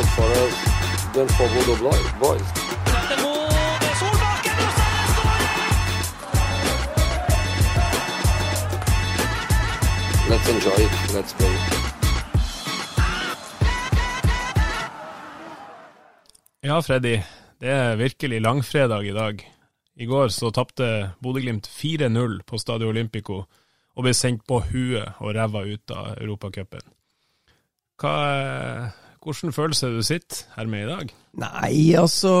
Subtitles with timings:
[0.00, 0.54] More difficult for us
[1.14, 1.48] than for
[2.18, 2.48] boys.
[10.28, 10.92] Let's enjoy it.
[11.14, 11.56] Let's play.
[16.62, 17.22] Ja, Freddy.
[17.58, 19.52] Det er virkelig langfredag i dag.
[19.96, 23.44] I går så tapte Bodø-Glimt 4-0 på Stadio Olympico
[23.96, 26.80] og ble sendt på huet og ræva ut av Europacupen.
[28.00, 28.14] Hva
[29.22, 31.08] Hvordan følelse du sitter her med i dag?
[31.38, 32.32] Nei, altså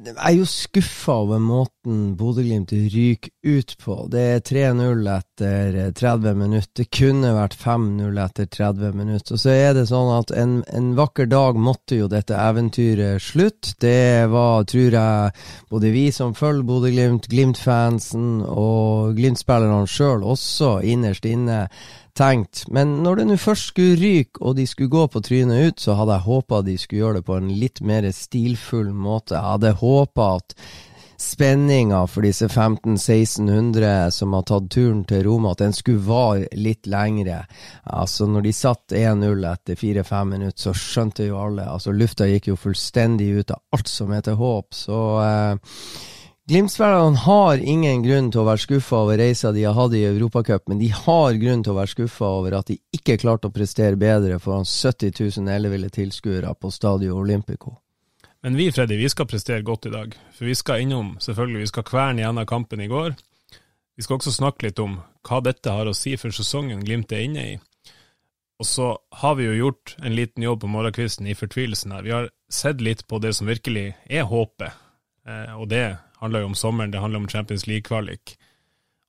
[0.00, 3.96] Jeg er jo skuffa over måten Bodø-Glimt ryker ut på.
[4.08, 6.72] Det er 3-0 etter 30 minutter.
[6.80, 9.36] Det kunne vært 5-0 etter 30 minutter.
[9.36, 13.74] Og så er det sånn at en, en vakker dag måtte jo dette eventyret slutt.
[13.84, 15.38] Det var, tror jeg,
[15.68, 21.66] både vi som følger Bodø-Glimt, Glimt-fansen og Glimt-spillerne sjøl også innerst inne
[22.16, 22.64] tenkt.
[22.68, 25.96] Men når det nå først skulle ryke, og de skulle gå på trynet ut, så
[25.98, 29.36] hadde jeg håpa de skulle gjøre det på en litt mer stilfull måte.
[29.36, 30.54] Jeg hadde håpa at
[31.20, 36.88] spenninga for disse 1500-1600 som har tatt turen til Roma, at den skulle vare litt
[36.88, 37.42] lengre.
[37.84, 41.68] Altså, når de satt 1-0 etter 4-5 minutter, så skjønte jo alle.
[41.68, 45.76] Altså, lufta gikk jo fullstendig ut av alt som heter håp, så eh,
[46.50, 50.64] Glimt-spillerne har ingen grunn til å være skuffa over reisa de har hatt i Europacup,
[50.66, 53.94] men de har grunn til å være skuffa over at de ikke klarte å prestere
[53.94, 57.76] bedre foran 70 000 elleville tilskuere på Stadio Olympico.
[58.42, 60.18] Men vi, Freddy, vi skal prestere godt i dag.
[60.34, 63.14] For vi skal innom, selvfølgelig, vi skal kverne gjennom kampen i går.
[63.94, 64.98] Vi skal også snakke litt om
[65.30, 67.56] hva dette har å si for sesongen Glimt er inne i.
[68.58, 68.90] Og så
[69.22, 72.02] har vi jo gjort en liten jobb på morgenkvisten i fortvilelsen her.
[72.10, 74.86] Vi har sett litt på det som virkelig er håpet,
[75.30, 75.86] eh, og det
[76.20, 78.36] handler jo om sommeren, det handler om Champions League-kvalik.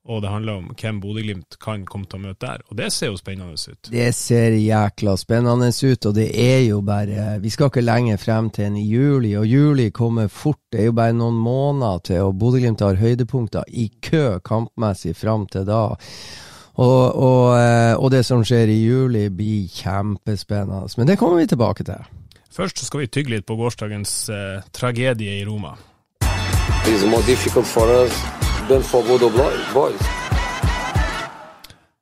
[0.02, 2.62] Og det handler om hvem Bodø-Glimt kan komme til å møte der.
[2.72, 3.90] Og det ser jo spennende ut.
[3.92, 8.48] Det ser jækla spennende ut, og det er jo bare Vi skal ikke lenger frem
[8.50, 10.58] til enn i juli, og juli kommer fort.
[10.72, 15.46] Det er jo bare noen måneder til, og Bodø-Glimt har høydepunkter i kø kampmessig frem
[15.46, 15.84] til da.
[16.82, 20.90] Og, og, eh, og det som skjer i juli, blir kjempespennende.
[20.98, 22.10] Men det kommer vi tilbake til.
[22.52, 25.76] Først skal vi tygge litt på gårsdagens eh, tragedie i Roma.
[26.86, 28.12] Is more difficult for us
[28.68, 29.28] than for Bodo
[29.74, 30.00] boys.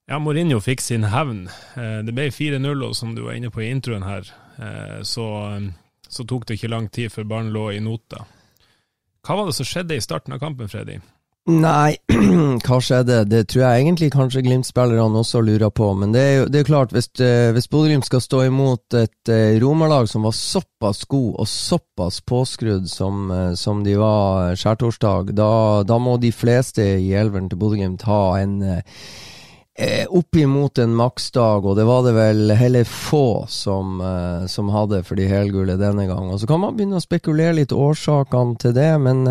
[0.08, 1.44] Ja, Mourinho fikk sin hevn.
[1.76, 4.26] Eh, Det ble 4-0, og som du var inne på i introen her,
[4.58, 5.26] eh, så,
[6.08, 8.24] så tok det ikke lang tid før ballen lå i nota.
[9.22, 10.98] Hva var det som skjedde i starten av kampen, Freddy?
[11.50, 11.96] Nei,
[12.66, 13.24] hva skjedde?
[13.26, 15.88] Det tror jeg egentlig kanskje Glimt-spillerne også lurer på.
[15.98, 19.32] Men det er jo det er klart, hvis, eh, hvis Bodø-Glimt skal stå imot et
[19.32, 25.34] eh, romerlag som var såpass god og såpass påskrudd som, eh, som de var skjærtorsdag,
[25.38, 25.50] da,
[25.88, 28.56] da må de fleste i elveren til Bodø-Glimt ha en
[30.12, 34.02] oppimot en maksdag, og det var det vel heller få som,
[34.50, 36.26] som hadde for de helgule denne gang.
[36.28, 39.24] Og så kan man begynne å spekulere litt årsakene til det, men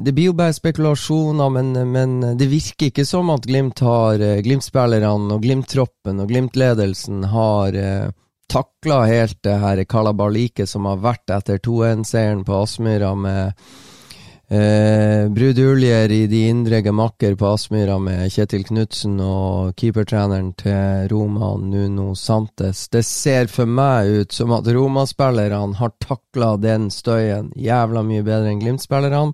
[0.00, 4.42] Det blir jo bare spekulasjoner, men, men det virker ikke som at Glimt har eh,
[4.44, 8.12] Glimt-spillerne og Glimt-troppen og Glimt-ledelsen har eh,
[8.52, 13.64] takla helt det her kalabaliket som har vært etter 2-1-seieren på Aspmyra med
[14.48, 21.54] eh, bruduljer i de indre gemakker på Aspmyra med Kjetil Knutsen og keepertreneren til Roma,
[21.60, 22.88] Nuno Santes.
[22.88, 28.52] Det ser for meg ut som at Roma-spillerne har takla den støyen jævla mye bedre
[28.52, 29.32] enn Glimt-spillerne.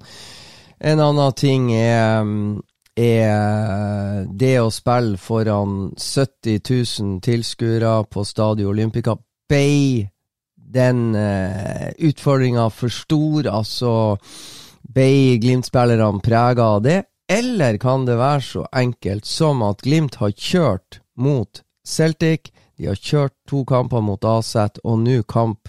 [0.81, 2.31] En annen ting er,
[2.97, 9.19] er det å spille foran 70 000 tilskuere på Stadio Olympica.
[9.51, 10.07] Bay
[10.71, 13.49] den eh, utfordringa for stor?
[13.51, 13.93] Altså
[14.83, 20.33] ble Glimt-spillerne prega av det, eller kan det være så enkelt som at Glimt har
[20.35, 22.51] kjørt mot Celtic,
[22.81, 25.69] de har kjørt to kamper mot Aset, og nå kamp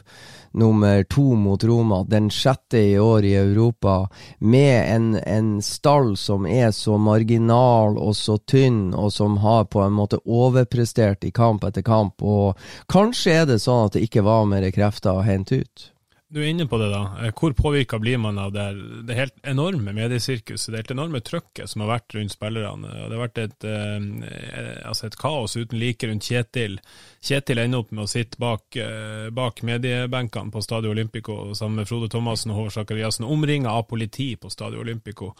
[0.55, 4.07] nummer to mot Roma, den sjette i år i Europa,
[4.39, 9.83] med en, en stall som er så marginal og så tynn, og som har på
[9.83, 12.59] en måte overprestert i kamp etter kamp, og
[12.91, 15.91] kanskje er det sånn at det ikke var mer krefter å hente ut?
[16.31, 17.01] Du er inne på det, da.
[17.25, 18.63] Eh, hvor påvirka blir man av det,
[19.03, 22.87] det helt enorme mediesirkuset, det helt enorme trøkket som har vært rundt spillerne?
[22.87, 26.79] Det har vært et, eh, altså et kaos uten like rundt Kjetil.
[27.19, 31.91] Kjetil ender opp med å sitte bak, eh, bak mediebenkene på Stadio Olympico sammen med
[31.91, 35.33] Frode Thomassen og Håvard Sakariassen, omringa av politi på Stadio Olympico.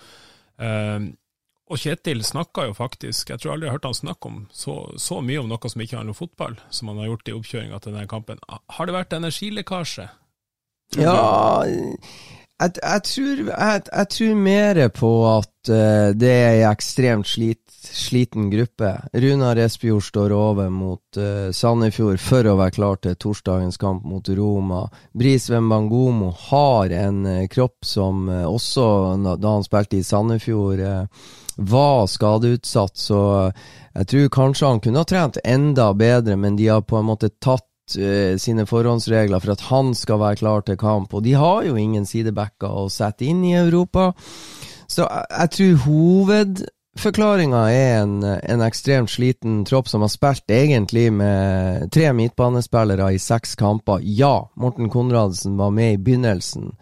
[0.60, 1.00] Eh,
[1.72, 4.82] og Kjetil snakka jo faktisk, jeg tror aldri jeg har hørt han snakke om så,
[5.00, 7.80] så mye om noe som ikke handler om fotball, som han har gjort i oppkjøringa
[7.80, 8.44] til denne kampen.
[8.76, 10.10] Har det vært energilekkasje?
[11.00, 11.22] Ja
[12.62, 17.62] jeg, jeg, tror, jeg, jeg tror mer på at uh, det er ei ekstremt slit,
[17.82, 18.92] sliten gruppe.
[19.24, 24.30] Runar Espejord står over mot uh, Sandefjord for å være klar til torsdagens kamp mot
[24.38, 24.84] Roma.
[25.18, 28.86] Brisveen Bangomo har en uh, kropp som også,
[29.42, 30.86] da han spilte i Sandefjord,
[31.58, 32.98] var skadeutsatt.
[32.98, 33.20] Så
[33.98, 37.34] jeg tror kanskje han kunne ha trent enda bedre, men de har på en måte
[37.42, 37.66] tatt
[38.00, 41.14] uh, sine forhåndsregler for at han skal være klar til kamp.
[41.14, 44.12] Og de har jo ingen sidebacker å sette inn i Europa.
[44.92, 51.08] Så jeg, jeg tror hovedforklaringa er en, en, ekstremt sliten tropp som har spilt egentlig
[51.16, 54.04] med tre midtbanespillere i seks kamper.
[54.04, 56.74] Ja, Morten Konradsen var med i begynnelsen.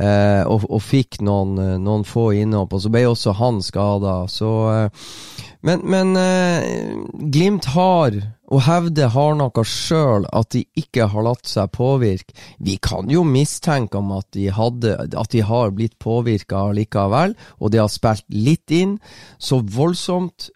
[0.00, 4.22] Uh, og, og, fikk noen, noen få innhopp, og så ble også han skada.
[4.40, 4.86] Uh,
[5.66, 6.14] Men, men
[7.28, 8.14] Glimt har
[8.50, 12.34] og hevder hardnakka sjøl at de ikke har latt seg påvirke.
[12.58, 17.70] Vi kan jo mistenke om at de, hadde, at de har blitt påvirka likevel, og
[17.70, 18.98] det har spilt litt inn.
[19.38, 20.50] Så voldsomt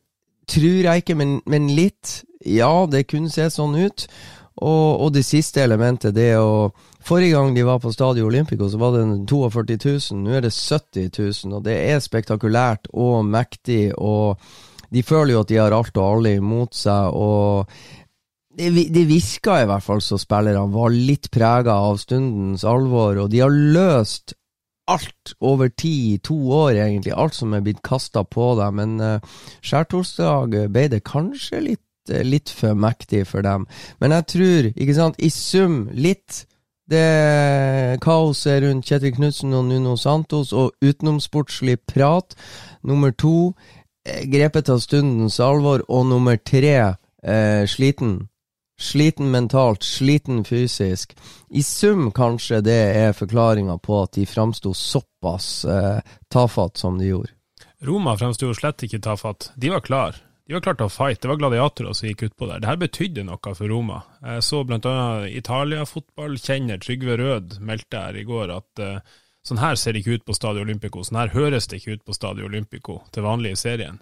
[0.50, 2.25] tror jeg ikke, men, men litt.
[2.44, 4.08] Ja, det kunne se sånn ut.
[4.55, 6.73] Og, og, det siste elementet, det å
[7.05, 9.75] Forrige gang de var på Stadio Olympico, så var det 42
[10.14, 10.20] 000.
[10.25, 13.91] Nå er det 70 000, og det er spektakulært og mektig.
[13.99, 14.41] og
[14.94, 17.70] de føler jo at de har alt og alle imot seg, og
[18.55, 23.31] det, det virka i hvert fall så spillerne var litt prega av stundens alvor, og
[23.32, 24.37] de har løst
[24.91, 29.37] alt over tid, to år egentlig, alt som er blitt kasta på dem, men uh,
[29.64, 33.64] skjærtorsdag ble det kanskje litt, uh, litt for mektig for dem.
[34.05, 36.44] Men jeg tror, ikke sant, i sum litt
[36.93, 42.37] det kaoset rundt Kjetil Knutsen og Nuno Santos og utenomsportslig prat.
[42.85, 48.29] Nummer to, Eh, grepet av stundens alvor, og nummer tre, eh, sliten.
[48.81, 51.15] Sliten mentalt, sliten fysisk.
[51.51, 57.12] I sum kanskje det er forklaringa på at de framsto såpass eh, tafatt som de
[57.12, 57.31] gjorde.
[57.85, 59.53] Roma framsto slett ikke tafatt.
[59.55, 60.17] De var klar.
[60.45, 61.21] De var klare til å fight.
[61.23, 62.61] Det var gladiatorer som gikk utpå der.
[62.61, 64.03] Det her betydde noe for Roma.
[64.21, 64.97] Jeg så bl.a.
[65.41, 70.25] Italia-fotballkjenner Trygve Rød meldte her i går at uh, Sånn her ser det ikke ut
[70.25, 73.61] på Stadio Olympico, sånn her høres det ikke ut på Stadio Olympico til vanlig i
[73.61, 74.00] serien.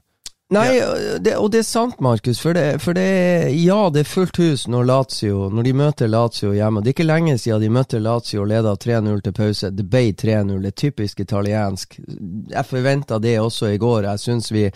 [0.53, 0.83] Nei,
[1.25, 2.37] det, og det er sant, Markus.
[2.43, 6.50] For, det, for det, ja, det er fullt hus når Lazio Når de møter Lazio
[6.53, 6.83] hjemme.
[6.83, 9.71] Det er ikke lenge siden de møtte Lazio og leda 3-0 til pause.
[9.73, 10.59] Det ble 3-0.
[10.61, 11.97] Det er typisk italiensk.
[12.53, 14.11] Jeg forventa det også i går.
[14.11, 14.67] Jeg syns vi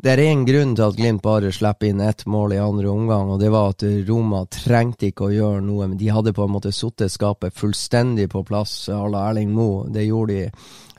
[0.00, 3.34] det er én grunn til at Glimt bare slipper inn ett mål i andre omgang,
[3.34, 5.90] og det var at Roma trengte ikke å gjøre noe.
[5.90, 9.90] Men de hadde på en måte satt skapet fullstendig på plass à la Erling Moe.
[9.92, 10.46] Det gjorde de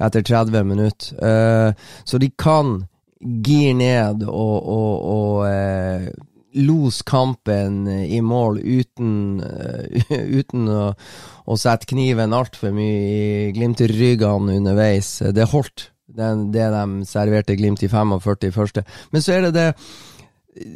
[0.06, 1.16] etter 30 minutter.
[1.18, 1.74] Uh,
[2.06, 2.84] så de kan
[3.22, 6.06] gire ned og, og, og uh,
[6.62, 10.84] los kampen i mål uten, uh, uten å,
[11.46, 15.16] å, sette kniven altfor mye i Glimt-ryggene underveis.
[15.34, 18.86] Det holdt det, det de serverte Glimt i 45 første.
[19.12, 19.68] Men så er det det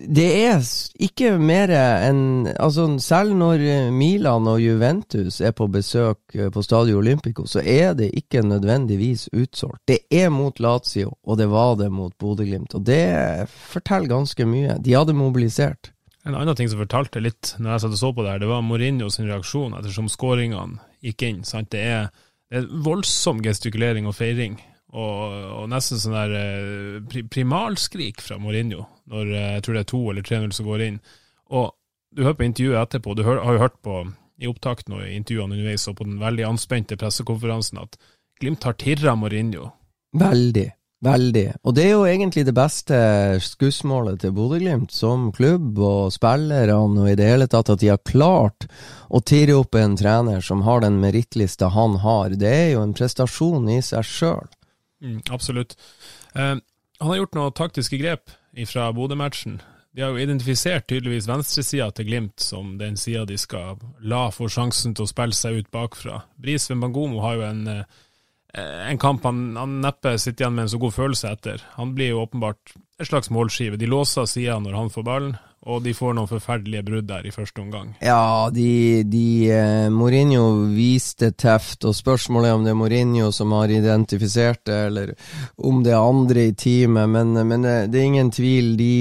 [0.08, 0.62] det er
[1.04, 7.02] ikke mer enn altså Selv når Milan og Juventus er på besøk eh, på Stadio
[7.02, 9.82] Olympico, så er det ikke nødvendigvis utsolgt.
[9.88, 12.76] Det er mot Lazio, og det var det mot Bodø-Glimt.
[12.76, 14.78] Og det forteller ganske mye.
[14.80, 15.92] De hadde mobilisert.
[16.26, 18.50] En annen ting som fortalte litt når jeg satt og så på det her, det
[18.50, 21.44] var Mourinho sin reaksjon ettersom skåringene gikk inn.
[21.46, 21.74] Sant?
[21.76, 22.08] Det er,
[22.50, 24.56] det er voldsom gestikulering og feiring
[24.96, 29.90] og, og nesten sånn der eh, primalskrik fra Mourinho når eh, jeg tror det er
[29.92, 31.02] to eller 3-0 som går inn.
[31.52, 31.74] Og
[32.16, 34.06] du hører på intervjuet etterpå, du har jo hørt på
[34.40, 38.00] i opptakten og i intervjuene underveis og på den veldig anspente pressekonferansen at
[38.36, 39.70] Glimt har tirra Mourinho.
[40.20, 40.72] Veldig.
[41.06, 41.46] Veldig.
[41.68, 42.98] Og det er jo egentlig det beste
[43.44, 48.02] skussmålet til Bodø-Glimt som klubb og spillerne og i det hele tatt at de har
[48.08, 48.66] klart
[49.08, 52.34] å tirre opp en trener som har den merittlista han har.
[52.40, 54.48] Det er jo en prestasjon i seg sjøl.
[55.04, 55.78] Mm, absolutt.
[56.36, 56.56] Eh,
[57.00, 58.32] han har gjort noen taktiske grep
[58.68, 59.60] fra Bodø-matchen.
[59.96, 64.50] De har jo identifisert tydeligvis venstresida til Glimt som den sida de skal la få
[64.52, 66.22] sjansen til å spille seg ut bakfra.
[66.36, 67.84] Bris Wembangomo har jo en, eh,
[68.90, 71.64] en kamp han, han neppe sitter igjen med en så god følelse etter.
[71.78, 73.80] Han blir jo åpenbart et slags målskive.
[73.80, 77.34] De låser sida når han får ballen, og de får noen forferdelige brudd der i
[77.34, 77.96] første omgang.
[78.06, 80.44] Ja, de, de eh, Mourinho
[80.76, 85.16] viste teft, og spørsmålet er om det er Mourinho som har identifisert det, eller
[85.58, 88.76] om det er andre i teamet, men, men det, det er ingen tvil.
[88.78, 88.94] De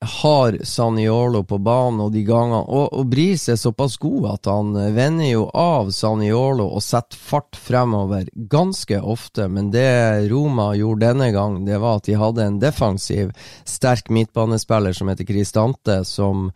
[0.00, 4.76] har Saniolo på banen, og de gangene Og, og Bris er såpass god at han
[4.94, 11.32] vender jo av Saniolo og setter fart fremover ganske ofte, men det Roma gjorde denne
[11.34, 13.32] gang, det var at de hadde en defensiv,
[13.66, 16.50] sterk midtbanespiller som heter Cristante, som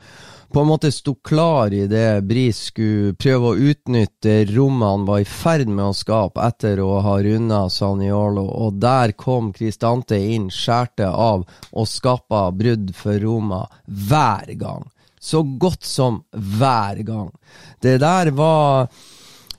[0.53, 5.23] på en måte sto klar i det Bris skulle prøve å utnytte rommet han var
[5.23, 10.51] i ferd med å skape etter å ha runda Saniolo, og der kom Cristante inn,
[10.53, 14.85] skjærte av og skapa brudd for Roma hver gang.
[15.23, 17.31] Så godt som hver gang.
[17.81, 18.91] Det der var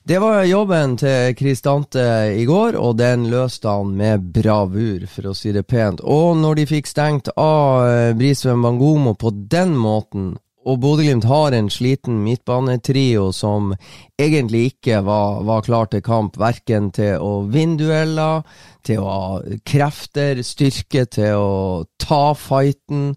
[0.04, 2.04] det var jobben til Cristante
[2.36, 6.04] i går, og den løste han med bravur, for å si det pent.
[6.04, 10.34] Og når de fikk stengt av Brisveen Bangomo på den måten,
[10.66, 13.74] og Bodø-Glimt har en sliten midtbanetrio som
[14.20, 18.44] egentlig ikke var, var, klar til kamp, verken til å vinne dueller,
[18.86, 21.58] til å ha krefter, styrke til å
[22.02, 23.12] ta fighten,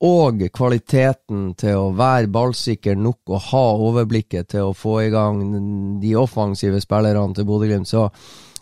[0.00, 5.42] og kvaliteten til å være ballsikker nok og ha overblikket til å få i gang
[6.00, 7.88] de offensive spillerne til Bodø-Glimt.
[7.88, 8.08] Så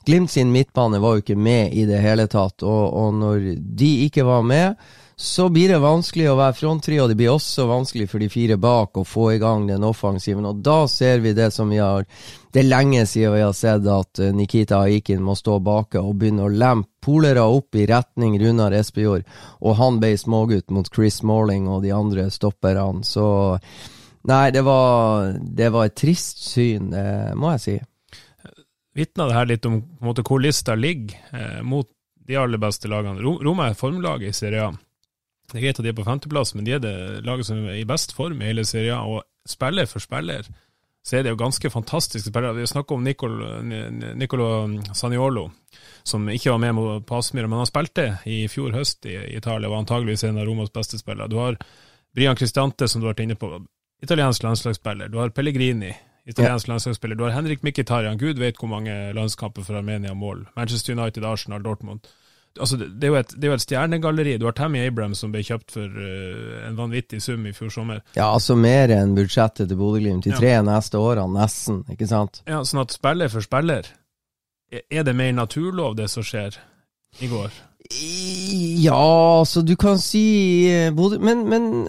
[0.08, 3.90] Glimt sin midtbane var jo ikke med i det hele tatt, og, og når de
[4.06, 4.88] ikke var med
[5.20, 9.00] så blir det vanskelig å være fronttrio, det blir også vanskelig for de fire bak
[9.00, 10.46] å få i gang den offensiven.
[10.46, 12.06] Og da ser vi det som vi har
[12.54, 16.14] Det er lenge siden vi har sett at eh, Nikita Aikin må stå bak og
[16.22, 19.26] begynne å lempe polere opp i retning Runar Espejord,
[19.60, 23.02] og han ble smågutt mot Chris Morling og de andre stopperne.
[23.02, 23.26] Så
[24.22, 27.78] nei, det var, det var et trist syn, det må jeg si.
[28.94, 31.90] Vitner det her litt om måte, hvor lista ligger eh, mot
[32.28, 33.18] de aller beste lagene?
[33.18, 34.76] Roma er formlaget i Serie A.
[35.48, 37.80] Det er greit at de er på femteplass, men de er det laget som er
[37.80, 39.00] i best form i hele serien.
[39.00, 40.48] Og spiller for spiller
[41.08, 42.56] så er det jo ganske fantastiske spillere.
[42.58, 43.62] Vi snakker om Nicolo,
[44.18, 44.48] Nicolo
[44.92, 45.46] Saniolo,
[46.04, 49.80] som ikke var med på Aspmyra, men han spilte i fjor høst i Italia, var
[49.80, 51.30] antageligvis en av Romas beste spillere.
[51.32, 51.56] Du har
[52.14, 53.54] Brian Cristante, som du har vært inne på,
[54.04, 55.08] italiensk landslagsspiller.
[55.08, 55.94] Du har Pellegrini,
[56.28, 56.74] italiensk ja.
[56.74, 57.16] landslagsspiller.
[57.16, 60.44] Du har Henrik Mkhitaryan, gud vet hvor mange landskamper for Armenia mål.
[60.56, 62.04] Manchester United, Arsenal, Dortmund
[62.56, 64.36] altså, det, er jo et, et stjernegalleri.
[64.40, 68.02] Du har Tammy Abrams som ble kjøpt for uh, en vanvittig sum i fjor sommer.
[68.16, 70.64] Ja, altså mer enn budsjettet til Bodø-Glimt de tre ja.
[70.66, 71.84] neste årene, nesten.
[71.92, 72.42] ikke sant?
[72.48, 73.88] Ja, Sånn at spiller for spiller,
[74.70, 76.58] er det mer naturlov det som skjer
[77.24, 77.54] i går?
[77.88, 81.86] Ja, altså du kan si eh, Bodø, men, men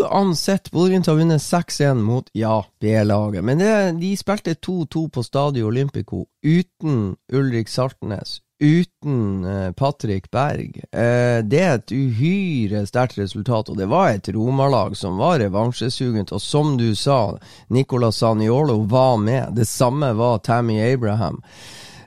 [0.00, 3.44] uansett, Bodø-Glimt har vunnet 6-1 mot ja, B-laget.
[3.44, 10.80] Men det, de spilte 2-2 på Stadio Olympico uten Ulrik Saltnes, uten uh, Patrick Berg.
[10.92, 16.32] Uh, det er et uhyre sterkt resultat, og det var et romalag som var revansjesugent.
[16.34, 17.36] Og som du sa,
[17.68, 19.54] Nicolas Saniolo var med.
[19.56, 21.42] Det samme var Tammy Abraham.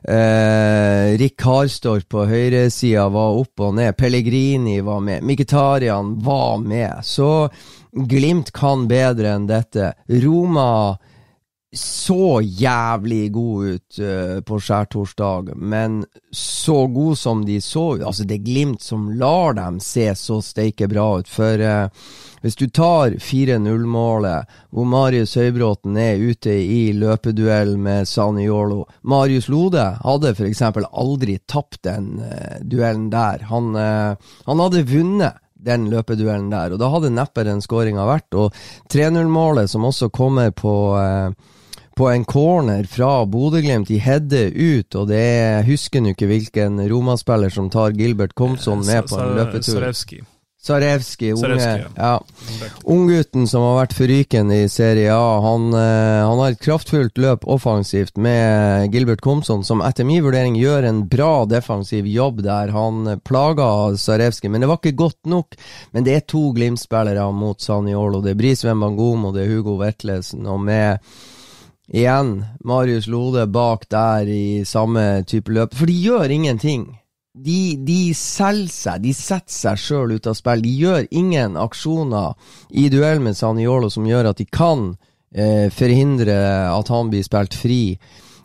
[0.04, 3.94] Eh, Rick Harstorp på høyresida var opp og ned.
[3.98, 5.22] Pellegrini var med.
[5.24, 7.06] Mkhitarian var med.
[7.06, 7.50] Så
[7.92, 9.92] Glimt kan bedre enn dette.
[10.24, 10.98] Roma
[11.74, 16.02] så jævlig god ut uh, på skjærtorsdag, men
[16.36, 20.42] så god som de så ut Altså, det er Glimt som lar dem se så
[20.44, 21.32] steike bra ut.
[21.32, 21.88] For uh,
[22.44, 29.86] hvis du tar 4-0-målet, hvor Marius Høybråten er ute i løpeduell med Saniolo Marius Lode
[30.02, 30.64] hadde f.eks.
[30.92, 33.48] aldri tapt den uh, duellen der.
[33.48, 38.34] Han, han hadde vunnet den løpeduellen der, og da hadde neppe den skåringa vært.
[38.38, 38.56] Og
[38.92, 41.52] 3-0-målet, som også kommer på eh,
[41.96, 43.90] på en corner fra Bodø-Glimt.
[43.92, 48.36] De header ut, og det er Jeg husker nå ikke hvilken Roma-spiller som tar Gilbert
[48.36, 49.80] Komson med på en løpetur.
[49.80, 50.22] Sarevski.
[50.62, 52.22] Sarevski, unge, ja.
[52.84, 55.40] Unggutten som har vært forrykende i Serie A.
[55.42, 60.60] Han, eh, han, har et kraftfullt løp offensivt med Gilbert Komson, som etter min vurdering
[60.60, 62.70] gjør en bra defensiv jobb der.
[62.78, 65.58] Han plaga Sarevski, men det var ikke godt nok.
[65.98, 68.22] Men det er to Glimt-spillere mot Saniolo.
[68.22, 70.46] Det er Bris Wembangomo, det er Hugo Vetlesen.
[70.46, 71.02] Og med
[71.92, 75.76] Igjen, Marius Lode bak der i samme type løp.
[75.76, 76.86] For de gjør ingenting.
[77.36, 80.64] De, de selger seg, de setter seg sjøl ut av spill.
[80.64, 82.36] De gjør ingen aksjoner
[82.72, 84.94] i duell med Saniolo som gjør at de kan
[85.36, 86.38] eh, forhindre
[86.72, 87.98] at han blir spilt fri.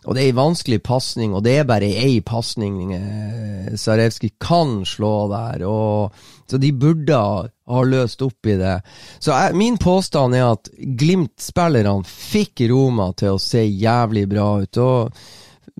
[0.06, 5.14] Og det er ei vanskelig pasning, og det er bare ei pasning eh, kan slå
[5.32, 5.64] der.
[5.66, 6.12] Og,
[6.46, 8.76] så de burde ha løst opp i det.
[9.18, 14.78] Så jeg, min påstand er at Glimt-spillerne fikk Roma til å se jævlig bra ut.
[14.78, 15.12] og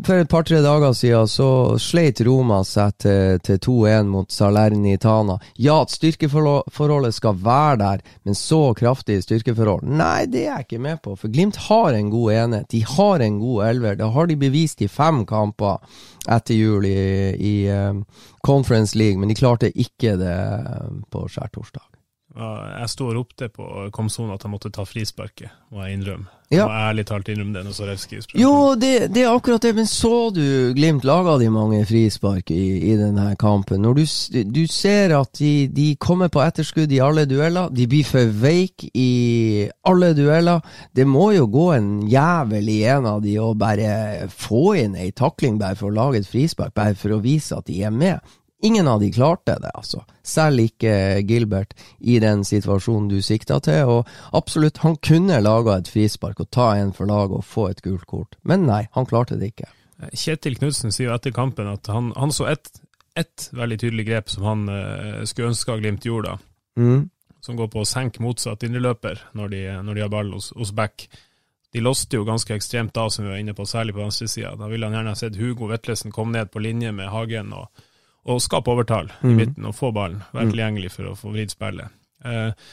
[0.05, 1.49] for et par-tre dager siden så
[1.81, 5.38] sleit Roma seg til, til 2-1 mot Salernitana.
[5.57, 10.83] Ja, at styrkeforholdet skal være der, men så kraftig styrkeforhold Nei, det er jeg ikke
[10.85, 11.17] med på.
[11.17, 12.69] For Glimt har en god enhet.
[12.75, 13.97] De har en god elver.
[13.97, 15.81] Det har de bevist i fem kamper
[16.29, 16.97] etter jul i,
[17.41, 18.05] i um,
[18.45, 20.38] Conference League, men de klarte ikke det
[21.09, 21.96] på skjærtorsdag.
[22.37, 23.66] Jeg står og ropte på
[23.97, 26.28] Komson at han måtte ta frisparket, må jeg innrømme.
[26.52, 26.66] Ja.
[26.69, 28.38] Må jeg ærlig talt innrømme det når.
[28.38, 32.93] Jo, det, det, er akkurat det, men så du Glimt laga de mange frispark i,
[32.93, 33.81] i denne kampen?
[33.83, 34.05] Når du,
[34.52, 38.93] du ser at de, de, kommer på etterskudd i alle dueller, de blir for veike
[38.95, 39.11] i
[39.88, 40.61] alle dueller.
[40.95, 45.11] Det må jo gå en jævel i en av de og bare få inn ei
[45.16, 48.21] takling bare for å lage et frispark, bare for å vise at de er med.
[48.66, 50.02] Ingen av de klarte det, altså.
[50.26, 53.92] Selv ikke Gilbert i den situasjonen du sikta til.
[53.99, 57.85] Og absolutt, han kunne laga et frispark og ta en for laget og få et
[57.85, 59.70] gult kort, men nei, han klarte det ikke.
[60.12, 62.68] Kjetil Knutsen sier jo etter kampen at han, han så ett
[63.16, 66.82] et veldig tydelig grep som han uh, skulle ønske Glimt gjorde, da.
[66.82, 67.06] Mm.
[67.40, 70.73] Som går på å senke motsatt indreløper når, de, når de har ball hos, hos
[70.76, 71.06] back.
[71.73, 74.54] De låste jo ganske ekstremt da, som vi var inne på, særlig på venstresida.
[74.58, 77.87] Da ville han gjerne sett Hugo Vetlesen komme ned på linje med Hagen og
[78.26, 79.30] og skape overtall mm.
[79.30, 80.52] i midten og få ballen, være mm.
[80.54, 81.95] tilgjengelig for å få vridd spillet.
[82.26, 82.71] Eh,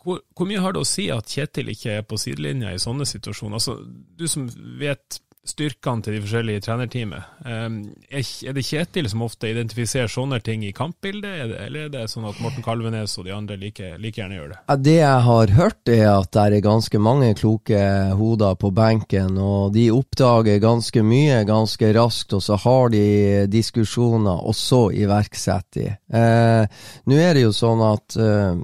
[0.00, 3.06] hvor, hvor, mye har det å si at Kjetil ikke er på sidelinja i sånne
[3.08, 3.58] situasjoner?
[3.58, 3.76] Altså,
[4.16, 4.46] du som
[4.80, 7.28] vet styrkene til de forskjellige trenerteamet.
[7.46, 7.78] Um,
[8.12, 12.40] er det Kjetil som ofte identifiserer sånne ting i kampbildet, eller er det sånn at
[12.44, 14.60] Morten Kalvenes og de andre like, like gjerne gjør det?
[14.84, 17.80] Det jeg har hørt, er at det er ganske mange kloke
[18.20, 23.06] hoder på benken, og de oppdager ganske mye ganske raskt, og så har de
[23.50, 25.88] diskusjoner, og så iverksetter de.
[26.12, 26.66] Uh,
[27.08, 28.58] Nå er det jo sånn at uh,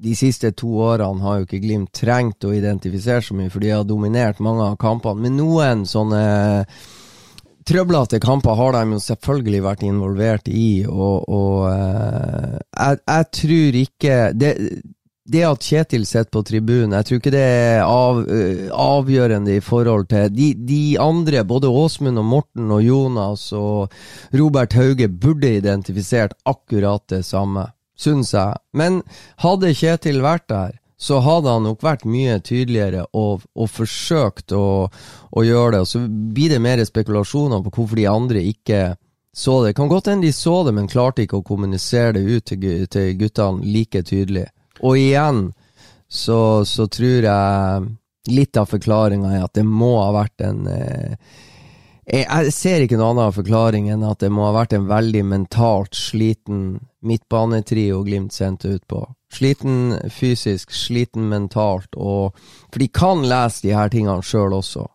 [0.00, 3.74] de siste to årene har jo ikke Glimt trengt å identifisere så mye, for de
[3.74, 5.26] har dominert mange av kampene.
[5.26, 6.22] Men noen sånne
[7.68, 13.78] trøblete kamper har de jo selvfølgelig vært involvert i, og, og uh, jeg, jeg, tror
[13.82, 14.52] ikke det,
[15.30, 19.64] det at Kjetil sitter på tribunen, jeg tror ikke det er av, uh, avgjørende i
[19.64, 23.92] forhold til de, de andre, både Åsmund og Morten og Jonas og
[24.32, 27.68] Robert Hauge, burde identifisert akkurat det samme
[28.00, 28.60] syns jeg.
[28.76, 29.02] Men
[29.44, 34.90] hadde Kjetil vært der, så hadde han nok vært mye tydeligere og, og forsøkt å,
[35.30, 35.84] å, gjøre det.
[35.84, 38.82] Og så blir det mer spekulasjoner på hvorfor de andre ikke
[39.32, 39.72] så det.
[39.78, 43.14] Kan godt hende de så det, men klarte ikke å kommunisere det ut til, til
[43.16, 44.50] guttene like tydelig.
[44.84, 45.46] Og igjen
[46.10, 47.88] så, så tror jeg
[48.28, 51.16] litt av forklaringa er at det må ha vært en eh,
[52.10, 55.94] jeg ser ikke noen annen forklaring enn at det må ha vært en veldig mentalt
[55.94, 59.04] sliten midtbanetrio Glimt sendte ut på.
[59.30, 62.34] Sliten fysisk, sliten mentalt, og
[62.70, 64.88] For de kan lese de her tingene sjøl også.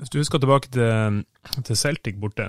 [0.00, 1.20] Hvis du skal tilbake til,
[1.64, 2.48] til, Celtic borte,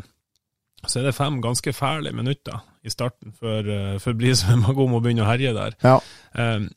[0.88, 5.04] så er det fem ganske fæle minutter i starten før, uh, før Brise Magom å
[5.04, 5.78] begynne å herje der.
[5.84, 5.99] Ja.
[6.34, 6.69] Um,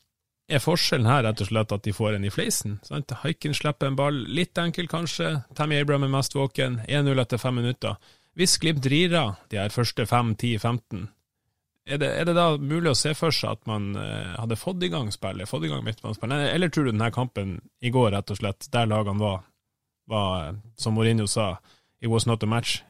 [0.49, 2.79] er forskjellen her rett og slett at de får en i fleisen?
[2.87, 3.13] Sant?
[3.23, 5.43] Haiken slipper en ball, litt enkel kanskje.
[5.59, 6.81] Tammy Abraham er mest våken.
[6.89, 7.99] 1-0 etter fem minutter.
[8.39, 11.09] Hvis Glimt rir av de her første 5-10-15,
[11.89, 14.91] er, er, det da mulig å se for seg at man eh, hadde fått i
[14.93, 16.51] gang spillet, fått i gang midtbanespillet?
[16.53, 19.41] Eller tror du denne kampen i går, rett og slett, der lagene var,
[20.11, 21.55] var som Mourinho sa,
[22.01, 22.83] it was not a match.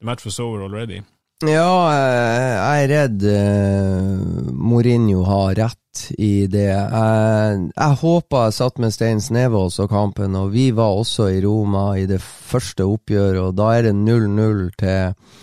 [0.00, 1.00] The match was over already.
[1.42, 6.68] Ja, jeg er redd uh, Mourinho har rett i det.
[6.70, 11.40] Jeg, jeg håpa jeg satt med Stein Snevås og kampen, og vi var også i
[11.42, 15.40] Roma i det første oppgjøret, og da er det 0-0 til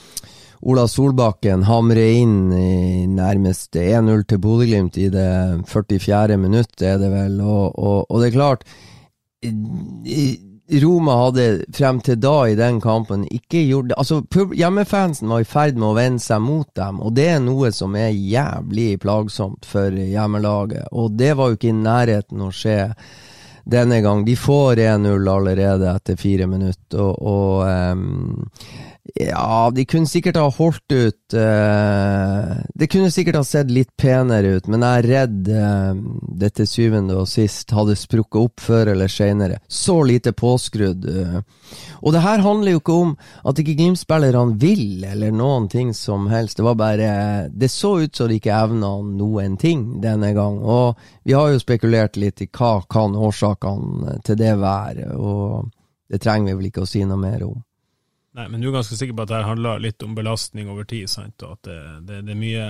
[0.71, 5.29] Ola Solbakken hamrer inn i nærmest 1-0 til Bodø-Glimt i det
[5.67, 6.39] 44.
[6.39, 8.63] minutt, er det vel, og, og, og det er klart
[9.43, 10.23] i,
[10.71, 14.19] Roma hadde frem til da i den kampen ikke gjort Altså,
[14.53, 17.95] hjemmefansen var i ferd med å vende seg mot dem, og det er noe som
[17.97, 20.91] er jævlig plagsomt for hjemmelaget.
[20.91, 22.77] Og det var jo ikke i nærheten å skje
[23.69, 24.23] denne gang.
[24.25, 28.45] De får 1-0 allerede etter fire minutter, og, og um,
[29.15, 34.57] ja, de kunne sikkert ha holdt ut uh, Det kunne sikkert ha sett litt penere
[34.59, 36.01] ut, men jeg er redd uh,
[36.41, 39.59] det til syvende og sist hadde sprukket opp før eller seinere.
[39.67, 41.07] Så lite påskrudd.
[41.07, 41.39] Uh.
[42.03, 43.15] Og det her handler jo ikke om
[43.49, 46.59] at ikke Glimt-spillerne vil, eller noen ting som helst.
[46.59, 47.09] Det var bare
[47.49, 50.59] Det så ut som de ikke evna noen ting denne gang.
[50.59, 55.71] Og vi har jo spekulert litt i hva kan årsakene til det være, og
[56.09, 57.57] det trenger vi vel ikke å si noe mer om.
[58.39, 61.09] Nei, men du er ganske sikker på at det handler litt om belastning over tid,
[61.11, 61.43] sant?
[61.43, 62.67] og at det, det, det, er mye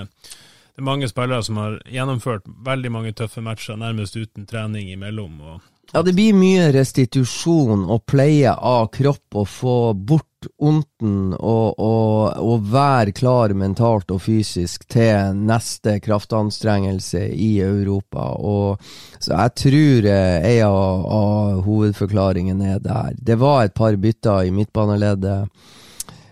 [0.74, 5.36] Det er mange spillere som har gjennomført veldig mange tøffe matcher nærmest uten trening imellom.
[5.40, 5.60] og
[5.92, 12.38] ja, det blir mye restitusjon og pleie av kropp å få bort onten og, og,
[12.40, 18.30] og være klar mentalt og fysisk til neste kraftanstrengelse i Europa.
[18.38, 18.80] Og,
[19.18, 23.12] så jeg tror eh, en av, av hovedforklaringene er der.
[23.20, 25.68] Det var et par bytter i midtbaneleddet.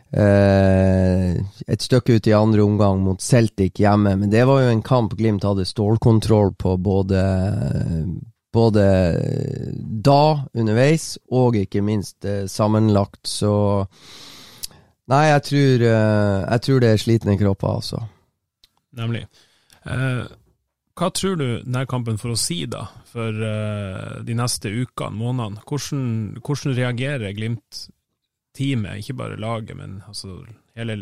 [0.08, 1.36] Eh,
[1.68, 5.12] et stykke ut i andre omgang mot Celtic hjemme, men det var jo en kamp
[5.18, 7.20] Glimt hadde stålkontroll på både
[8.58, 8.84] både
[10.04, 13.22] da, underveis, og ikke minst eh, sammenlagt.
[13.28, 13.54] Så
[15.08, 18.02] Nei, jeg tror, eh, jeg tror det er slitne kropper, altså.
[18.98, 19.22] Nemlig.
[19.88, 20.26] Eh,
[20.98, 25.62] hva tror du denne kampen får å si, da, for eh, de neste ukene, månedene?
[25.64, 26.02] Hvordan,
[26.44, 30.42] hvordan reagerer Glimt-teamet, ikke bare laget, men altså
[30.76, 30.98] hele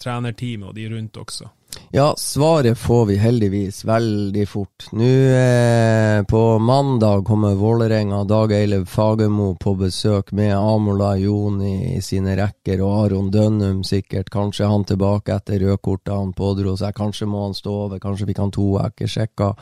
[0.00, 1.50] trenerteamet og de rundt også?
[1.92, 4.86] Ja, svaret får vi heldigvis veldig fort.
[4.92, 11.98] Nå eh, på mandag kommer Vålerenga Dag Eilev Fagermo på besøk med Amola Joni i
[12.02, 14.30] sine rekker, og Aron Dønnum sikkert.
[14.30, 16.94] Kanskje han tilbake etter rødkortet han pådro seg.
[16.94, 19.52] Kanskje må han stå over, kanskje fikk han to, jeg har sjekka.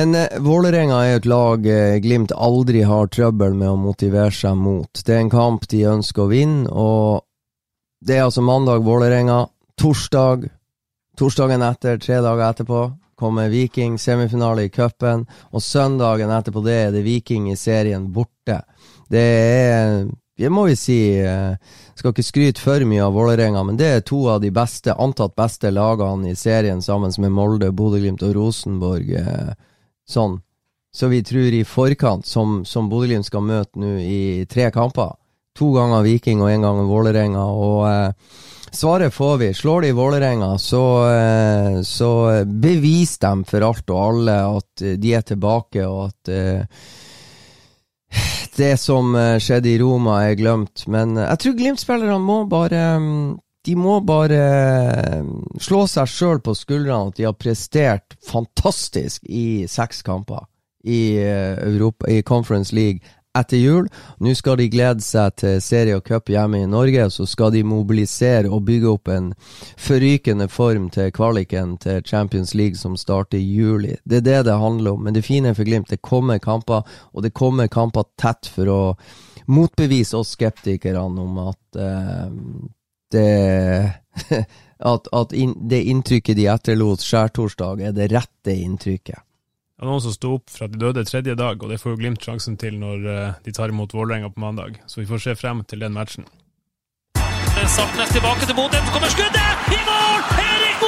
[0.00, 4.56] Men eh, Vålerenga er et lag eh, Glimt aldri har trøbbel med å motivere seg
[4.56, 5.04] mot.
[5.04, 7.24] Det er en kamp de ønsker å vinne, og
[8.00, 9.44] det er altså mandag Vålerenga.
[9.78, 10.48] Torsdag
[11.18, 12.84] Torsdagen etter, tre dager etterpå,
[13.18, 15.24] kommer Viking semifinale i cupen.
[15.50, 18.62] Og søndagen etterpå det er det Viking i serien borte.
[19.10, 20.06] Det er
[20.38, 21.56] det må vi si eh,
[21.98, 25.34] Skal ikke skryte for mye av Vålerenga, men det er to av de beste, antatt
[25.34, 29.10] beste lagene i serien sammen med Molde, Bodø-Glimt og Rosenborg.
[29.18, 29.56] Eh,
[30.06, 30.38] sånn.
[30.94, 35.16] Så vi tror i forkant, som, som Bodø-Glimt skal møte nå i tre kamper
[35.58, 37.42] To ganger Viking og én gang Vålerenga.
[37.50, 38.38] Og eh,
[38.72, 39.54] Svaret får vi.
[39.54, 45.24] Slår de Vålerenga, så, eh, så bevis dem for alt og alle at de er
[45.26, 46.88] tilbake, og at uh,
[48.58, 50.86] det som eh, skjedde i Roma, er glemt.
[50.86, 52.84] Men jeg tror Glimt-spillerne må bare
[53.66, 54.42] De må bare
[55.60, 60.46] slå seg sjøl på skuldrene at de har prestert fantastisk i seks kamper
[60.84, 63.02] i, Europa, i Conference League
[63.36, 63.88] etter jul.
[64.18, 67.08] Nå skal de glede seg til serie og cup hjemme i Norge.
[67.12, 69.32] Så skal de mobilisere og bygge opp en
[69.78, 73.96] forrykende form til kvaliken til Champions League som starter i juli.
[74.04, 75.04] Det er det det handler om.
[75.04, 78.80] Men det fine for Glimt, det kommer kamper, og det kommer kamper tett for å
[79.48, 82.26] motbevise oss skeptikerne om at eh,
[83.12, 83.92] det
[84.78, 89.24] at, at in, det inntrykket de etterlot skjærtorsdag, er det rette inntrykket.
[89.78, 91.98] Det var noen som sto opp fra de døde tredje dag, og det får jo
[92.00, 94.80] Glimt sjansen til når eh, de tar imot Vålerenga på mandag.
[94.90, 96.26] Så vi får se frem til den matchen.
[97.76, 99.70] Saltnes tilbake til Bodø, så kommer skuddet!
[99.70, 100.20] I mål!
[100.48, 100.87] Erik Botheim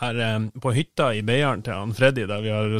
[0.00, 2.72] her eh, på hytta i Beiarn til han Freddy, der vi har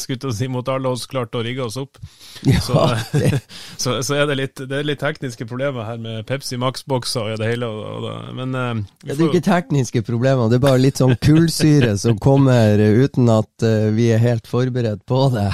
[0.00, 1.98] skutt oss imot alle oss klart å rigge oss opp,
[2.44, 2.86] ja, så,
[3.82, 7.42] så, så, er det litt, det er litt tekniske problemer her med Pepsi Max-bokser og
[7.42, 7.68] det hele.
[7.70, 8.84] Og, og, men får...
[9.08, 13.68] Det er ikke tekniske problemer, det er bare litt sånn kullsyre som kommer uten at
[13.94, 15.50] vi er helt forberedt på det.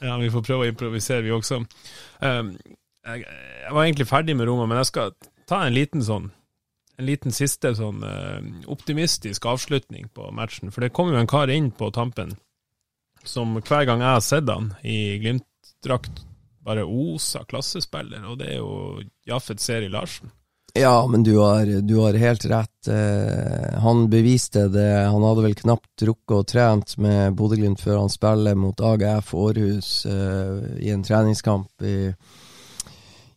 [0.00, 1.62] ja, vi får prøve å improvisere, vi også.
[2.22, 5.12] Jeg, jeg var egentlig ferdig med Roma, men jeg skal
[5.50, 6.30] ta en liten sånn
[6.98, 10.72] en liten siste sånn uh, optimistisk avslutning på matchen.
[10.74, 12.36] For det kom jo en kar inn på tampen
[13.24, 16.24] som hver gang jeg har sett han i Glimt-drakt,
[16.62, 20.30] bare osa klassespiller, og det er jo Jaffet Seri Larsen.
[20.74, 22.88] Ja, men du har, du har helt rett.
[22.88, 25.04] Eh, han beviste det.
[25.04, 29.90] Han hadde vel knapt rukket å trent med Bodø-Glimt før han spiller mot AGF Århus
[30.08, 31.98] eh, i en treningskamp i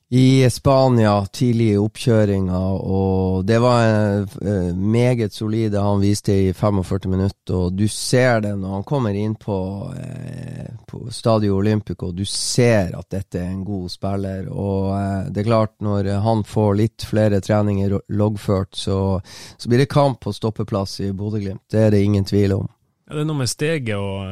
[0.10, 7.10] i Spania tidlig i oppkjøringa, og det var uh, meget solide han viste i 45
[7.10, 7.56] minutter.
[7.58, 9.58] Og du ser det når han kommer inn på,
[9.90, 14.46] uh, på Stadio Olympico, du ser at dette er en god spiller.
[14.54, 19.20] Og uh, det er klart, når han får litt flere treninger loggført, så,
[19.58, 21.66] så blir det kamp på stoppeplass i Bodø-Glimt.
[21.72, 22.70] Det er det ingen tvil om.
[23.06, 24.24] Ja, det er noe med steget og,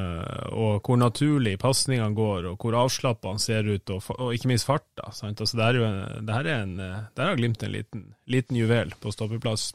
[0.50, 4.66] og hvor naturlig pasningene går, og hvor avslappa han ser ut, og, og, ikke minst
[4.66, 5.12] farta.
[5.12, 5.78] Altså, det, er
[6.26, 6.50] det her
[7.14, 9.72] der har Glimt en liten, liten juvel på stoppeplass.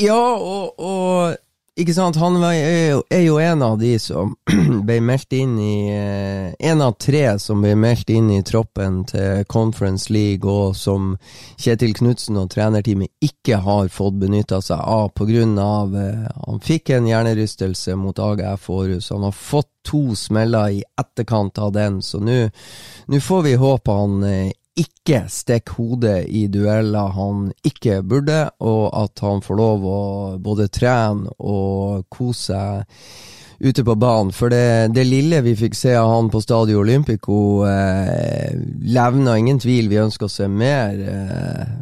[0.00, 1.36] Ja, og, og
[1.80, 4.34] ikke sant, han er jo en av de som
[4.86, 9.44] ble meldt inn i eh, En av tre som ble meldt inn i troppen til
[9.50, 11.14] Conference League, og som
[11.60, 15.30] Kjetil Knutsen og trenerteamet ikke har fått benytta seg av pga.
[15.40, 19.10] Eh, han fikk en hjernerystelse mot AGF Århus.
[19.14, 24.22] Han har fått to smeller i etterkant av den, så nå får vi håpe han
[24.28, 30.00] eh, ikke stikke hodet i dueller han ikke burde, og at han får lov å
[30.42, 34.32] både trene og kose seg ute på banen.
[34.32, 39.60] For det, det, lille vi fikk se av han på Stadio Olympico, eh, levna ingen
[39.60, 39.90] tvil.
[39.92, 41.74] Vi ønsker å se mer eh,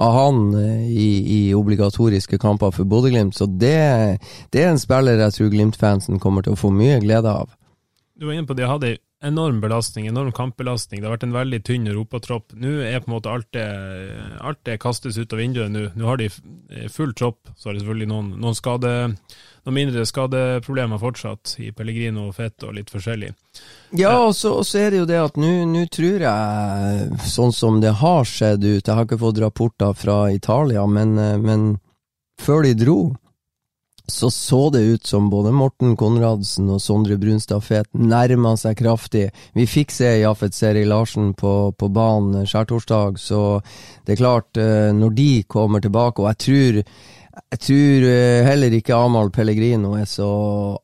[0.00, 3.36] av han eh, i, i, obligatoriske kamper for Bodø-Glimt.
[3.38, 4.18] Så det,
[4.50, 7.54] det, er en spiller jeg tror Glimt-fansen kommer til å få mye glede av.
[8.18, 11.00] Du var inne på det, jeg hadde enorm belastning, enorm kampbelastning.
[11.00, 12.54] Det har vært en veldig tynn europatropp.
[12.56, 13.66] Nå er på en måte alt det,
[14.40, 15.70] alt det kastes ut av vinduet.
[15.72, 16.30] Nå, nå har de
[16.92, 17.52] full tropp.
[17.56, 18.92] Så har de selvfølgelig noen, noen, skade,
[19.66, 23.32] noen mindre skadeproblemer fortsatt i Pellegrino og Fett og litt forskjellig.
[23.98, 28.28] Ja, og så, er det jo det at nå tror jeg, sånn som det har
[28.28, 31.72] skjedd ut Jeg har ikke fått rapporter fra Italia, men, men
[32.40, 33.00] før de dro
[34.10, 39.28] så så det ut som både Morten Konradsen og Sondre Brunstad Fet nærma seg kraftig.
[39.56, 43.60] Vi fikk se Jafet Seri Larsen på, på banen skjærtorsdag, så
[44.06, 46.82] det er klart, eh, når de kommer tilbake, og jeg tror
[47.50, 50.28] jeg tror eh, heller ikke Amahl Pellegrino er så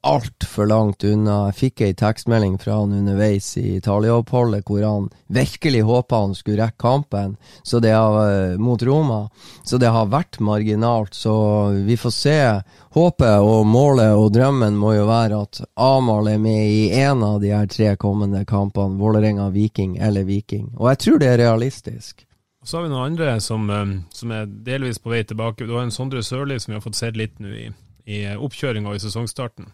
[0.07, 1.47] altfor langt unna.
[1.51, 6.65] Jeg fikk ei tekstmelding fra han underveis i Italia-oppholdet hvor han virkelig håpa han skulle
[6.65, 7.37] rekke kampen
[7.71, 9.29] har, eh, mot Roma.
[9.65, 11.15] Så det har vært marginalt.
[11.15, 11.35] Så
[11.87, 12.39] vi får se.
[12.97, 17.41] Håpet og målet og drømmen må jo være at Amahl er med i én av
[17.41, 18.99] de her tre kommende kampene.
[18.99, 20.73] Vålerenga-Viking eller Viking.
[20.77, 22.26] Og jeg tror det er realistisk.
[22.67, 25.69] Så har vi noen andre som, eh, som, er delvis på vei tilbake.
[25.69, 27.69] Du har en Sondre Sørli som vi har fått sett litt nå i,
[28.11, 29.69] i oppkjøringa i sesongstarten.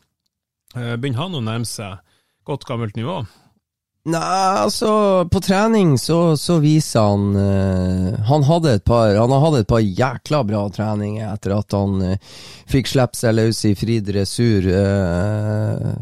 [0.77, 2.03] Eh, begynner han å nærme seg
[2.45, 3.23] godt gammelt nivå?
[4.03, 4.89] Nei, altså,
[5.31, 9.79] på trening så, så viser han uh, Han hadde et par Han hatt et par
[9.79, 12.33] jækla bra treninger etter at han uh,
[12.67, 15.93] fikk slippe seg løs i fri dressur uh,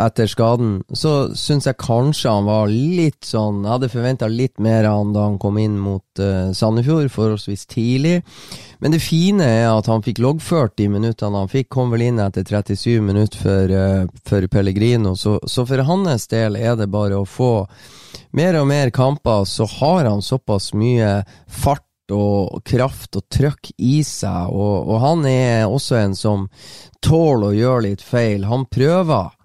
[0.00, 0.78] etter skaden.
[0.96, 5.12] Så syns jeg kanskje han var litt sånn Jeg hadde forventa litt mer av han
[5.12, 6.24] da han kom inn mot
[6.56, 8.20] Sandefjord, forholdsvis tidlig.
[8.80, 11.68] Men det fine er at han fikk loggført de minuttene han fikk.
[11.74, 15.12] Kom vel inn etter 37 minutter for, uh, for Pellegrino.
[15.20, 17.66] Så, så, for hans del er det bare å få
[18.36, 24.00] mer og mer kamper, så har han såpass mye fart og kraft og trøkk i
[24.06, 24.48] seg.
[24.48, 26.48] Og, og han er også en som
[27.04, 28.48] tåler å gjøre litt feil.
[28.48, 29.36] Han prøver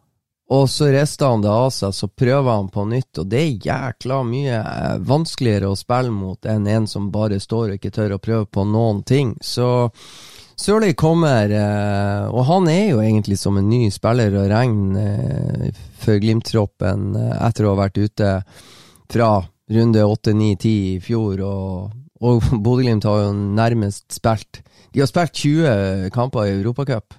[0.56, 3.66] og så rister han det av seg, så prøver han på nytt, og det er
[3.68, 8.16] jækla mye eh, vanskeligere å spille mot enn en som bare står og ikke tør
[8.16, 9.36] å prøve på noen ting.
[9.44, 9.68] Så
[10.56, 15.04] Sørli kommer, eh, og han er jo egentlig som en ny spiller å regne
[15.66, 18.32] eh, for Glimt-troppen etter å ha vært ute
[19.12, 19.34] fra
[19.76, 21.92] runde 8-9-10 i fjor, og,
[22.22, 24.62] og Bodø-Glimt har jo nærmest spilt
[24.94, 27.18] De har spilt 20 kamper i Europacup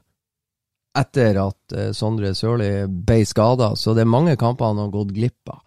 [0.96, 5.14] etter at uh, Sondre Sørli ble skada, så det er mange kamper han har gått
[5.16, 5.62] glipp av.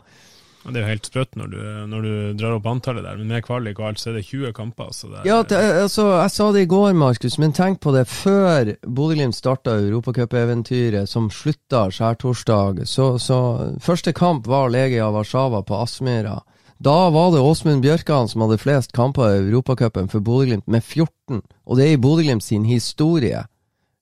[0.69, 1.53] Det er jo helt sprøtt når,
[1.89, 4.51] når, du drar opp antallet der, men med kvalik og alt, så er det 20
[4.53, 4.91] kamper.
[4.91, 8.03] Er, ja, det, altså, jeg sa det i går, Markus, men tenk på det.
[8.11, 13.39] Før Bodø-Glimt starta europacupeventyret, som slutta skjærtorsdag, så, så
[13.81, 16.37] første kamp var Legia Warszawa på Aspmyra.
[16.79, 21.41] Da var det Åsmund Bjørkan som hadde flest kamper i Europacupen for Bodø-Glimt, med 14.
[21.65, 23.41] Og det er i Bodø-Glimt sin historie.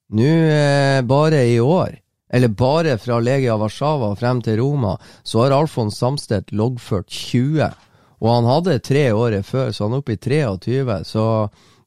[0.08, 1.98] Nå, eh, bare i år,
[2.32, 7.74] eller bare fra Legia Warszawa frem til Roma, så har Alfons Samstedt loggført 20.
[8.18, 11.04] Og han hadde tre året før, så han er oppe i 23.
[11.04, 11.24] Så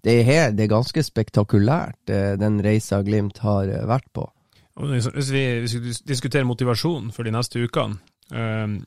[0.06, 4.28] det er, helt, det er ganske spektakulært, eh, den reisa Glimt har eh, vært på.
[4.82, 8.00] Hvis vi, hvis vi diskuterer motivasjon for de neste ukene,
[8.32, 8.78] um,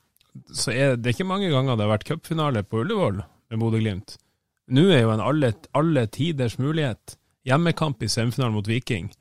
[0.50, 4.16] så er det ikke mange ganger det har vært cupfinale på Ullevål med Bodø-Glimt.
[4.74, 7.18] Nå er jo en alle, alle tiders mulighet.
[7.46, 9.12] Hjemmekamp i semifinalen mot Viking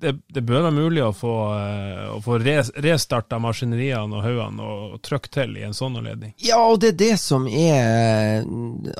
[0.00, 4.62] det, det, bør være mulig å få, uh, å få res, restarta maskineriene og haugene
[4.62, 6.32] og, trykke til i en sånn anledning.
[6.42, 8.44] Ja, og det er det som er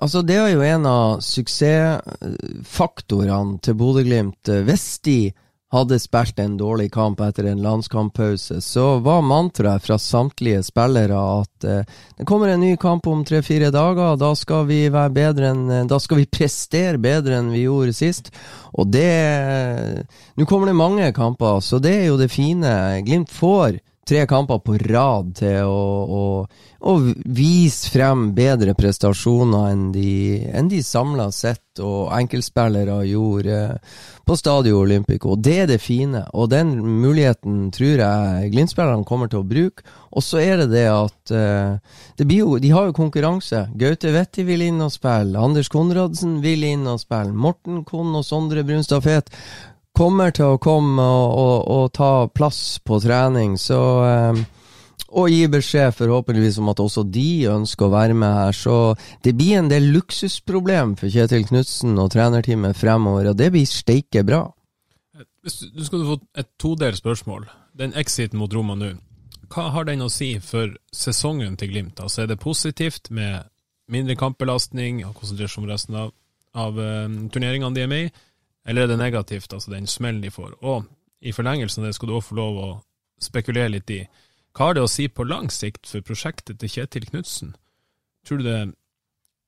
[0.01, 4.45] Altså, det er jo en av suksessfaktorene til Bodø-Glimt.
[4.67, 5.33] Hvis de
[5.73, 11.67] hadde spilt en dårlig kamp etter en landskamppause, så var mantraet fra samtlige spillere at
[11.67, 15.91] uh, det kommer en ny kamp om tre-fire dager, da skal vi være bedre enn
[15.91, 18.31] Da skal vi prestere bedre enn vi gjorde sist.
[18.77, 22.73] Og det Nå kommer det mange kamper, så det er jo det fine.
[23.07, 26.25] Glimt får tre kamper på rad til å, å,
[26.87, 26.93] å
[27.25, 30.11] vise frem bedre prestasjoner enn de,
[30.55, 33.59] enn de samla sett og enkeltspillere gjorde
[34.27, 35.35] på Stadio Olympico.
[35.37, 39.85] Det er det fine, og den muligheten tror jeg Glimt-spillerne kommer til å bruke.
[40.17, 41.77] Og så er det det at uh,
[42.17, 43.67] det jo, De har jo konkurranse.
[43.77, 45.39] Gaute Wetti vil inn og spille.
[45.39, 47.35] Anders Konradsen vil inn og spille.
[47.35, 49.35] Morten Kohn og Sondre Brunstad Fet
[49.97, 54.45] kommer til å komme og, og, og ta plass på trening, så eh,
[55.17, 58.57] og gi beskjed forhåpentligvis om at også de ønsker å være med her.
[58.57, 63.69] Så det blir en del luksusproblem for Kjetil Knutsen og trenerteamet fremover, og det blir
[63.71, 64.45] steike bra.
[65.17, 67.47] Du, skal få et todelt spørsmål.
[67.79, 68.97] Den exiten mot Roma nå,
[69.55, 72.01] hva har den å si for sesongen til Glimt?
[72.03, 73.47] Altså Er det positivt med
[73.89, 76.11] mindre kampbelastning og konsentrasjon om resten av,
[76.59, 78.25] av uh, turneringene de er med i,
[78.67, 80.57] eller er det negativt, altså den smellen de får?
[80.63, 80.87] Og
[81.21, 82.71] i forlengelsen av det skal du også få lov å
[83.23, 84.03] spekulere litt i
[84.57, 87.53] hva har det å si på lang sikt for prosjektet til Kjetil Knutsen?
[88.25, 88.61] Tror du det,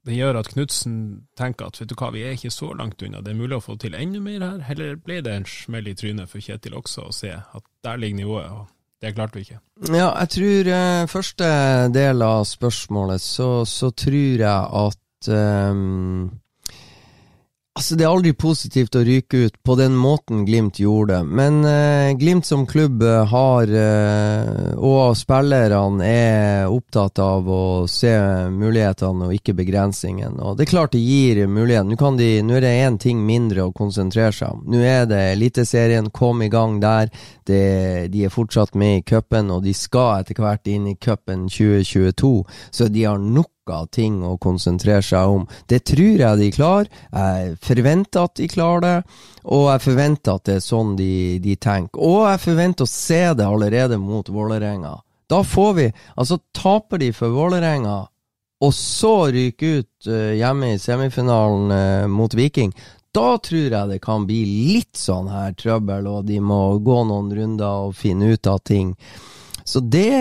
[0.04, 0.98] det gjør at Knutsen
[1.38, 3.64] tenker at vet du hva, vi er ikke så langt unna, det er mulig å
[3.64, 4.66] få til enda mer her?
[4.74, 8.20] Eller ble det en smell i trynet for Kjetil også, å se at der ligger
[8.20, 8.50] nivået?
[8.52, 8.66] og
[8.98, 9.60] det klarte vi ikke.
[9.94, 11.48] Ja, jeg tror eh, første
[11.94, 16.24] del av spørsmålet, så, så tror jeg at um,
[17.78, 21.60] Altså, det er aldri positivt å ryke ut på den måten Glimt gjorde det, men
[21.62, 28.10] eh, Glimt som klubb eh, har, eh, og spillerne er opptatt av å se
[28.50, 30.40] mulighetene og ikke begrensningen.
[30.42, 31.94] Og det er klart det gir muligheten.
[31.94, 34.64] Nå, de, nå er det én ting mindre å konsentrere seg om.
[34.74, 37.12] Nå er det Eliteserien, kom i gang der.
[37.46, 41.46] Det, de er fortsatt med i cupen, og de skal etter hvert inn i cupen
[41.46, 42.32] 2022,
[42.74, 45.46] så de har nok av ting å konsentrere seg om.
[45.68, 46.90] Det tror jeg de klarer.
[47.12, 51.12] Jeg forventer at de klarer det, og jeg forventer at det er sånn de,
[51.44, 52.00] de tenker.
[52.00, 54.98] Og jeg forventer å se det allerede mot Vålerenga.
[55.28, 57.98] Da får vi Altså, taper de for Vålerenga,
[58.58, 62.72] og så ryker ut uh, hjemme i semifinalen uh, mot Viking,
[63.14, 67.30] da tror jeg det kan bli litt sånn her trøbbel, og de må gå noen
[67.34, 68.92] runder og finne ut av ting.
[69.68, 70.16] Så det,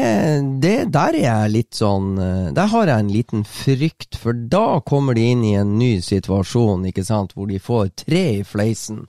[0.62, 4.82] det, Der er jeg litt sånn eh, Der har jeg en liten frykt, for da
[4.84, 9.06] kommer de inn i en ny situasjon, ikke sant, hvor de får tre i fleisen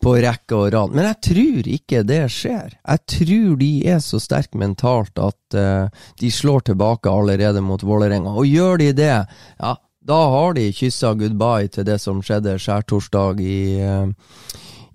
[0.00, 0.96] på rekke og rad.
[0.96, 2.78] Men jeg tror ikke det skjer.
[2.78, 5.88] Jeg tror de er så sterke mentalt at uh,
[6.20, 8.32] de slår tilbake allerede mot Vålerenga.
[8.32, 9.12] Og gjør de det,
[9.60, 9.72] ja,
[10.08, 14.08] da har de kyssa goodbye til det som skjedde skjærtorsdag i uh,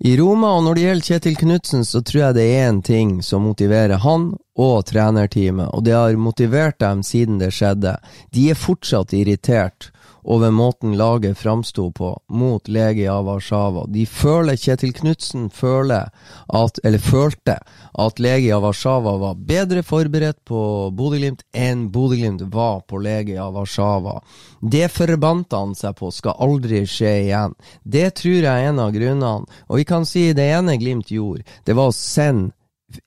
[0.02, 3.10] i Roma, og når det gjelder Kjetil Knutsen, så tror jeg det er én ting
[3.22, 7.96] som motiverer han og trenerteamet, og det har motivert dem siden det skjedde.
[8.36, 9.90] De er fortsatt irritert
[10.22, 13.86] over måten laget framsto på mot Legia Warszawa.
[13.88, 16.12] De føler, Kjetil Knutsen føler
[16.46, 17.56] at, eller følte
[17.98, 20.62] at Legia Warszawa var bedre forberedt på
[20.94, 24.20] Bodø-Glimt enn Bodø-Glimt var på Legia Warszawa.
[24.60, 27.56] Det forbandt han seg på skal aldri skje igjen.
[27.82, 29.62] Det tror jeg er en av grunnene.
[29.68, 32.52] Og vi kan si det ene Glimt gjorde, det var å sende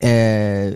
[0.03, 0.75] eh,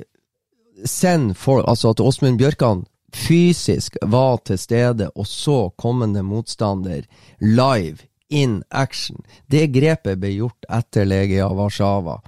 [0.86, 7.08] Send folk, altså at Åsmund Bjørkan fysisk var til stede og så kommende motstander
[7.42, 7.98] live,
[8.30, 9.18] in action.
[9.50, 12.20] Det grepet ble gjort etter Legia Warszawa.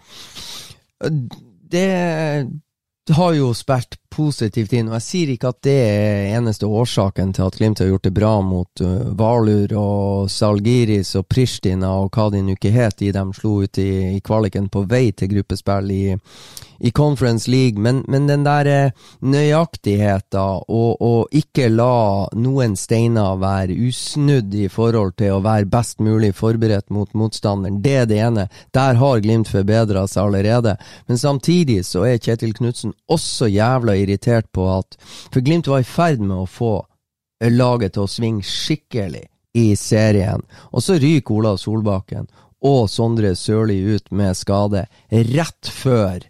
[1.71, 1.87] Det
[3.15, 7.47] har jo spilt positivt inn, og jeg sier ikke at det er eneste årsaken til
[7.47, 12.29] at Glimt har gjort det bra mot uh, Valur og Salgiris og Pristina og hva
[12.33, 15.91] de nå ikke het, de de slo ut i, i kvaliken på vei til gruppespill
[15.95, 16.03] i,
[16.81, 23.37] i Conference League, men, men den der eh, nøyaktigheten og, og, ikke la noen steiner
[23.41, 28.19] være usnudd i forhold til å være best mulig forberedt mot motstanderen, det er det
[28.25, 28.47] ene.
[28.73, 30.75] Der har Glimt forbedra seg allerede.
[31.07, 35.87] Men samtidig så er Kjetil Knutsen også jævla irritert på at For Glimt var i
[35.87, 36.73] ferd med å få
[37.41, 39.25] laget til å svinge skikkelig
[39.57, 42.29] i serien, og så ryker Olav Solbakken
[42.61, 46.21] og Sondre Sørli ut med skade rett før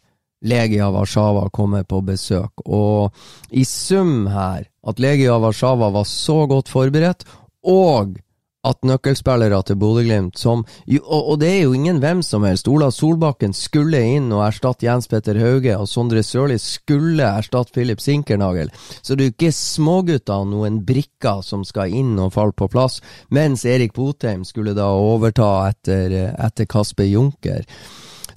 [0.42, 2.64] Legia Warszawa kommer på besøk.
[2.66, 3.12] Og
[3.52, 7.28] i sum her, at Legia Warszawa var så godt forberedt,
[7.68, 8.18] og
[8.68, 12.68] at nøkkelspillere til Bodø-Glimt som og, og, det er jo ingen hvem som helst.
[12.70, 18.02] Ola Solbakken skulle inn og erstatte Jens Petter Hauge, og Sondre Sørli skulle erstatte Philip
[18.02, 18.70] Sinkernagel.
[19.02, 23.00] Så det er jo ikke smågutter, noen brikker, som skal inn og falle på plass,
[23.34, 27.66] mens Erik Botheim skulle da overta etter, etter Kasper Junker.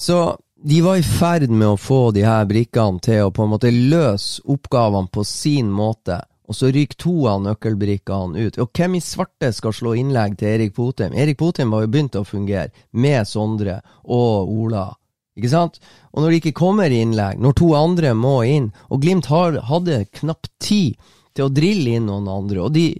[0.00, 0.20] Så
[0.64, 3.72] de var i ferd med å få de her brikkene til å på en måte
[3.74, 8.58] løse oppgavene på sin måte, og så ryker to av nøkkelbrikkene ut.
[8.60, 11.16] Og hvem i svarte skal slå innlegg til Erik Potheim?
[11.16, 14.90] Erik Potheim var jo begynt å fungere, med Sondre og Ola.
[15.34, 15.80] Ikke sant?
[16.12, 20.04] Og når det ikke kommer innlegg, når to andre må inn, og Glimt har, hadde
[20.20, 21.00] knapt tid
[21.34, 22.60] til å drille inn noen andre.
[22.62, 22.92] Og de,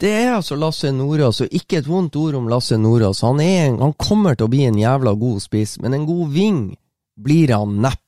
[0.00, 3.20] det er altså Lasse Nordås, og ikke et vondt ord om Lasse Nordås.
[3.26, 6.62] Han, han kommer til å bli en jævla god spiss, men en god ving
[7.20, 8.03] blir han neppe.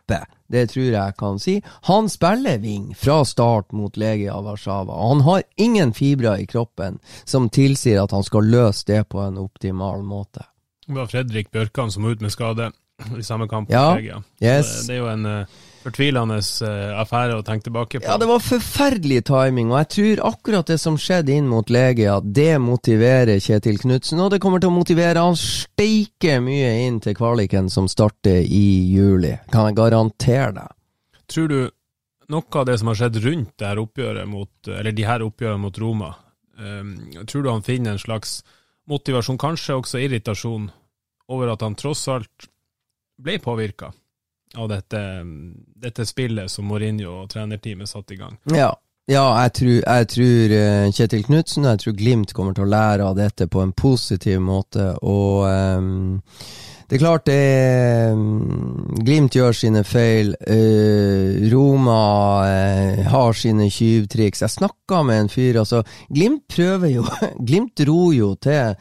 [0.49, 1.57] Det tror jeg kan si.
[1.89, 7.49] Han spiller wing fra start mot Legia Warszawa, han har ingen fibrer i kroppen som
[7.51, 10.45] tilsier at han skal løse det på en optimal måte.
[10.87, 12.73] Det var Fredrik Bjørkan som var ute med skade.
[13.19, 14.23] i samme kamp Ja, Legia.
[14.41, 14.87] yes.
[14.87, 15.47] Det, det er jo en eh,
[15.87, 18.07] fortvilende eh, affære å tenke tilbake på.
[18.07, 22.19] Ja, det var forferdelig timing, og jeg tror akkurat det som skjedde inn mot Legia,
[22.21, 27.17] det motiverer Kjetil Knutsen, og det kommer til å motivere han steike mye inn til
[27.19, 29.37] kvaliken som starter i juli.
[29.53, 30.77] Kan jeg garantere deg.
[31.31, 31.59] Tror du
[32.33, 35.63] noe av det som har skjedd rundt det her oppgjøret mot, eller de her oppgjørene
[35.63, 36.11] mot Roma,
[36.59, 38.41] um, tror du han finner en slags
[38.91, 40.67] motivasjon, kanskje også irritasjon,
[41.31, 42.51] over at han tross alt
[43.19, 43.91] ble påvirka
[44.55, 45.01] av dette,
[45.83, 48.37] dette spillet som Mourinho og trenerteamet satte i gang?
[48.55, 48.75] Ja.
[49.07, 52.73] Ja, jeg tror, jeg tror eh, Kjetil Knutsen og jeg tror Glimt kommer til å
[52.73, 54.89] lære av dette på en positiv måte.
[55.07, 56.17] Og um,
[56.91, 60.35] det er klart det um, Glimt gjør sine feil.
[60.43, 62.01] Uh, Roma
[62.51, 64.43] uh, har sine tyvtriks.
[64.43, 65.85] Jeg snakka med en fyr, altså.
[66.11, 67.07] Glimt prøver jo
[67.49, 68.75] Glimt dro jo til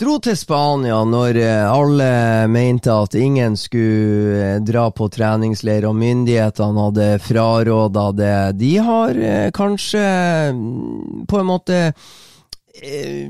[0.00, 5.98] Dro til Spania når eh, alle mente at ingen skulle eh, dra på treningsleir, og
[6.00, 8.38] myndighetene hadde fraråda det.
[8.62, 10.00] De har eh, kanskje
[10.56, 13.28] mm, på en måte eh,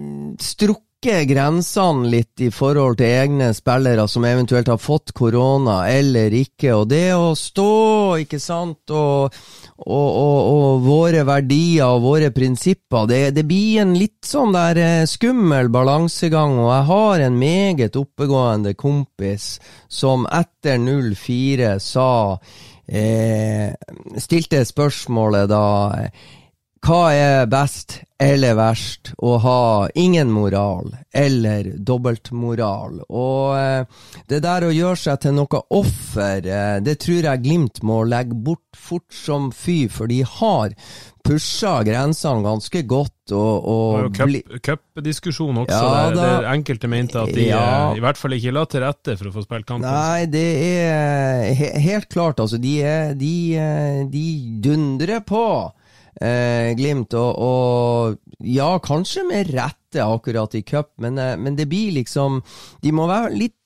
[1.01, 6.75] strukket grensene litt i forhold til egne spillere som eventuelt har fått korona eller ikke,
[6.75, 9.33] og det å stå, ikke sant, og,
[9.79, 14.77] og, og, og våre verdier og våre prinsipper, det, det blir en litt sånn der
[14.77, 19.55] eh, skummel balansegang, og jeg har en meget oppegående kompis
[19.89, 22.11] som etter 04 sa
[22.85, 23.73] eh,
[24.21, 25.65] Stilte spørsmålet da
[26.81, 29.11] hva er best eller verst?
[29.21, 29.61] Å ha
[30.01, 33.03] ingen moral eller dobbeltmoral?
[33.09, 33.85] Og eh,
[34.33, 38.37] det der å gjøre seg til noe offer, eh, det tror jeg Glimt må legge
[38.37, 40.73] bort fort som fy, for de har
[41.27, 43.17] pusha grensene ganske godt.
[43.37, 44.17] Og, og
[44.65, 47.91] Cupdiskusjon også, Ja, der, der enkelte mente at de Ja.
[47.93, 49.85] eh, i hvert fall ikke la til rette for å få spilt kampen.
[49.89, 52.59] Nei, det er he helt klart, altså.
[52.61, 53.35] De, er, de,
[54.11, 54.27] de
[54.65, 55.45] dundrer på,
[56.21, 57.15] eh, Glimt.
[57.19, 62.41] Og, og ja, kanskje med rette akkurat i cup, men, eh, men det blir liksom
[62.83, 63.57] De må være litt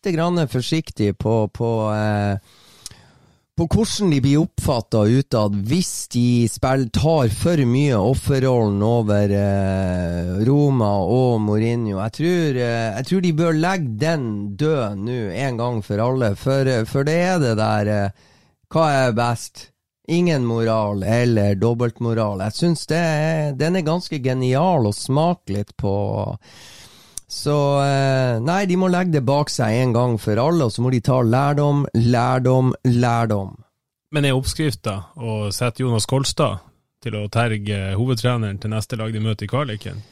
[0.53, 2.37] forsiktige på, på eh,
[3.55, 10.33] på hvordan de blir oppfatta utad hvis de spiller, tar for mye offerrollen over eh,
[10.49, 12.01] Roma og Mourinho.
[12.01, 14.27] Jeg tror, eh, jeg tror de bør legge den
[14.59, 16.33] død nå, en gang for alle.
[16.41, 18.27] For, for det er det der eh,
[18.75, 19.69] Hva er best?
[20.09, 22.43] Ingen moral eller dobbeltmoral.
[22.45, 25.95] Jeg syns den er ganske genial å smake litt på.
[27.35, 30.85] Så eh, nei, de må legge det bak seg en gang for alle, og så
[30.85, 33.57] må de ta lærdom, lærdom, lærdom.
[34.15, 36.63] Men er oppskrifta å sette Jonas Kolstad
[37.03, 40.05] til å terge hovedtreneren til neste lag de møter i kvaliken?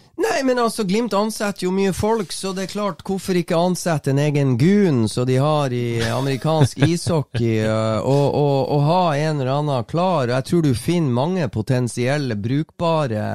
[0.43, 4.11] Nei, men altså, Glimt ansetter jo mye folk, så det er klart, hvorfor ikke ansette
[4.11, 9.38] en egen gun som de har i amerikansk ishockey, eh, og, og, og ha en
[9.38, 10.32] eller annen klar?
[10.34, 13.28] Jeg tror du finner mange potensielle, brukbare,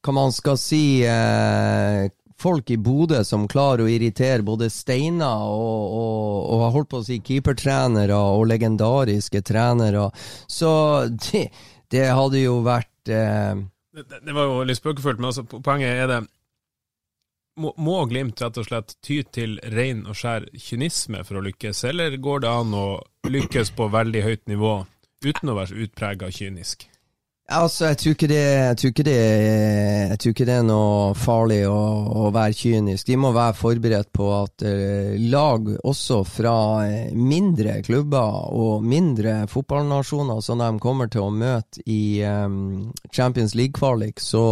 [0.00, 2.08] hva man skal si, eh,
[2.40, 7.06] folk i Bodø som klarer å irritere både Steinar og, og, og holdt på å
[7.10, 10.08] si keepertrenere og legendariske trenere.
[10.48, 10.72] Så
[11.28, 11.50] det,
[11.92, 13.60] det hadde jo vært eh,
[13.94, 16.20] Det, det- var jo litt spøkefullt, men altså, poenget er det
[17.62, 21.84] må, må Glimt rett og slett ty til ren og skjær kynisme for å lykkes,
[21.86, 22.86] eller går det an å
[23.30, 24.72] lykkes på veldig høyt nivå
[25.24, 26.88] uten å være så utprega kynisk?
[27.52, 29.14] Altså, jeg tror ikke det, jeg tror ikke det,
[30.08, 31.80] jeg tror ikke det er noe farlig å,
[32.24, 33.04] å være kynisk.
[33.10, 36.54] De må være forberedt på at eh, lag også fra
[36.88, 42.48] eh, mindre klubber og mindre fotballnasjoner som de kommer til å møte i eh,
[43.12, 44.46] Champions League-kvalik, så,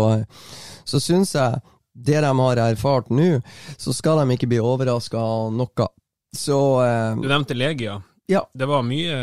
[0.85, 1.65] så syns jeg
[1.97, 3.39] det de har erfart nå,
[3.81, 5.89] så skal de ikke bli overraska av noe.
[6.37, 8.03] Så eh, Du nevnte Legia.
[8.31, 8.45] Ja.
[8.55, 9.17] Det var mye,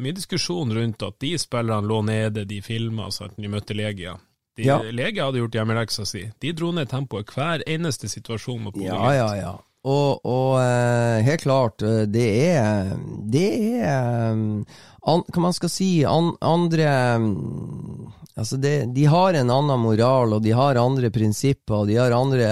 [0.00, 4.16] mye diskusjon rundt at de spillerne lå nede, de filma at de møtte Legia.
[4.56, 4.78] De, Ja.
[4.82, 6.22] Legia hadde gjort hjemmeleksa si.
[6.40, 9.16] De dro ned tempoet hver eneste situasjon mot Bodø Ja, Glimt.
[9.20, 9.54] ja, ja.
[9.86, 12.88] Og, og eh, helt klart, eh, det er
[13.30, 13.44] Det
[13.78, 14.40] er eh,
[15.06, 16.88] an, Hva man skal si an, Andre
[18.36, 22.12] Altså, det, de har en annen moral, og de har andre prinsipper, og de har
[22.12, 22.48] andre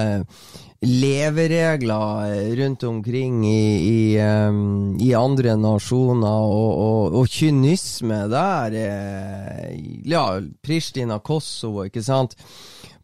[0.87, 8.79] leveregler rundt omkring i, i, um, i andre nasjoner, og, og, og kynisme der
[10.05, 10.25] Ja,
[10.65, 12.37] Pristina, Kosovo, ikke sant?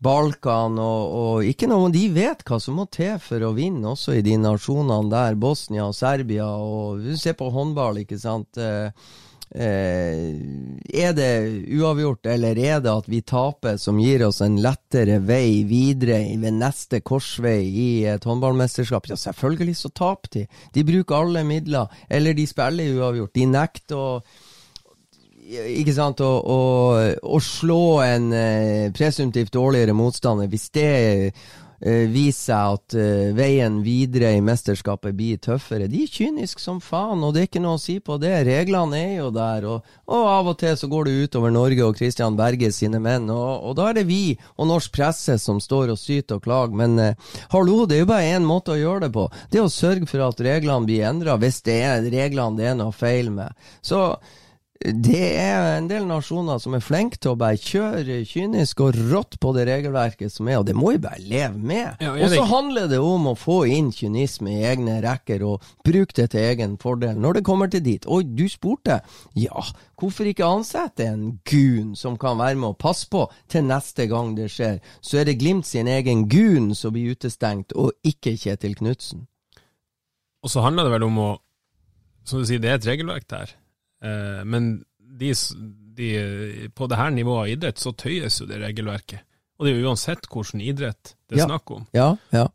[0.01, 4.17] Balkan og, og ikke noe De vet hva som må til for å vinne, også
[4.17, 5.37] i de nasjonene der.
[5.41, 8.57] Bosnia og Serbia og Du ser på håndball, ikke sant.
[8.57, 8.89] Eh,
[9.51, 11.31] er det
[11.75, 16.55] uavgjort, eller er det at vi taper som gir oss en lettere vei videre ved
[16.61, 19.11] neste korsvei i et håndballmesterskap?
[19.11, 20.45] Ja, selvfølgelig så taper de.
[20.75, 23.35] De bruker alle midler, eller de spiller uavgjort.
[23.35, 24.23] De nekter å
[25.51, 26.59] ikke sant, å, å,
[27.27, 31.49] å slå en eh, presumptivt dårligere motstander hvis det eh,
[31.81, 35.89] viser seg at eh, veien videre i mesterskapet blir tøffere.
[35.89, 38.35] De er kyniske som faen, og det er ikke noe å si på det.
[38.49, 41.97] Reglene er jo der, og, og av og til så går det utover Norge og
[42.01, 45.95] Christian Berge sine menn, og, og, da er det vi og norsk presse som står
[45.95, 46.77] og syter og klager.
[46.83, 49.31] Men eh, hallo, det er jo bare én måte å gjøre det på.
[49.51, 52.79] Det er å sørge for at reglene blir endra, hvis det er reglene det er
[52.79, 53.57] noe feil med.
[53.81, 54.03] Så
[54.81, 59.37] det er en del nasjoner som er flinke til å bare kjøre kynisk og rått
[59.43, 62.01] på det regelverket som er, og det må vi bare leve med.
[62.01, 66.17] Ja, og så handler det om å få inn kynisme i egne rekker og bruke
[66.17, 68.09] det til egen fordel når det kommer til dit.
[68.09, 69.03] Oi, du spurte.
[69.37, 69.67] Ja,
[70.01, 74.33] hvorfor ikke ansette en gun som kan være med å passe på til neste gang
[74.41, 74.81] det skjer?
[75.05, 79.27] Så er det Glimt sin egen gun som blir utestengt, og ikke Kjetil Knutsen.
[80.41, 81.31] Og så handler det vel om å
[82.25, 83.61] Som du sier, det er et regelverk der.
[84.05, 84.71] Eh, men
[85.21, 85.33] de,
[85.97, 86.11] de,
[86.75, 89.27] på det her nivået av idrett så tøyes jo det regelverket.
[89.61, 91.49] Og det er jo uansett hvilken idrett det er ja.
[91.51, 91.87] snakk om.
[91.97, 92.47] Ja, ja.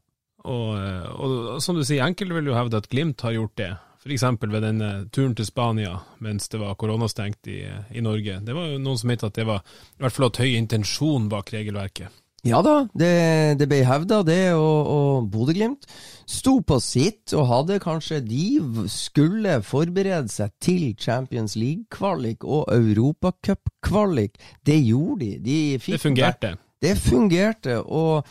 [0.46, 3.58] Og, eh, og, og, som du sier, enkelte vil jo hevde at Glimt har gjort
[3.62, 3.72] det.
[4.06, 4.26] F.eks.
[4.41, 8.38] ved denne turen til Spania mens det var koronastengt i, i Norge.
[8.46, 11.26] Det var jo noen som mente at det var i hvert fall at høy intensjon
[11.32, 12.14] bak regelverket.
[12.46, 15.88] Ja da, det, det ble hevda det, og, og Bodø-Glimt
[16.30, 24.38] sto på sitt og hadde kanskje De skulle forberede seg til Champions League-kvalik og Europacup-kvalik.
[24.66, 25.39] Det gjorde de.
[25.41, 26.54] de det fungerte.
[26.86, 28.28] Det fungerte, og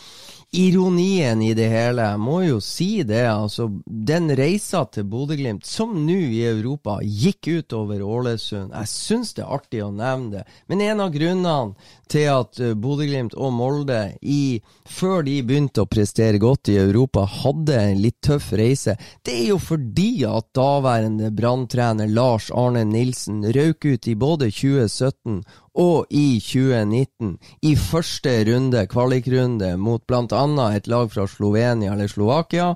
[0.54, 5.94] ironien i det hele, jeg må jo si det, altså Den reisa til Bodø-Glimt, som
[6.06, 8.70] nå i Europa, gikk ut over Ålesund.
[8.70, 12.74] Jeg syns det er artig å nevne det, men en av grunnene til at eh,
[12.78, 18.20] Bodø-Glimt og Molde, i, før de begynte å prestere godt i Europa, hadde en litt
[18.24, 18.94] tøff reise,
[19.26, 25.42] det er jo fordi at daværende branntrener Lars Arne Nilsen røk ut i både 2017
[25.74, 30.44] og i 2019, i første runde, kvalikrunde, mot bl.a.
[30.76, 32.74] et lag fra Slovenia eller Slovakia.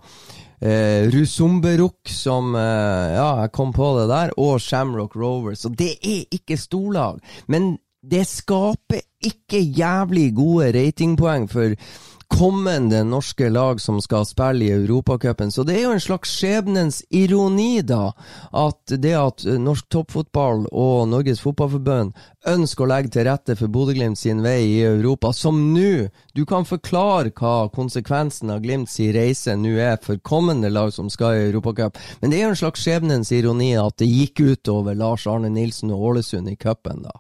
[0.59, 4.33] Eh, Rusumberuk, som eh, Ja, jeg kom på det der.
[4.37, 5.63] Og Shamrock Rovers.
[5.63, 7.21] Så det er ikke storlag.
[7.47, 11.75] Men det skaper ikke jævlig gode ratingpoeng for
[12.29, 15.51] kommende norske lag som skal spille i Europacupen.
[15.53, 18.13] Så det er jo en slags skjebnens ironi, da,
[18.53, 22.13] at det at norsk toppfotball og Norges Fotballforbund
[22.49, 26.67] ønsker å legge til rette for Bodø-Glimt sin vei i Europa, som nå Du kan
[26.69, 31.99] forklare hva konsekvensen av Glimts reise nå er for kommende lag som skal i Europacup,
[32.21, 35.91] men det er jo en slags skjebnens ironi at det gikk utover Lars Arne Nilsen
[35.95, 37.19] og Ålesund i cupen, da.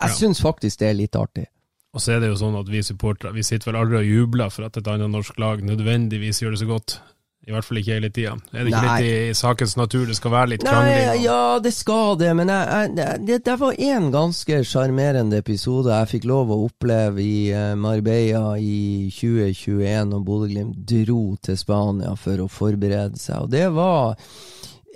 [0.00, 0.16] Jeg ja.
[0.16, 1.46] syns faktisk det er litt artig.
[1.90, 4.52] Og så er det jo sånn at vi supportere vi sitter vel aldri og jubler
[4.54, 7.00] for at et annet norsk lag nødvendigvis gjør det så godt.
[7.48, 8.34] I hvert fall ikke hele tida.
[8.52, 8.96] Er det ikke Nei.
[9.00, 10.04] litt i sakens natur?
[10.06, 11.06] Det skal være litt krangling?
[11.08, 11.22] Og...
[11.24, 16.10] ja, det skal det, men jeg, jeg, det, det, var én ganske sjarmerende episode jeg
[16.12, 22.44] fikk lov å oppleve i uh, Marbella i 2021, når Bodø-Glimt dro til Spania for
[22.44, 23.48] å forberede seg.
[23.48, 24.20] Og det var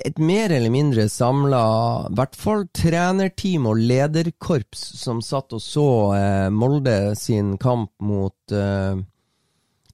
[0.02, 1.64] et mer eller mindre samla,
[2.10, 8.54] i hvert fall trenerteam og lederkorps, som satt og så eh, Molde sin kamp mot
[8.54, 8.98] eh,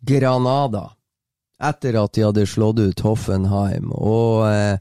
[0.01, 0.87] Granada
[1.61, 3.93] etter at de hadde slått ut Hoffenheim.
[3.93, 4.81] Og eh,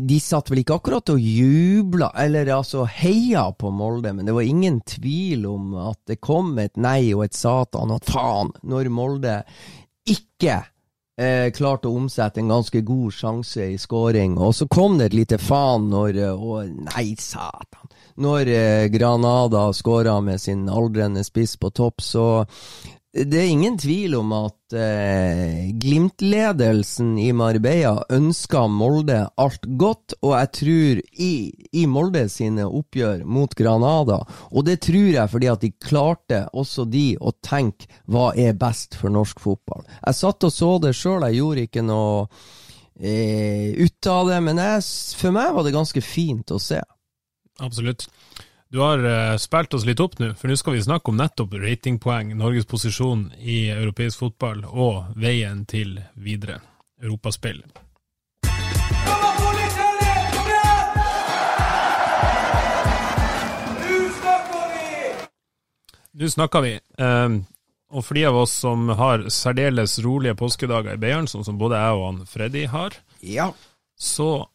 [0.00, 4.48] de satt vel ikke akkurat og jubla, eller altså heia på Molde, men det var
[4.48, 9.40] ingen tvil om at det kom et nei og et satan og faen når Molde
[10.08, 10.62] ikke
[11.20, 14.38] eh, klarte å omsette en ganske god sjanse i scoring.
[14.40, 17.92] Og så kom det et lite faen når Å, eh, nei, satan.
[18.20, 22.26] Når eh, Granada skåra med sin aldrende spiss på topp, så
[23.10, 30.36] det er ingen tvil om at eh, Glimt-ledelsen i Marbella ønsker Molde alt godt, og
[30.36, 31.32] jeg tror i,
[31.74, 34.20] i, Molde sine oppgjør mot Granada,
[34.54, 38.94] og det tror jeg fordi at de klarte også de å tenke hva er best
[39.00, 39.82] for norsk fotball.
[40.04, 42.28] Jeg satt og så det sjøl, jeg gjorde ikke noe
[42.94, 44.86] eh, ut av det, men jeg,
[45.18, 46.78] for meg var det ganske fint å se.
[47.58, 48.06] Absolutt.
[48.72, 51.56] Du har uh, spilt oss litt opp nå, for nå skal vi snakke om nettopp
[51.58, 56.60] ratingpoeng, Norges posisjon i europeisk fotball og veien til videre
[57.02, 57.64] europaspill.
[66.14, 66.76] Nå snakker vi.
[67.02, 67.42] Um,
[67.90, 71.82] og for de av oss som har særdeles rolige påskedager i Beiarn, sånn som både
[71.82, 73.50] jeg og han Freddy har, ja.
[73.98, 74.46] så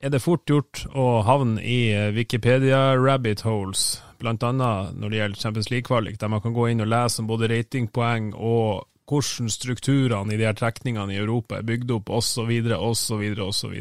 [0.00, 5.40] er det fort gjort å havne i eh, Wikipedia rabbit holes, annet når det gjelder
[5.40, 10.34] Champions League-kvalik, der man kan gå inn og lese om både ratingpoeng og hvordan strukturene
[10.34, 13.78] i de her trekningene i Europa er bygd opp, osv., osv., osv.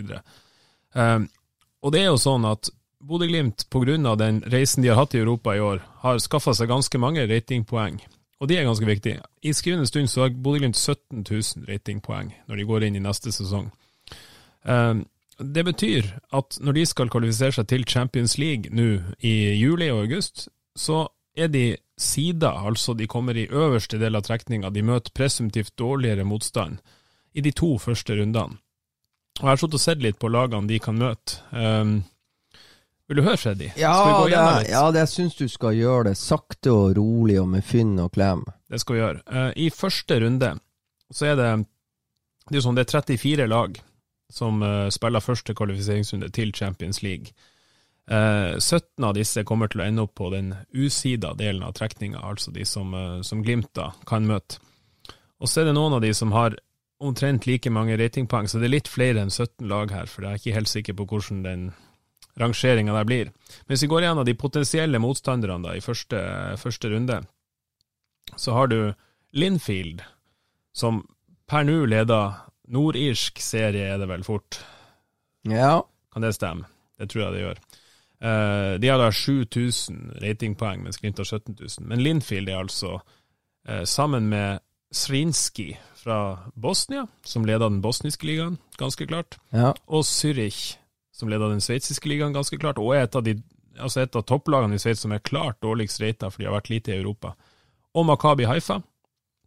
[1.79, 4.15] Og det er jo sånn at Bodø-Glimt, pga.
[4.15, 8.01] den reisen de har hatt i Europa i år, har skaffa seg ganske mange ratingpoeng.
[8.39, 9.21] Og de er ganske viktige.
[9.43, 13.31] I skrivende stund så har Bodø-Glimt 17 000 ratingpoeng når de går inn i neste
[13.31, 13.69] sesong.
[14.63, 15.05] Um,
[15.39, 18.89] det betyr at når de skal kvalifisere seg til Champions League nå
[19.23, 24.25] i juli og august, så er de sida, altså de kommer i øverste del av
[24.27, 26.79] trekninga, de møter presumptivt dårligere motstand
[27.33, 28.59] i de to første rundene.
[29.39, 31.39] Og Jeg har sittet og sett litt på lagene de kan møte.
[31.51, 32.01] Um,
[33.07, 33.69] vil du høre, Freddy?
[33.79, 33.95] Ja,
[34.27, 36.17] det, ja, det syns du skal gjøre det.
[36.19, 38.43] Sakte og rolig og med fynn og klem.
[38.69, 39.21] Det skal vi gjøre.
[39.31, 40.51] Uh, I første runde
[41.15, 41.51] så er det
[42.49, 43.77] det er, sånn, det er 34 lag
[44.29, 47.33] som uh, spiller første kvalifiseringsrunde til Champions League.
[48.09, 51.75] Uh, eh, 17 av disse kommer til å ende opp på den usida delen av
[51.77, 54.61] trekninga, altså de som, uh, som Glimt da kan møte.
[55.39, 56.57] Og så er det noen av de som har
[56.99, 60.31] omtrent like mange ratingpoeng, så det er litt flere enn 17 lag her, for jeg
[60.31, 61.69] er ikke helt sikker på hvordan den
[62.39, 63.29] rangeringa der blir.
[63.65, 66.19] Men hvis vi går gjennom de potensielle motstanderne da i første,
[66.59, 67.21] første runde,
[68.35, 68.79] så har du
[69.31, 70.03] Linfield,
[70.75, 71.03] som
[71.49, 72.35] per nå leder
[72.69, 74.61] nordirsk serie, er det vel fort?
[75.47, 75.81] Ja.
[76.13, 76.67] Kan det stemme?
[76.99, 77.61] Det tror jeg det gjør.
[78.19, 81.87] Uh, de har da 7000 ratingpoeng, mens Glimt har 17 000.
[81.87, 82.97] Men Linfield er altså,
[83.69, 84.59] uh, sammen med
[84.91, 89.73] Srinski fra Bosnia, som leder den bosniske ligaen, ganske klart, ja.
[89.87, 90.77] og Zürich,
[91.13, 93.35] som leder den sveitsiske ligaen, ganske klart, og er et av, de,
[93.77, 96.71] altså et av topplagene i Sveits som er klart dårligst rata, for de har vært
[96.73, 97.35] lite i Europa.
[97.93, 98.79] Og Makabi Haifa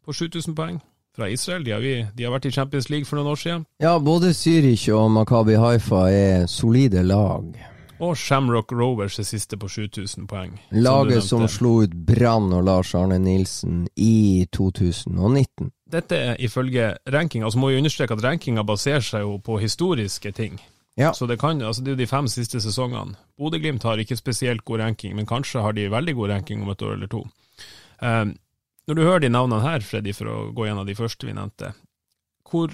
[0.04, 0.78] på 7000 poeng
[1.16, 1.64] fra Israel.
[1.64, 3.66] De har, vi, de har, vært i Champions League for noen år siden.
[3.82, 7.52] Ja, både Zürich og Makabi Haifa er solide lag.
[8.02, 10.56] Og Shamrock Rovers er siste på 7000 poeng.
[10.74, 15.70] Laget som, som slo ut Brann og Lars Arne Nilsen i 2019.
[15.92, 20.32] Dette er ifølge rankinga, så må vi understreke at rankinga baserer seg jo på historiske
[20.34, 20.58] ting.
[20.98, 21.12] Ja.
[21.14, 23.14] Så det, kan, altså det er jo de fem siste sesongene.
[23.38, 26.82] Bodø-Glimt har ikke spesielt god ranking, men kanskje har de veldig god ranking om et
[26.82, 27.22] år eller to.
[28.02, 28.34] Um,
[28.88, 31.72] når du hører de navnene her, Freddy, for å gå gjennom de første vi nevnte,
[32.48, 32.72] hvor,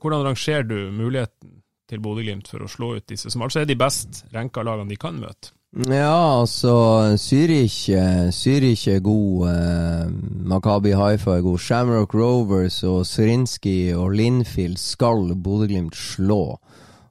[0.00, 3.78] hvordan rangerer du muligheten til Bodø-Glimt for å slå ut disse, som altså er de
[3.78, 5.54] best renka lagene de kan møte?
[5.84, 6.72] Ja, altså
[7.20, 7.90] Zürich,
[8.32, 10.06] Zürich er god, eh,
[10.48, 16.56] Makabi Haifa er god, Shamrock Rovers og Zrinski og Linfield skal Bodø-Glimt slå.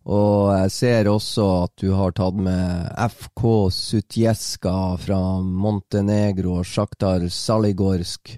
[0.08, 7.28] Og jeg ser også at du har tatt med FK Sutjeska fra Montenegro og Sjaktar
[7.28, 8.38] Saligorsk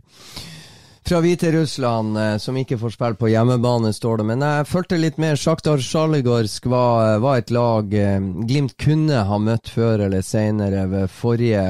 [1.10, 4.26] fra Hviterussland, eh, som ikke får spille på hjemmebane, står det.
[4.30, 5.40] Men jeg fulgte litt med.
[5.42, 11.64] Sjaktar Sjaligorsk var, var, et lag eh, Glimt kunne ha møtt før eller senere forrige,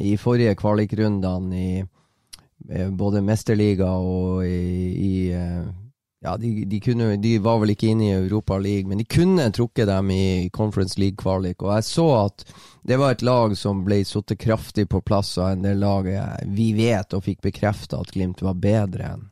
[0.00, 4.56] i forrige kvalikrundene i eh, både mesterliga og i,
[4.96, 5.14] i
[6.22, 9.46] ja, de, de, kunne, de, var vel ikke inne i Europa League, men de kunne
[9.56, 11.62] trukket dem i Conference League-kvalik.
[11.64, 12.44] Og jeg så at
[12.84, 16.08] det var et lag som ble satt kraftig på plass av en del lag
[16.52, 19.26] vi vet og fikk bekrefta at Glimt var bedre enn.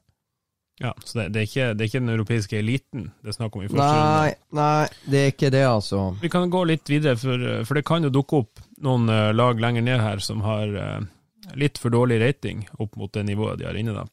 [0.78, 3.56] Ja, så det, det, er ikke, det, er ikke, den europeiske eliten det er snakk
[3.58, 6.02] om i første nei, Nei, det er ikke det, altså.
[6.22, 9.58] Vi kan gå litt videre, for, for det kan jo dukke opp noen uh, lag
[9.58, 11.00] lenger ned her som har uh,
[11.58, 14.06] litt for dårlig rating opp mot det nivået de har inne, da.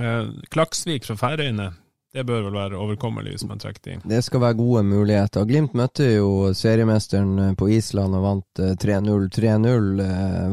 [0.00, 1.70] Eh, Klaksvik fra Færøyene,
[2.14, 4.04] det bør vel være overkommelig hvis man trekker inn.
[4.08, 5.46] Det skal være gode muligheter.
[5.46, 9.26] Glimt møtte jo seriemesteren eh, på Island og vant 3-0.
[9.26, 10.04] Eh, 3-0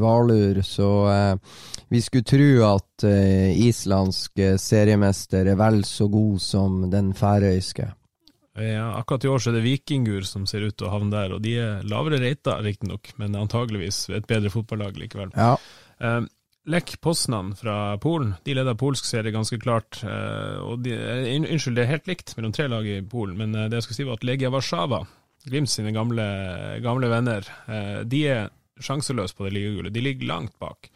[0.03, 0.89] Valur, så
[1.87, 7.87] vi skulle tro at islandsk seriemester er vel så god som den færøyske.
[8.57, 11.35] Ja, akkurat i år så er det Vikingur som ser ut til å havne der,
[11.35, 15.29] og de er lavere reita riktignok, men antageligvis et bedre fotballag likevel.
[15.37, 15.53] Ja.
[16.67, 20.01] Lech Poznan fra Polen de leder polsk serie ganske klart.
[20.03, 23.55] Eh, og de, eh, unnskyld, det er helt likt mellom tre lag i Polen, men
[23.55, 25.05] eh, det jeg skal si var at Legia Warszawa,
[25.47, 26.23] Glimt sine gamle,
[26.83, 27.45] gamle venner,
[28.03, 28.49] de er
[28.83, 29.93] sjanseløse på det ligagullet.
[29.95, 30.89] De ligger langt bak.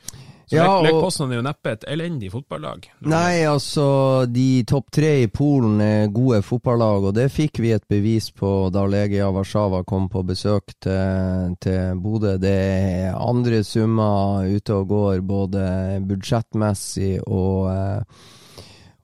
[0.52, 2.90] Så ja, Poznan er jo neppe et elendig fotballag.
[3.08, 3.86] Nei, altså,
[4.28, 8.68] de topp tre i Polen er gode fotballag, og det fikk vi et bevis på
[8.76, 12.36] da Legia Warszawa kom på besøk til, til Bodø.
[12.44, 15.64] Det er andre summer ute og går, både
[16.12, 17.72] budsjettmessig og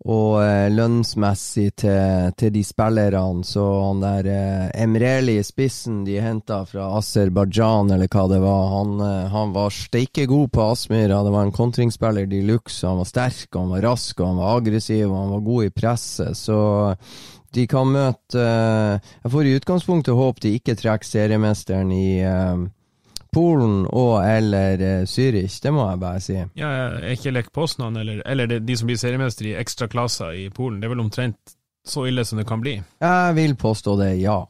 [0.08, 3.44] og eh, lønnsmessig til, til, de spillerne.
[3.44, 8.70] Så han der eh, Emreli i spissen de henta fra Aserbajdsjan, eller hva det var,
[8.72, 11.24] han, eh, han var steike god på Aspmyra.
[11.26, 12.88] Det var en kontringsspiller de luxe.
[12.88, 16.40] Han var sterk, han var rask, han var aggressiv, han var god i presset.
[16.40, 16.62] Så
[17.56, 22.10] de kan møte eh, Jeg får i utgangspunktet håpe de ikke trekker seriemesteren i
[23.38, 26.38] Polen og eller uh, Zürich, det må jeg bare si.
[26.58, 30.82] Ja, er ikke Lech Poznan eller, eller de som blir seriemester i ekstraklasser i Polen,
[30.82, 31.58] det er vel omtrent
[31.88, 32.80] så ille som det kan bli?
[33.00, 34.42] Jeg vil påstå det, ja.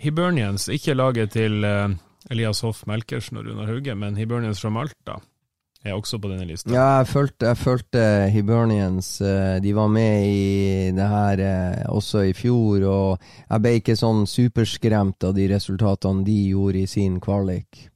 [0.00, 1.90] Hibernians, ikke laget til uh,
[2.30, 5.18] Elias Hoff Melkersen og Runar Hauge, men Hibernians fra Malta
[5.84, 6.70] er også på denne lista.
[6.72, 8.02] Ja, jeg fulgte, jeg fulgte
[8.34, 9.12] Hibernians.
[9.24, 11.44] Eh, de var med i det her
[11.88, 16.90] også i fjor, og jeg ble ikke sånn superskremt av de resultatene de gjorde i
[16.90, 17.86] sin kvalik.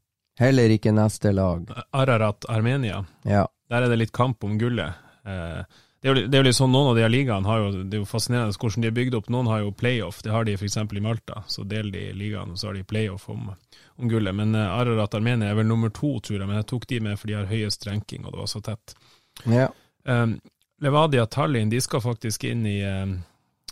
[0.40, 1.68] Heller ikke neste lag.
[1.94, 3.04] Ararat Armenia.
[3.22, 3.44] Ja.
[3.70, 4.96] Der er det litt kamp om gullet.
[5.24, 5.62] Eh,
[6.04, 7.68] det er, jo, det er jo litt sånn, Noen av de her ligaene har jo,
[7.80, 9.28] det er jo fascinerende hvordan de er bygd opp.
[9.32, 10.76] Noen har jo playoff, det har de f.eks.
[10.76, 11.38] i Malta.
[11.48, 13.46] Så deler de ligaen, og så har de playoff om,
[13.96, 14.36] om gullet.
[14.36, 17.16] Men uh, Ararat Armenia er vel nummer to, tror jeg, men jeg tok de med
[17.16, 18.94] for de har høyest ranking, og det var så tett.
[19.48, 19.70] Ja.
[20.04, 20.36] Um,
[20.84, 23.16] Levadia Tallinn de skal faktisk inn i um,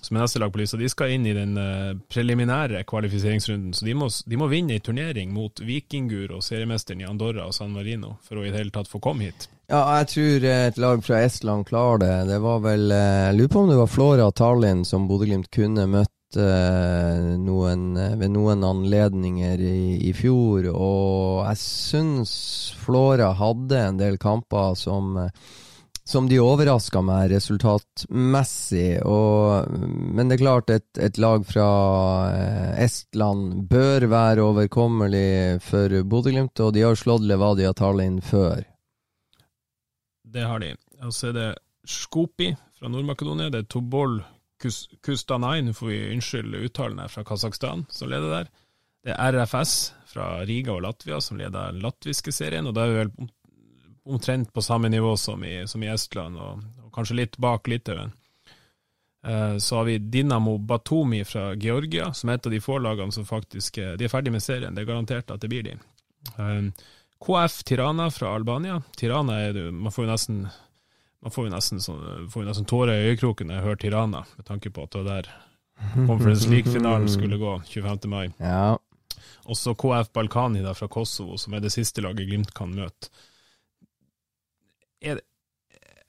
[0.03, 3.75] som er neste lag på lista, de skal inn i den uh, preliminære kvalifiseringsrunden.
[3.75, 7.55] Så de må, de må vinne en turnering mot Vikingur og seriemesteren i Andorra og
[7.55, 9.47] San Marino for å i det hele tatt få komme hit.
[9.71, 12.17] Ja, jeg tror et lag fra Estland klarer det.
[12.33, 15.53] Det var vel Jeg uh, lurer på om det var Flora og Tallinn som Bodø-Glimt
[15.55, 22.33] kunne møtt noen, ved noen anledninger i, i, fjor, og jeg syns
[22.81, 25.19] Flora hadde en del kamper som
[26.05, 29.03] som de overraska meg resultatmessig.
[29.07, 31.69] Og, men det er klart, et, et lag fra
[32.35, 38.65] eh, Estland bør være overkommelig for Bodø-Glimt, og de har slått Levadia Tallinn før.
[40.33, 40.75] Det har de.
[41.03, 41.49] Og så er det
[41.89, 43.51] Skopi fra Nord-Makedonia.
[43.53, 44.21] Det er Tobol
[45.03, 48.51] Kustanay, nå får vi unnskylde uttalen her, fra Kasakhstan, som leder der.
[49.03, 49.73] Det er RFS
[50.07, 52.69] fra Riga og Latvia, som leder den latviske serien.
[52.71, 53.31] og da er vi vel
[54.05, 58.13] omtrent på samme nivå som i, som i Estland, og, og, kanskje litt bak Litauen.
[59.27, 63.15] Uh, så har vi Dinamo Batumi fra Georgia, som er et av de få lagene
[63.15, 65.77] som faktisk De er ferdig med serien, det er garantert at det blir de.
[66.39, 66.87] Eh,
[67.23, 68.81] KF Tirana fra Albania.
[68.99, 70.45] Tirana er du Man får jo nesten
[71.23, 74.25] man får jo nesten, sånn, får jo nesten tårer i øyekroken når jeg hører Tirana,
[74.37, 75.29] med tanke på at det der
[75.95, 78.09] Conference League-finalen skulle gå 25.
[78.11, 78.33] mai.
[78.43, 78.79] Ja.
[79.47, 83.13] Også KF Balkani da, fra Kosovo, som er det siste laget Glimt kan møte
[85.03, 85.21] er,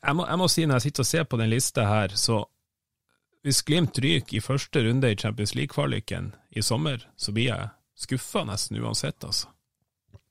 [0.03, 2.43] jeg, må, jeg, må, si når jeg sitter og ser på den lista her, så
[3.43, 7.71] hvis Glimt ryker i første runde i Champions League-kvaliken i sommer, så blir jeg
[8.05, 9.49] skuffa nesten uansett, altså.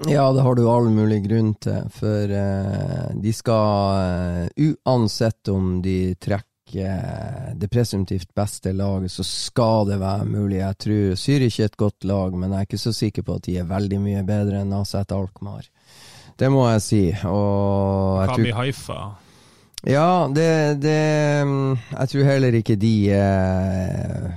[0.09, 5.77] Ja, det har du all mulig grunn til, for uh, de skal uh, Uansett om
[5.85, 10.59] de trekker uh, det presumptivt beste laget, så skal det være mulig.
[10.59, 13.47] Jeg tror Zürich er et godt lag, men jeg er ikke så sikker på at
[13.47, 15.69] de er veldig mye bedre enn AZ Alkmaar.
[16.39, 17.03] Det må jeg si.
[17.28, 19.01] Og Kabi Haifa?
[19.83, 20.99] Ja, det, det,
[21.91, 24.28] Jeg tror heller ikke de er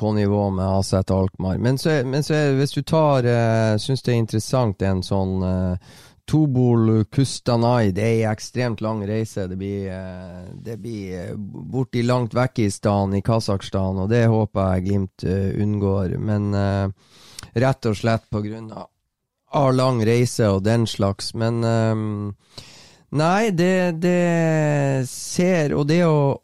[0.00, 1.58] på nivå med Aset Alkmaar.
[1.58, 5.98] Men, så, men så, hvis du tar uh, Syns det er interessant en sånn uh,
[6.30, 9.48] Tobol Kustanai, det er en ekstremt lang reise.
[9.50, 14.76] Det blir, uh, det blir borti langt vekk i stan, i Kasakhstan, og det håper
[14.76, 15.26] jeg Glimt
[15.66, 16.14] unngår.
[16.22, 16.54] Men
[17.52, 18.86] rett og slett på grunn av
[19.50, 22.34] av lang reise og den slags, men um,
[23.10, 26.38] Nei, det, det ser Og det å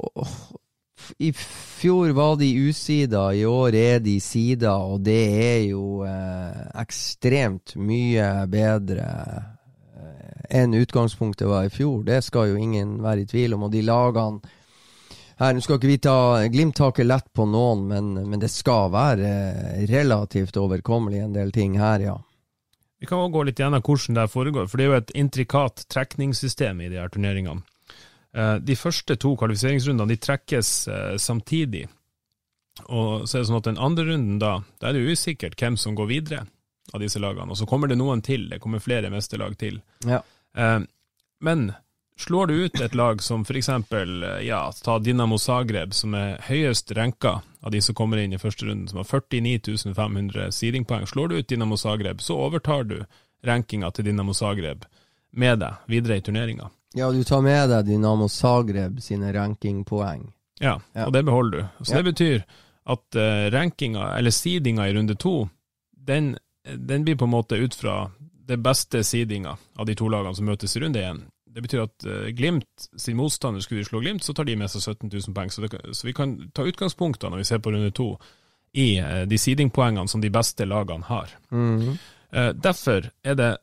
[1.22, 6.64] I fjor var de usida, i år er de sida, og det er jo eh,
[6.82, 12.02] ekstremt mye bedre eh, enn utgangspunktet var i fjor.
[12.08, 13.68] Det skal jo ingen være i tvil om.
[13.68, 14.40] Og de lagene
[15.38, 16.18] her, Nå skal ikke vi ta
[16.50, 21.78] Glimt taket lett på noen, men, men det skal være relativt overkommelig en del ting
[21.78, 22.16] her, ja.
[23.06, 25.84] Vi kan også gå litt gjennom hvordan det foregår, for det er jo et intrikat
[25.94, 27.62] trekningssystem i de her turneringene.
[28.34, 31.84] Eh, de første to kvalifiseringsrundene de trekkes eh, samtidig.
[32.90, 35.78] Og så er det sånn at den andre runden, da, da er det usikkert hvem
[35.78, 36.40] som går videre
[36.90, 37.46] av disse lagene.
[37.54, 39.78] Og så kommer det noen til, det kommer flere mesterlag til.
[40.02, 40.18] Ja.
[40.58, 40.80] Eh,
[41.46, 41.64] men
[42.18, 43.68] Slår du ut et lag som f.eks.
[44.42, 48.64] ja, ta Dinamo Zagreb, som er høyest renka av de som kommer inn i første
[48.64, 51.06] runden, som har 49 500 seedingpoeng.
[51.06, 53.02] Slår du ut Dinamo Zagreb, så overtar du
[53.44, 54.86] rankinga til Dinamo Zagreb
[55.36, 56.70] med deg videre i turneringa.
[56.96, 60.30] Ja, du tar med deg Dinamo Zagreb sine rankingpoeng.
[60.60, 61.84] Ja, ja, og det beholder du.
[61.84, 62.00] Så ja.
[62.00, 62.42] det betyr
[62.86, 65.48] at uh, rankinga, eller seedinga i runde to,
[65.92, 68.06] den, den, blir på en måte ut fra
[68.48, 71.26] det beste seedinga av de to lagene som møtes i runde én
[71.56, 74.68] Det betyr at eh, Glimt sin motstander skulle de slå Glimt, så tar de med
[74.68, 75.52] seg 17 000 poeng.
[75.52, 78.10] Så, det, så vi kan ta utgangspunkt da, når vi ser på runde to,
[78.76, 81.32] i eh, de seedingpoengene som de beste lagene har.
[81.50, 81.96] Mm -hmm.
[82.52, 83.56] derfor er det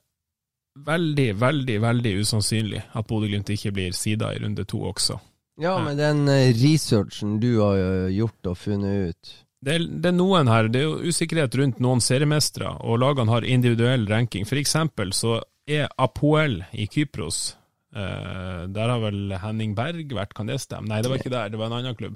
[0.86, 5.20] veldig, veldig veldig usannsynlig at Bodø-Glimt ikke blir sida i runde to også.
[5.62, 6.26] Ja, med den
[6.64, 9.46] researchen du har gjort og funnet ut.
[9.66, 13.32] Det er, det er noen her, det er jo usikkerhet rundt noen seriemestere, og lagene
[13.32, 14.48] har individuell ranking.
[14.48, 17.58] For eksempel så er Apoel i Kypros
[17.96, 20.88] eh, Der har vel Henning Berg vært, kan det stemme?
[20.90, 22.16] Nei, det var ikke der, det var en annen klubb.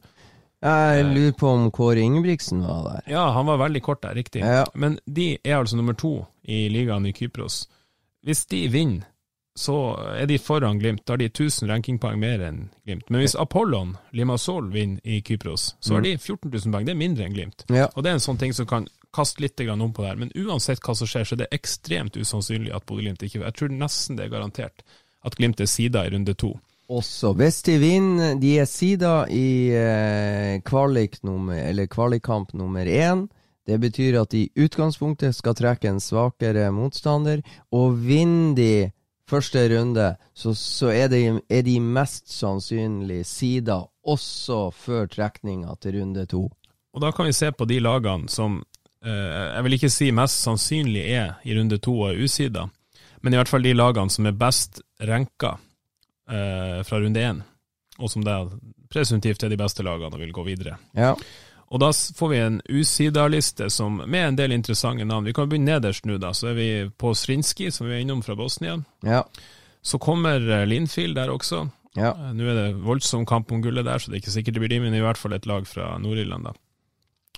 [0.64, 1.14] Jeg Eh.
[1.14, 3.12] lurer på om Kåre Ingebrigtsen var der.
[3.14, 4.42] Ja, han var veldig kort der, riktig.
[4.42, 4.66] Ja.
[4.74, 7.68] Men de er altså nummer to i ligaen i Kypros.
[8.26, 9.06] Hvis de vinner,
[9.58, 11.04] så er de foran Glimt.
[11.06, 13.10] Da har de 1000 rankingpoeng mer enn Glimt.
[13.10, 16.86] Men hvis Apollon Limassol vinner i Kypros, så har de 14 000 poeng.
[16.86, 17.64] Det er mindre enn Glimt.
[17.70, 17.88] Ja.
[17.96, 20.16] Og det er en sånn ting som kan kaste litt om på det her.
[20.16, 23.70] Men uansett hva som skjer, så er det ekstremt usannsynlig at Bodø-Glimt ikke Jeg tror
[23.70, 24.84] nesten det er garantert
[25.28, 26.56] at Glimt er sida i runde to.
[26.88, 33.28] Også hvis de vinner De er sida i eh, kvalik nummer, eller kvalikkamp nummer én.
[33.68, 37.42] Det betyr at de i utgangspunktet skal trekke en svakere motstander,
[37.76, 38.72] og vinner de
[39.28, 46.00] første runde, så, så er, de, er de mest sannsynlig sida også før trekninga til
[46.00, 46.46] runde to.
[46.96, 48.62] Og da kan vi se på de lagene som
[49.04, 52.70] eh, jeg vil ikke si mest sannsynlig er i runde to og er usida,
[53.22, 55.58] men i hvert fall de lagene som er best renka
[56.30, 57.42] eh, fra runde én,
[58.00, 58.42] og som da
[58.92, 60.78] presumptivt er de beste lagene og vil gå videre.
[60.96, 61.14] Ja.
[61.68, 65.26] Og da får vi en usida-liste som- med en del interessante navn.
[65.26, 66.30] Vi kan begynne nederst nå, da.
[66.32, 68.78] Så er vi på Srinski, som vi er innom fra Bosnia.
[69.04, 69.24] Ja.
[69.84, 71.70] Så kommer eh, Linfield der også.
[71.96, 72.12] Ja.
[72.14, 74.62] Eh, Nå er det voldsom kamp om gullet der, så det er ikke sikkert det
[74.62, 76.54] blir de, men i hvert fall et lag fra Nord-Irland, da.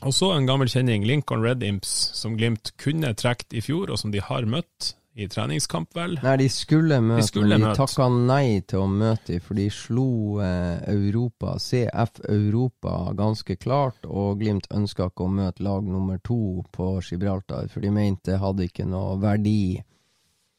[0.04, 3.98] Og så en gammel kjenning, Lincoln Red Imps, som Glimt kunne trukket i fjor, og
[4.00, 6.16] som de har møtt i treningskamp, vel.
[6.24, 7.80] Nei, de skulle møte, skulle men de møte.
[7.82, 10.08] takka nei til å møte dem, for de slo
[10.46, 16.64] eh, Europa, CF Europa, ganske klart, og Glimt ønska ikke å møte lag nummer to
[16.76, 19.82] på Gibraltar, for de mente det hadde ikke noe verdi.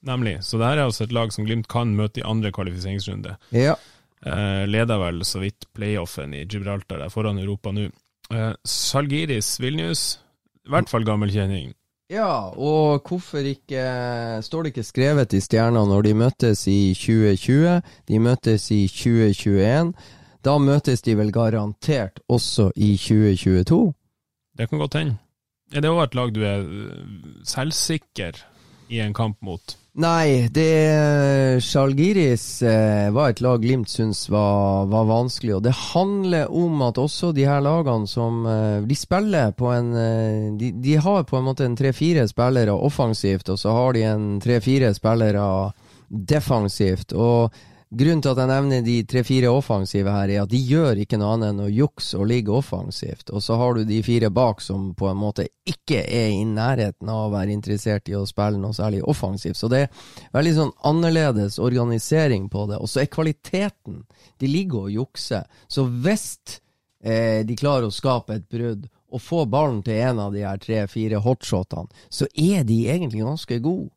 [0.07, 0.39] Nemlig.
[0.45, 3.37] Så det her er altså et lag som Glimt kan møte i andre kvalifiseringsrunde.
[3.57, 3.77] Ja.
[4.27, 7.89] Eh, leder vel så vidt playoffen i Gibraltar der foran Europa nå.
[8.31, 10.19] Eh, Salgiris Vilnius,
[10.67, 11.73] i hvert fall gammel kjenning.
[12.11, 13.83] Ja, og hvorfor ikke
[14.43, 17.83] Står det ikke skrevet i stjerna når de møttes i 2020?
[18.09, 19.93] De møttes i 2021.
[20.45, 23.93] Da møtes de vel garantert også i 2022?
[24.59, 25.17] Det kan godt hende.
[25.73, 27.05] Er det òg et lag du er eh,
[27.47, 28.43] selvsikker
[28.91, 29.77] i en kamp mot?
[29.99, 36.53] Nei, det Sjalgiris eh, var et lag Glimt syntes var, var vanskelig, og det handler
[36.55, 40.95] om at også de her lagene som eh, De spiller på en eh, de, de
[40.95, 45.43] har på en måte en tre-fire spillere offensivt, og så har de en tre-fire spillere
[46.09, 47.13] defensivt.
[47.13, 47.51] Og
[47.91, 51.33] grunnen til at jeg nevner de tre-fire offensive her, er at de gjør ikke noe
[51.35, 53.33] annet enn å jukse og ligge offensivt.
[53.35, 57.11] Og så har du de fire bak som på en måte ikke er i nærheten
[57.11, 59.59] av å være interessert i å spille noe særlig offensivt.
[59.59, 62.79] Så det er veldig sånn annerledes organisering på det.
[62.79, 64.05] Og så er kvaliteten
[64.41, 65.45] De ligger og jukser.
[65.69, 66.39] Så hvis
[67.03, 70.61] eh, de klarer å skape et brudd og få ballen til en av de her
[70.63, 73.91] tre-fire hotshotene, så er de egentlig ganske gode.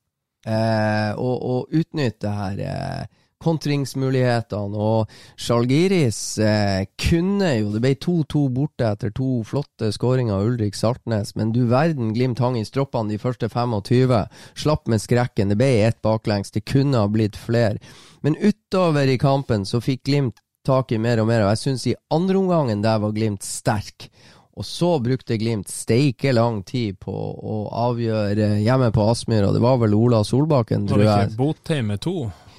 [0.44, 3.04] Eh, og, og utnytte her eh,
[3.44, 4.78] kontringsmulighetene.
[4.80, 10.76] Og Sjalgiris eh, kunne jo Det ble 2-2 borte etter to flotte skåringer av Ulrik
[10.78, 14.16] Saltnes, men du verden, Glimt hang i stroppene de første 25.
[14.64, 15.52] Slapp med skrekken.
[15.54, 16.52] Det ble ett baklengs.
[16.54, 17.80] Det kunne ha blitt flere.
[18.22, 21.84] Men utover i kampen så fikk Glimt tak i mer og mer, og jeg syns
[21.92, 24.08] i andre omgangen der var Glimt sterk.
[24.56, 27.56] Og så brukte Glimt steike lang tid på å
[27.90, 29.50] avgjøre hjemme på Aspmyra.
[29.52, 31.32] Det var vel Ola Solbakken, Var det jeg.
[31.32, 32.16] ikke Botheim med to?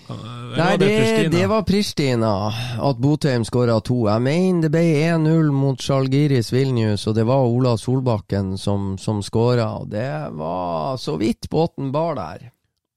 [0.09, 2.33] Eller Nei, det, det var Pristina
[2.79, 4.05] at Botheim skåra to.
[4.11, 9.23] Jeg mener det ble 1-0 mot Sjalgiris Vilnius, og det var Ola Solbakken som, som
[9.25, 9.71] skåra.
[9.81, 12.51] Og det var så vidt båten bar der.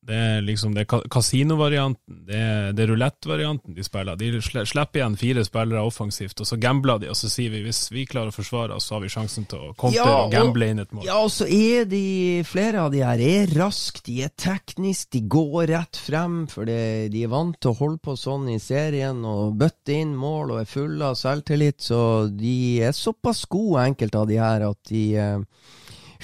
[0.07, 4.15] Det er liksom det er kasinovarianten, det er, det er rulettvarianten de spiller.
[4.15, 7.81] De slipper igjen fire spillere offensivt, og så gambler de, og så sier vi hvis
[7.91, 10.69] vi klarer å forsvare oss, så har vi sjansen til å komme Ja, og gamble
[10.71, 11.03] inn et mål.
[11.09, 15.25] Ja, og så er de flere av de her er raske, de er tekniske, de
[15.27, 19.57] går rett frem, for de er vant til å holde på sånn i serien og
[19.59, 21.99] bøtte inn mål og er fulle av selvtillit, så
[22.31, 22.55] de
[22.87, 25.75] er såpass gode, enkelte av de her, at de eh,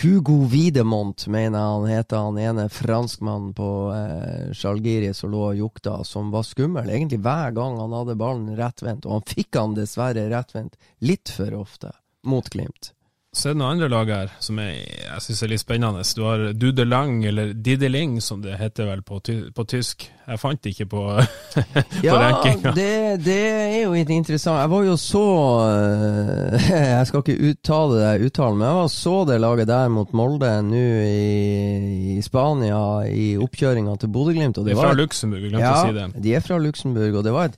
[0.01, 5.99] Hugo Widemont, mener han heter, han ene franskmannen på eh, Sjalgiris som lå og jukta,
[6.07, 10.25] som var skummel egentlig hver gang han hadde ballen rettvendt, og han fikk han dessverre
[10.33, 11.93] rettvendt litt for ofte
[12.25, 12.93] mot Glimt.
[13.33, 16.03] Så er det noen andre lag her som jeg, jeg syns er litt spennende.
[16.13, 20.05] Du har Dudelang, eller Dideling som det heter vel på, ty på tysk.
[20.27, 21.01] Jeg fant det ikke på,
[21.55, 22.71] på Ja, rankinga.
[22.77, 24.61] det, det er jo litt interessant.
[24.61, 25.23] Jeg var jo så
[25.65, 30.13] eh, Jeg skal ikke uttale det uttalen, men jeg var så det laget der mot
[30.15, 32.79] Molde nå i, i Spania
[33.09, 34.61] i oppkjøringa til Bodø-Glimt.
[34.61, 36.07] det er fra et- Luxembourg, glemte ja, å si det.
[36.29, 37.57] de er fra Luxembourg, og det var et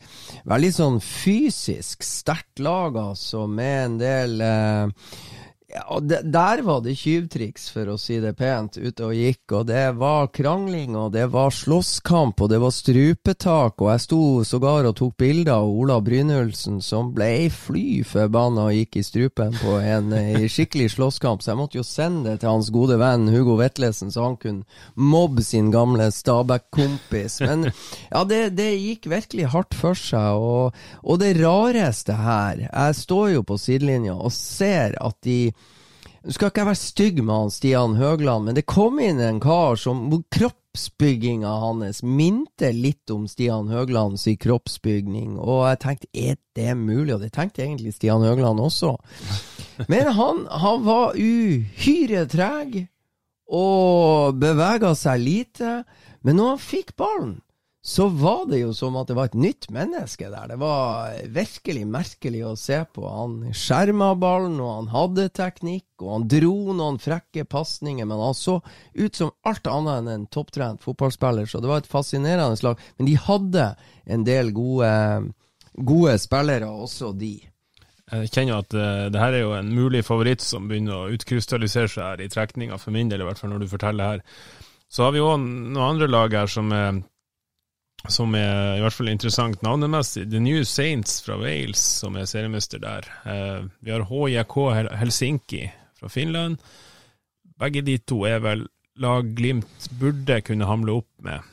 [0.55, 5.09] veldig sånn fysisk sterkt lag, altså, med en del eh,
[5.75, 9.43] ja, det, Der var det tyvtriks, for å si det pent, ute og gikk.
[9.57, 13.81] Og det var krangling, og det var slåsskamp, og det var strupetak.
[13.83, 18.77] Og jeg sto sågar og tok bilder av Ola Brynildsen, som ble fly forbanna og
[18.77, 21.43] gikk i strupen på en eh, skikkelig slåsskamp.
[21.43, 24.63] Så jeg måtte jo sende det til hans gode venn Hugo Vetlesen, så han kunne
[24.95, 27.41] mobbe sin gamle Stabæk-kompis.
[27.43, 30.39] Men ja, det, det gikk virkelig hardt for seg.
[30.39, 35.51] Og, og det rareste her Jeg står jo på sidelinja og ser at de
[36.25, 39.37] Nå skal ikke jeg være stygg med han Stian Høgland, men det kom inn en
[39.37, 46.39] kar som hvor kroppsbygginga hans minte litt om Stian Høglands kroppsbygning, og jeg tenkte er
[46.57, 47.13] det mulig?
[47.13, 48.95] Og det tenkte egentlig Stian Høgland også.
[49.91, 52.79] Men han, han var uhyre treg
[53.45, 55.77] og bevega seg lite.
[56.25, 57.35] Men når han fikk ballen,
[57.85, 60.47] så var det jo som at det var et nytt menneske der.
[60.49, 63.03] Det var virkelig merkelig å se på.
[63.05, 68.33] Han skjerma ballen, og han hadde teknikk, og han dro noen frekke pasninger, men han
[68.33, 68.57] så
[68.97, 72.81] ut som alt annet enn en topptrent fotballspiller, så det var et fascinerende lag.
[72.97, 73.69] Men de hadde
[74.17, 74.91] en del gode,
[75.77, 77.35] gode spillere, også de.
[78.09, 81.93] Jeg kjenner at uh, det her er jo en mulig favoritt som begynner å utkrystallisere
[81.93, 84.29] seg her i trekninga, for min del i hvert fall, når du forteller her.
[84.89, 87.05] Så har vi òg noen andre lag her som er,
[88.11, 90.25] som er i hvert fall interessant navnemessig.
[90.31, 93.07] The New Saints fra Wales, som er seriemester der.
[93.25, 94.55] Uh, vi har HJK
[94.99, 95.65] Helsinki
[95.99, 96.59] fra Finland.
[97.59, 98.65] Begge de to er vel
[99.01, 101.43] lag Glimt burde kunne hamle opp med.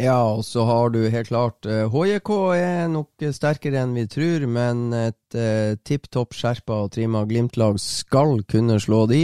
[0.00, 4.42] Ja, og så har du helt klart eh, HJK er nok sterkere enn vi tror,
[4.50, 9.20] men et eh, tipp topp skjerpa og trimma Glimt-lag skal kunne slå de.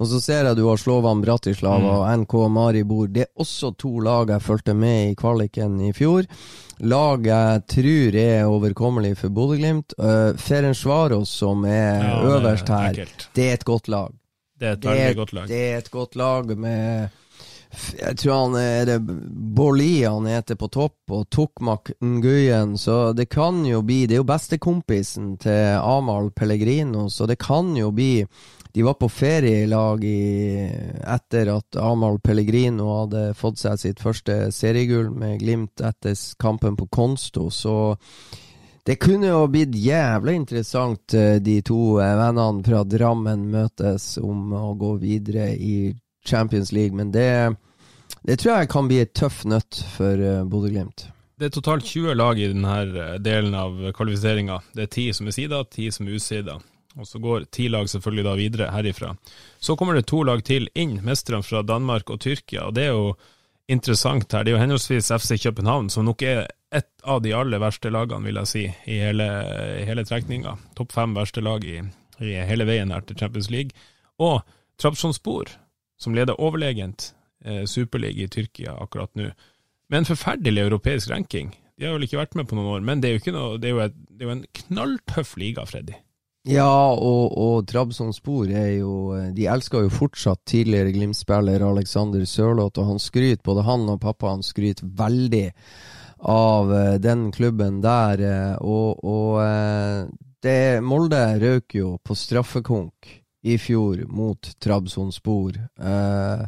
[0.00, 3.10] Og så ser jeg du har Slovan Bratislava og NK Maribor.
[3.12, 6.24] Det er også to lag jeg fulgte med i kvaliken i fjor.
[6.88, 9.94] Lag jeg tror er overkommelig for Bodø-Glimt.
[10.00, 13.28] Uh, Ferencvaros, som er Ja, er øverst her, ekkelt.
[13.36, 14.16] det er et godt lag.
[14.56, 15.48] Det er et er, veldig godt lag.
[15.48, 17.08] det er et godt lag med
[17.98, 18.98] Jeg tror han er det
[19.56, 24.22] Borli han heter på topp, og Tokmak Nguyen, så det kan jo bli Det er
[24.22, 28.24] jo bestekompisen til Amahl Pellegrino, så det kan jo bli
[28.72, 30.16] De var på ferie i
[31.04, 36.86] etter at Amahl Pellegrino hadde fått seg sitt første seriegull med Glimt etter kampen på
[36.86, 37.96] Konsto, så
[38.86, 44.52] det kunne jo blitt jævlig interessant, eh, de to eh, vennene fra Drammen møtes om
[44.54, 45.90] å gå videre i
[46.26, 47.56] Champions League, men det,
[48.22, 51.08] det tror jeg kan bli et tøff nøtt for eh, Bodø-Glimt.
[51.36, 54.62] Det er totalt 20 lag i denne delen av kvalifiseringa.
[54.72, 56.56] Det er 10 som er sida, 10 som er usida.
[56.96, 59.10] Og så går ti lag selvfølgelig da videre herifra.
[59.60, 62.64] Så kommer det to lag til inn, mesterne fra Danmark og Tyrkia.
[62.64, 63.10] og Det er jo
[63.68, 64.44] interessant her.
[64.44, 68.24] Det er jo henholdsvis FC København, som nok er et av de aller verste lagene,
[68.24, 69.28] vil jeg si, i hele,
[69.86, 70.56] hele trekninga.
[70.76, 71.82] Topp fem verste lag i,
[72.24, 73.76] i hele veien her til Champions League.
[74.18, 74.40] Og
[74.80, 75.52] Trabzonspor,
[76.00, 77.12] som leder overlegent
[77.44, 79.30] eh, Superliga i Tyrkia akkurat nå.
[79.88, 81.54] Med en forferdelig europeisk ranking.
[81.76, 83.70] De har vel ikke vært med på noen år, men det er jo, noe, det
[83.70, 85.98] er jo, et, det er jo en knalltøff liga, Freddy.
[86.46, 88.92] Ja, og, og Trabzonspor er jo
[89.34, 94.30] De elsker jo fortsatt tidligere Glimt-spiller Alexander Sørloth, og han skryter, både han og pappa
[94.30, 95.48] han skryter veldig
[96.18, 98.22] av eh, den klubben der.
[98.22, 100.06] eh, og og eh,
[100.42, 103.10] det, Molde røk jo på straffekonk
[103.46, 105.58] i fjor mot Trabzonspor.
[105.80, 106.44] Eh,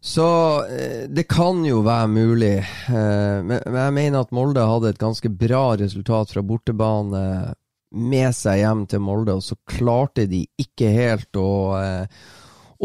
[0.00, 0.28] så
[0.66, 2.56] eh, det kan jo være mulig.
[2.88, 7.22] Eh, men, jeg mener at Molde hadde et ganske bra resultat fra bortebane
[7.94, 11.50] med seg hjem til Molde, og så klarte de ikke helt å,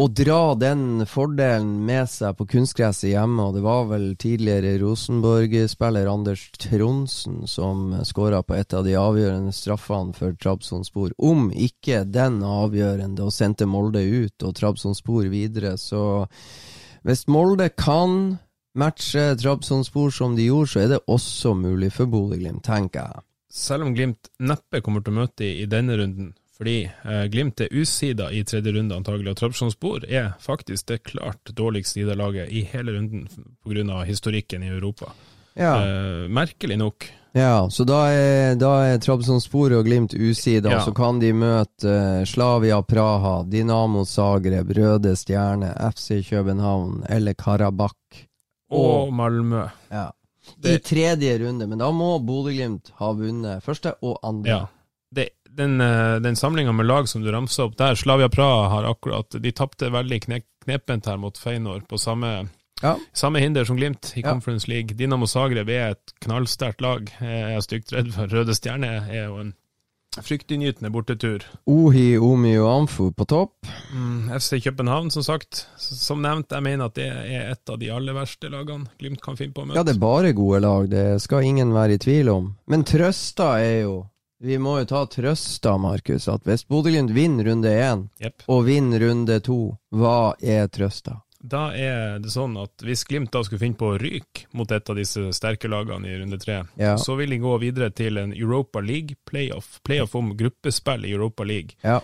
[0.00, 3.44] å dra den fordelen med seg på kunstgresset hjemme.
[3.50, 9.52] Og det var vel tidligere Rosenborg-spiller Anders Tronsen som skåra på et av de avgjørende
[9.52, 11.12] straffene for Trabzonspor.
[11.18, 16.24] Om ikke den avgjørende, og sendte Molde ut og Trabzonspor videre, så
[17.04, 18.38] hvis Molde kan
[18.80, 23.26] matche Trabzonspor som de gjorde, så er det også mulig for Bodø-Glimt, tenker jeg.
[23.50, 27.72] Selv om Glimt neppe kommer til å møte i, denne runden, fordi eh, Glimt er
[27.72, 32.60] usida i tredje runde antagelig, og Trabzonspor er faktisk det klart dårligst sida laget i
[32.68, 33.24] hele runden
[33.64, 34.02] pga.
[34.04, 35.12] historikken i Europa.
[35.56, 35.72] Ja.
[35.80, 37.08] Eh, merkelig nok.
[37.32, 40.80] Ja, så da er, da er Trabzonspor og Glimt usida, Ja.
[40.84, 48.26] så kan de møte eh, Slavia Praha, Dinamo Zagreb, Røde Stjerne, FC København eller Karabakh.
[48.70, 49.68] Og Malmö.
[49.90, 50.10] Ja.
[50.64, 54.50] I tredje runde, men da må Bodø-Glimt ha vunnet første og andre.
[54.50, 54.66] Ja.
[55.14, 58.84] Det, den eh, den samlinga med lag som du ramsa opp der, Slavia Praha har
[58.90, 62.48] akkurat De tapte veldig kne, knepent her mot Feinor, på samme,
[62.82, 62.94] Ja.
[63.12, 64.30] samme hinder som Glimt i Ja.
[64.30, 64.96] Conference League.
[64.96, 67.10] Dinamo Zagreb er et knallsterkt lag.
[67.20, 69.54] Jeg er stygt redd for Røde Stjerne er jo en
[70.18, 71.44] fryktinngytende bortetur.
[71.70, 73.66] Ohi, Omi og Amfu på topp.
[73.94, 75.66] Mm, FC København, som sagt.
[75.78, 79.36] Som nevnt, jeg mener at det er et av de aller verste lagene Glimt kan
[79.38, 79.78] finne på å møte.
[79.78, 82.50] Ja, det er bare gode lag, det skal ingen være i tvil om.
[82.66, 83.94] Men trøsta er jo
[84.40, 88.46] Vi må jo ta trøst da, Markus, at hvis Bodø-Glimt vinner runde én yep.
[88.48, 91.18] og vinner runde to, hva er trøsta?
[91.40, 94.92] Da er det sånn at hvis Glimt da skulle finne på å ryke mot et
[94.92, 96.96] av disse sterke lagene i runde tre, Ja.
[97.00, 99.78] så vil de gå videre til en Europa League playoff.
[99.84, 101.76] Playoff om gruppespill i Europa League.
[101.84, 102.00] Ja.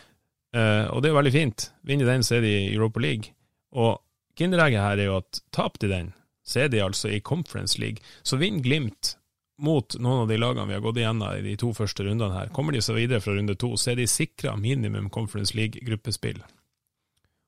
[0.57, 1.71] Eh, og det er veldig fint.
[1.85, 3.33] Vinner den, så er de i Europa League.
[3.77, 4.01] Og
[4.37, 6.13] kinderegget her er jo at taper de den,
[6.47, 8.05] så er de altså i Conference League.
[8.25, 9.17] Så vinner Glimt
[9.59, 12.53] mot noen av de lagene vi har gått igjennom i de to første rundene her.
[12.55, 16.43] Kommer de seg videre fra runde to, så er de sikra minimum Conference League-gruppespill.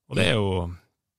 [0.09, 0.52] Og det er jo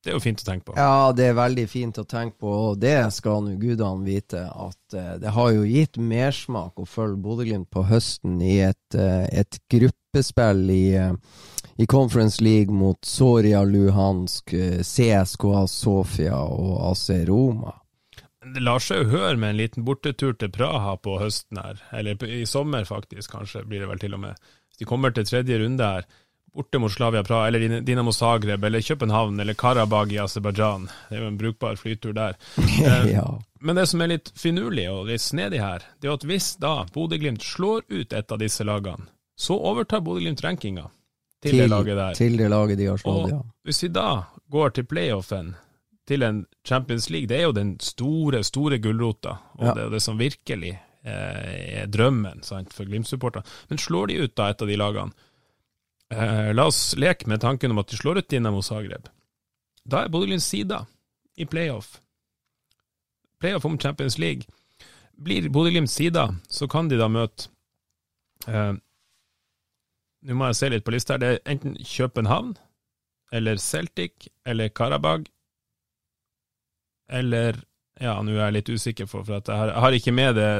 [0.00, 0.74] det er jo fint å tenke på.
[0.80, 4.96] Ja, det er veldig fint å tenke på, og det skal nå gudene vite, at
[4.96, 9.60] eh, det har jo gitt mersmak å følge Bodø-Glimt på høsten i et, eh, et
[9.68, 11.12] gruppespill i, eh,
[11.76, 17.76] i Conference League mot Soria Luhansk, CSKA Sofia og AC Roma.
[18.54, 22.18] Det lar seg jo høre med en liten bortetur til Praha på høsten her, eller
[22.26, 24.50] i sommer faktisk, kanskje blir det vel til og med.
[24.68, 26.08] Hvis de kommer til tredje runde her,
[26.54, 30.88] borte mot Slavia Praha, eller Dinamo Zagreb, eller København, eller Karabag i Aserbajdsjan.
[31.08, 32.36] Det er jo en brukbar flytur der.
[32.80, 33.26] Eh, ja.
[33.60, 36.86] Men det som er litt finurlig og litt snedig her, det er at hvis da
[36.94, 39.04] Bodø-Glimt slår ut et av disse lagene,
[39.36, 40.86] så overtar Bodø-Glimt rankinga
[41.44, 42.14] til, det laget der.
[42.16, 43.40] Til det laget de har slått, Og ja.
[43.64, 44.08] hvis vi da
[44.52, 45.54] går til playoffen,
[46.08, 49.74] til en Champions League, det er jo den store, store gulrota, og Ja.
[49.74, 53.44] det er det som virkelig eh, er drømmen sant, for Glimt-supporterne.
[53.70, 55.12] Men slår de ut da et av de lagene,
[56.10, 59.08] eh, la oss leke med tanken om at de slår ut Dinamo Zagreb.
[59.86, 60.86] Da er Bodø Glimts side
[61.36, 62.00] i playoff.
[63.40, 64.42] Playoff om Champions League.
[65.16, 67.48] Blir Bodø Glimts side, så kan de da møte
[68.48, 68.72] eh,
[70.22, 71.18] Nå må jeg se litt på lista her.
[71.22, 72.50] Det er enten København
[73.32, 75.30] eller Celtic eller Karabag
[77.10, 77.58] eller
[78.00, 80.50] Ja, nå er jeg litt usikker, for, for jeg har, jeg har ikke med det,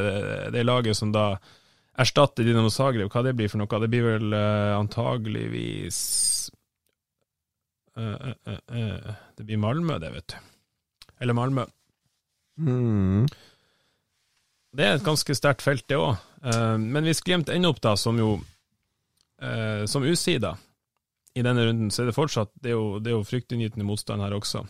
[0.52, 1.38] det laget som da
[2.00, 3.10] erstatter Dinamo Zagreb.
[3.12, 3.80] Hva det blir for noe?
[3.82, 6.00] Det blir vel uh, antageligvis
[7.96, 10.38] uh, uh, Det blir Malmö, det, vet du.
[11.20, 11.66] Eller Malmö.
[12.60, 13.28] Mm.
[14.76, 16.20] Det er et ganske sterkt felt, det òg.
[16.80, 18.38] Men hvis Glimt ender opp da som jo
[19.88, 20.54] som usida
[21.36, 24.22] i denne runden, så er det fortsatt Det er jo, det er jo fryktinngytende motstand
[24.24, 24.62] her også.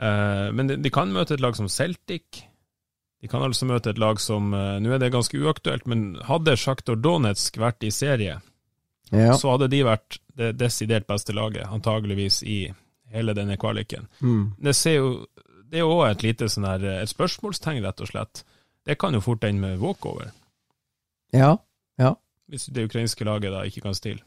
[0.00, 2.44] Eh, men de, kan møte et lag som Celtic.
[3.20, 6.56] De kan altså møte et lag som eh, Nå er det ganske uaktuelt, men hadde
[6.56, 8.38] Sjaktor Donetsk vært i serie,
[9.12, 9.34] Ja.
[9.36, 12.72] så hadde de vært det desidert beste laget, antageligvis i
[13.10, 14.06] hele denne kvaliken.
[14.22, 14.52] Mm.
[14.62, 15.26] Det ser jo
[15.70, 18.40] Det er jo òg et lite sånn her et spørsmålstegn, rett og slett.
[18.86, 20.32] Det kan jo fort ende med walkover,
[21.32, 21.52] ja.
[21.98, 22.14] Ja.
[22.48, 24.18] hvis det ukrainske laget da ikke kan stille.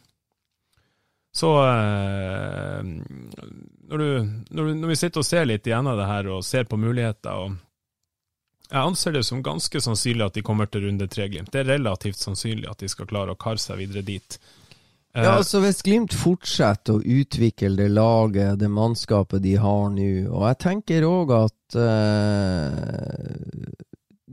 [1.33, 2.83] Så eh,
[3.89, 6.67] når, du, når, du, når vi sitter og ser litt igjennom det her, og ser
[6.69, 7.55] på muligheter og
[8.73, 11.51] Jeg anser det som ganske sannsynlig at de kommer til runde tre, Glimt.
[11.53, 14.37] Det er relativt sannsynlig at de skal klare å kare seg videre dit.
[15.13, 20.47] Ja, altså Hvis Glimt fortsetter å utvikle det laget, det mannskapet de har nå, og
[20.47, 23.29] jeg tenker òg at uh,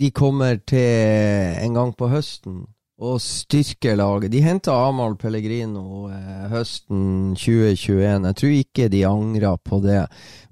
[0.01, 2.63] de kommer til en gang på høsten
[3.01, 4.31] å styrke laget.
[4.33, 8.27] De henta Amahl Pellegrino eh, høsten 2021.
[8.29, 10.03] Jeg tror ikke de angrer på det.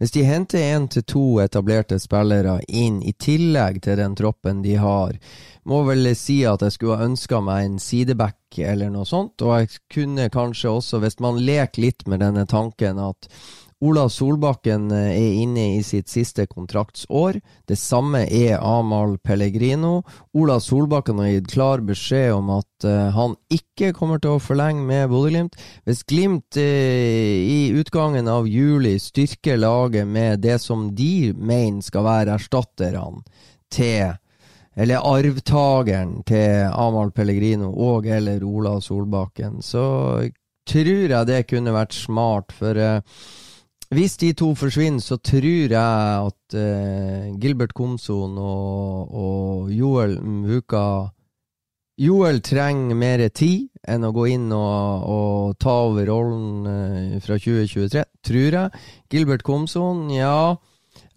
[0.00, 4.78] Hvis de henter én til to etablerte spillere inn, i tillegg til den troppen de
[4.80, 5.18] har,
[5.68, 9.58] må vel si at jeg skulle ha ønska meg en sideback eller noe sånt, og
[9.58, 13.28] jeg kunne kanskje også, hvis man leker litt med denne tanken at
[13.80, 17.38] Ola Solbakken eh, er inne i sitt siste kontraktsår.
[17.68, 20.02] Det samme er Amahl Pellegrino.
[20.34, 24.82] Ola Solbakken har gitt klar beskjed om at eh, han ikke kommer til å forlenge
[24.82, 25.54] med Bodø-Glimt.
[25.86, 32.08] Hvis Glimt eh, i utgangen av juli styrker laget med det som de mener skal
[32.08, 33.22] være erstatterne
[33.70, 34.16] til
[34.78, 40.22] eller arvtakeren til Amahl Pellegrino og eller Ola Solbakken, så
[40.70, 42.78] tror jeg det kunne vært smart, for
[43.94, 51.08] hvis de to forsvinner, så tror jeg at eh, Gilbert Komson og, og Joel Mvuka
[51.98, 57.40] Joel trenger mer tid enn å gå inn og, og ta over rollen eh, fra
[57.40, 58.82] 2023, tror jeg.
[59.10, 60.54] Gilbert Komson, ja.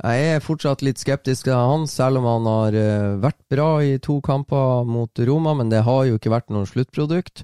[0.02, 3.99] Jeg er fortsatt litt skeptisk til han, selv om han har eh, vært bra i
[4.02, 7.43] to kamper mot Roma, men det har jo ikke vært noe sluttprodukt.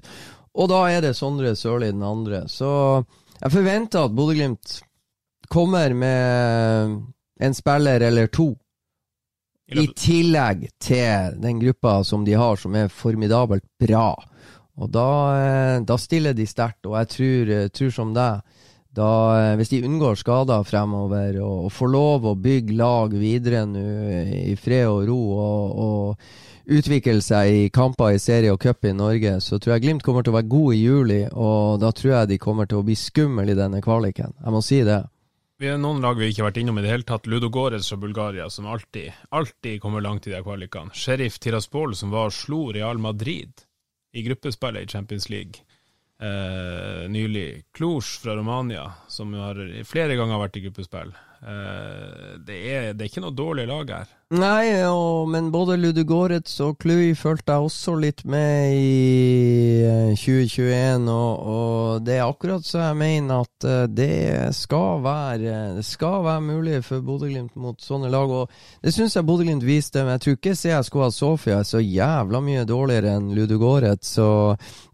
[0.58, 2.46] Og da er det Sondre Sørli den andre.
[2.50, 2.68] Så
[3.38, 4.80] jeg forventer at Bodø-Glimt
[5.48, 6.96] kommer med
[7.40, 8.52] en spiller eller to
[9.68, 14.14] i tillegg til den gruppa som de har, som er formidabelt bra.
[14.78, 18.40] Og da, eh, da stiller de sterkt, og jeg tror, eh, tror som deg.
[18.94, 23.66] Da, eh, hvis de unngår skader fremover og, og, får lov å bygge lag videre
[23.66, 23.82] nå
[24.50, 26.16] i fred og ro og, og,
[26.68, 30.22] utvikle seg i kamper i serie og cup i Norge, så tror jeg Glimt kommer
[30.22, 32.94] til å være god i juli, og da tror jeg de kommer til å bli
[32.94, 34.34] skummel i denne kvaliken.
[34.36, 34.98] Jeg må si det.
[35.58, 37.24] Vi er noen lag vi ikke har vært innom i det hele tatt.
[37.26, 40.94] Ludogorets fra Bulgaria, som alltid, alltid kommer langt i de kvalikene.
[40.94, 43.64] Sheriff Tiraspol, som var slo Real Madrid
[44.14, 45.64] i gruppespillet i Champions League
[46.22, 47.64] eh, nylig.
[47.74, 51.10] Cluj fra Romania, som har flere ganger vært i gruppespill.
[51.38, 54.14] Eh, det, er, det, er, ikke noe dårlig lag her.
[54.34, 61.06] Nei, og, men både Ludogorets og Klui følte jeg også litt med i 2021, eh,
[61.14, 64.16] og, og, det er akkurat så jeg mener at eh, det
[64.58, 68.34] skal være, skal være mulig for Bodø-Glimt mot sånne lag.
[68.42, 72.42] og Det syns jeg Bodø-Glimt viste, men jeg tror ikke CSKA Sofia er så jævla
[72.42, 74.10] mye dårligere enn Ludogorets.
[74.18, 74.28] Så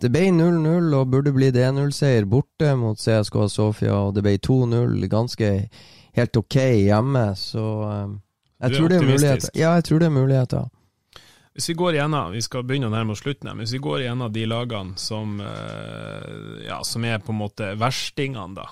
[0.05, 5.09] det ble 0-0 og burde blitt 1-0-seier borte mot CSKA Sofia, og det ble 2-0
[5.09, 5.53] ganske
[6.15, 8.21] helt ok hjemme, så um,
[8.63, 8.95] jeg tror.
[9.55, 10.71] Ja, jeg tror det er muligheter.
[11.55, 14.03] Hvis vi går igjennom, vi skal begynne å nærme oss slutten, men hvis vi går
[14.03, 18.67] igjennom de lagene som, uh, ja, som er på en måte verstingene, da,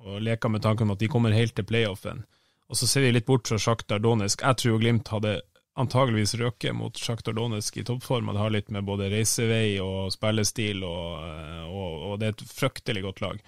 [0.00, 2.24] og leker med tanken om at de kommer helt til playoffen,
[2.72, 4.40] og så ser vi litt bort fra Sjaktar Donetsk.
[4.40, 5.42] Jeg tror Glimt hadde
[5.76, 10.08] antageligvis røket mot Sjaktar Donetsk i toppform, og det har litt med både reisevei og
[10.14, 13.44] spillestil, og, uh, og, og det er et fryktelig godt lag.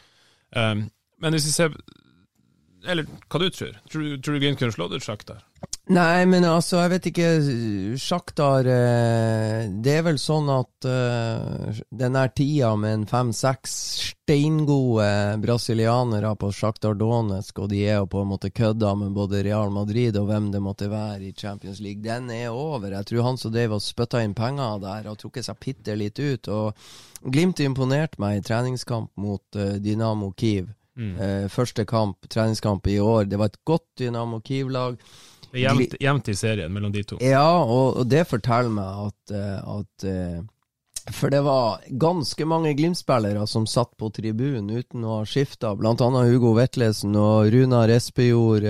[0.52, 0.90] Um,
[1.24, 1.72] men hvis vi ser
[2.86, 3.76] eller hva du tror?
[3.90, 5.42] Tror, du Glimt kunne slått ut Sjaktar?
[5.92, 7.28] Nei, men altså, jeg vet ikke.
[8.00, 13.74] Sjaktar eh, Det er vel sånn at uh, den her tida med en fem-seks
[14.24, 15.08] steingode
[15.44, 19.72] brasilianere på Sjaktar Donetsk, og de er jo på en måte kødda med både Real
[19.74, 22.94] Madrid og hvem det måtte være i Champions League, den er over.
[22.96, 26.20] Jeg tror han som drev og spytta inn penger der, har trukket seg bitte litt
[26.20, 26.48] ut.
[26.48, 26.72] Og
[27.24, 30.72] Glimt imponerte meg i treningskamp mot uh, Dynamo Kiev.
[30.96, 31.14] Mm.
[31.18, 33.24] Eh, første kamp, treningskamp i år.
[33.24, 34.98] Det var et godt Dynamo Kiev-lag.
[35.54, 37.20] Jevnt, jevnt i serien mellom de to.
[37.22, 40.40] Ja, og, og det forteller meg at, eh, at eh,
[41.12, 46.02] For det var ganske mange Glimt-spillere som satt på tribunen uten å ha skifta, blant
[46.02, 48.66] annet Hugo Vetlesen og Runar Espejord.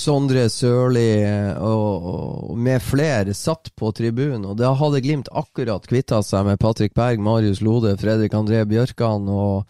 [0.00, 1.18] Sondre Sørli
[1.58, 6.60] og, og, med flere satt på tribunen, og da hadde Glimt akkurat kvitta seg med
[6.62, 9.66] Patrick Berg, Marius Lode, Fredrik André Bjørkan og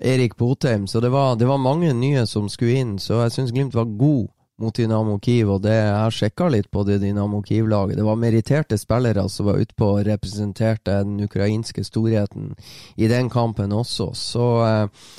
[0.00, 0.86] Erik Botheim.
[0.86, 3.88] Så det var, det var, mange nye som skulle inn, så jeg syns Glimt var
[3.98, 4.28] god
[4.58, 5.50] mot Dynamo Kiev.
[5.56, 7.98] Og det, jeg har sjekka litt på det Dynamo Kiev-laget.
[7.98, 12.54] Det var meritterte spillere som var utpå og representerte den ukrainske storheten
[12.96, 14.12] i den kampen også.
[14.16, 15.10] Så eh,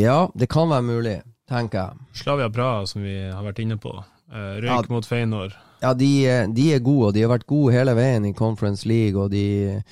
[0.00, 1.18] ja, det kan være mulig,
[1.50, 2.08] tenker jeg.
[2.24, 3.94] Slavia Praha, som vi har vært inne på.
[4.32, 5.54] Eh, røyk ja, mot Feinor.
[5.84, 6.10] Ja, de,
[6.56, 9.20] de, er gode, og de har vært gode hele veien i Conference League.
[9.20, 9.82] og de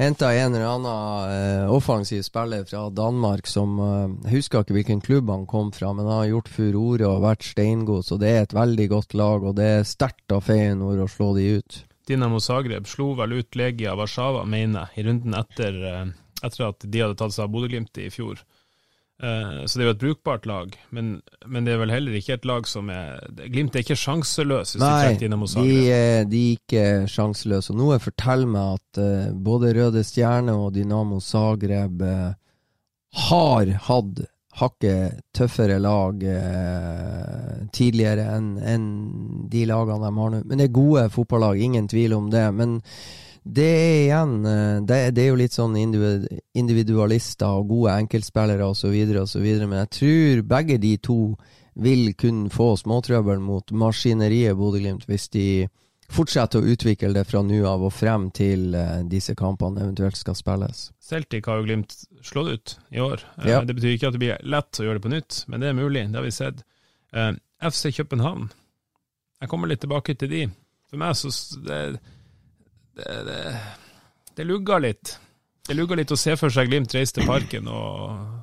[0.00, 5.02] henta en eller annen uh, offensiv spiller fra Danmark som uh, Jeg husker ikke hvilken
[5.04, 8.46] klubb han kom fra, men han har gjort furore og vært steingod, så det er
[8.46, 11.82] et veldig godt lag, og det er sterkt av Feyenoord å slå de ut.
[12.08, 16.06] Dinamo Zagreb slo vel ut Legia Warszawa, mener jeg, i runden etter, eh,
[16.42, 18.40] etter at de hadde tatt seg av Bodø-Glimt i fjor.
[19.22, 21.08] Eh, så det er jo et brukbart lag, men,
[21.44, 23.20] men, det er vel heller ikke et lag som er
[23.52, 27.74] Glimt er ikke sjanseløs hvis Nei, de trekker innom de, er, de er ikke sjanseløse.
[27.74, 32.30] Og noe forteller meg at uh, både Røde Stjerne og Dynamo Zagreb uh,
[33.28, 34.24] har hatt
[34.60, 38.86] hakket tøffere lag uh, tidligere enn en
[39.52, 40.44] de lagene de har nå.
[40.46, 42.46] Men det er gode fotballag, ingen tvil om det.
[42.56, 42.80] men
[43.42, 48.96] det er igjen eh, det, det, er jo litt sånn individualister og gode enkeltspillere osv.,
[49.22, 51.20] osv., men jeg tror begge de to
[51.80, 55.46] vil kunne få småtrøbbel mot maskineriet Bodø-Glimt hvis de
[56.10, 60.34] fortsetter å utvikle det fra nå av og frem til uh, disse kampene eventuelt skal
[60.34, 60.88] spilles.
[60.98, 61.94] Celtic har jo Glimt
[62.26, 63.22] slått ut i år.
[63.38, 63.60] Eh, ja.
[63.62, 65.78] Det betyr ikke at det blir lett å gjøre det på nytt, men det er
[65.78, 66.08] mulig.
[66.10, 66.64] Det har vi sett.
[67.62, 68.50] FC København,
[69.40, 70.42] jeg kommer litt tilbake til de.
[70.90, 71.30] For meg så
[71.62, 71.80] det,
[72.98, 73.40] det, det,
[74.36, 75.16] det lugger litt.
[75.66, 78.38] Det lugger litt å se for seg Glimt reise til parken og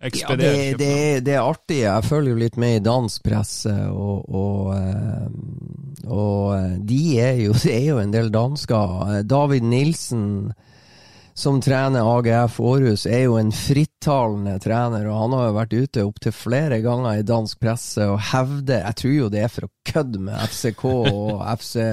[0.00, 0.94] Ja, det, det,
[1.26, 1.82] det er artig.
[1.82, 5.26] Jeg følger jo litt med i dansk presse, og, og, eh,
[6.08, 9.20] og eh, de er jo, det er jo en del dansker.
[9.28, 10.24] David Nilsen,
[11.40, 16.02] som trener AGF Århus, er jo en frittalende trener, og han har jo vært ute
[16.04, 19.70] opptil flere ganger i dansk presse og hevder, jeg tror jo det er for å
[19.90, 21.86] kødde med FCK og FC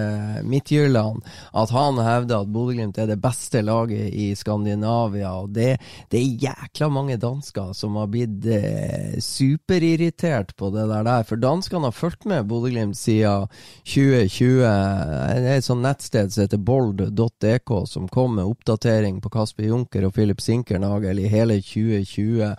[0.43, 1.23] Midtjylland,
[1.61, 5.77] at han hevder at Bodø-Glimt er det beste laget i Skandinavia, og det,
[6.11, 11.23] det er jækla mange dansker som har blitt eh, superirritert på det der, der.
[11.29, 13.47] for danskene har fulgt med Bodø-Glimt siden
[13.87, 14.59] 2020.
[14.67, 20.09] Det er et sånt nettsted som heter bold.dk, som kom med oppdatering på Kasper Junker
[20.09, 22.55] og Philip Sinkernagel i hele 2020.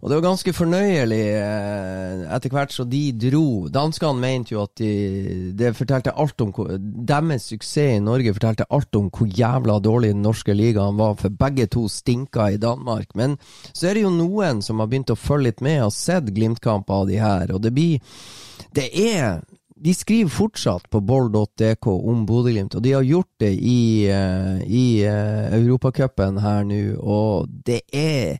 [0.00, 3.68] Og det var ganske fornøyelig eh, etter hvert så de dro.
[3.68, 8.96] Danskene mente jo at de, det fortalte alt om Deres suksess i Norge fortalte alt
[8.96, 13.12] om hvor jævla dårlig den norske ligaen var, for begge to stinka i Danmark.
[13.14, 13.36] Men
[13.74, 17.02] så er det jo noen som har begynt å følge litt med og sett Glimt-kamper
[17.02, 18.00] av de her, og det blir
[18.70, 19.40] Det er
[19.80, 24.84] de skriver fortsatt på boll.dk om Bodø-Glimt, og de har gjort det i, eh, i
[25.08, 28.36] uh, Europacupen her nå, og det er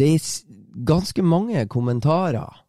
[0.00, 0.26] det er
[0.88, 2.64] ganske mange kommentarer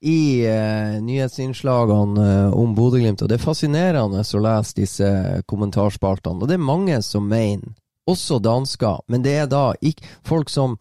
[0.00, 5.10] i eh, nyhetsinnslagene eh, om Bodø-Glimt, og det er fascinerende å lese disse
[5.50, 6.42] kommentarspaltene.
[6.42, 7.74] Og det er mange som mener,
[8.08, 10.78] også dansker, men det er da ikke folk som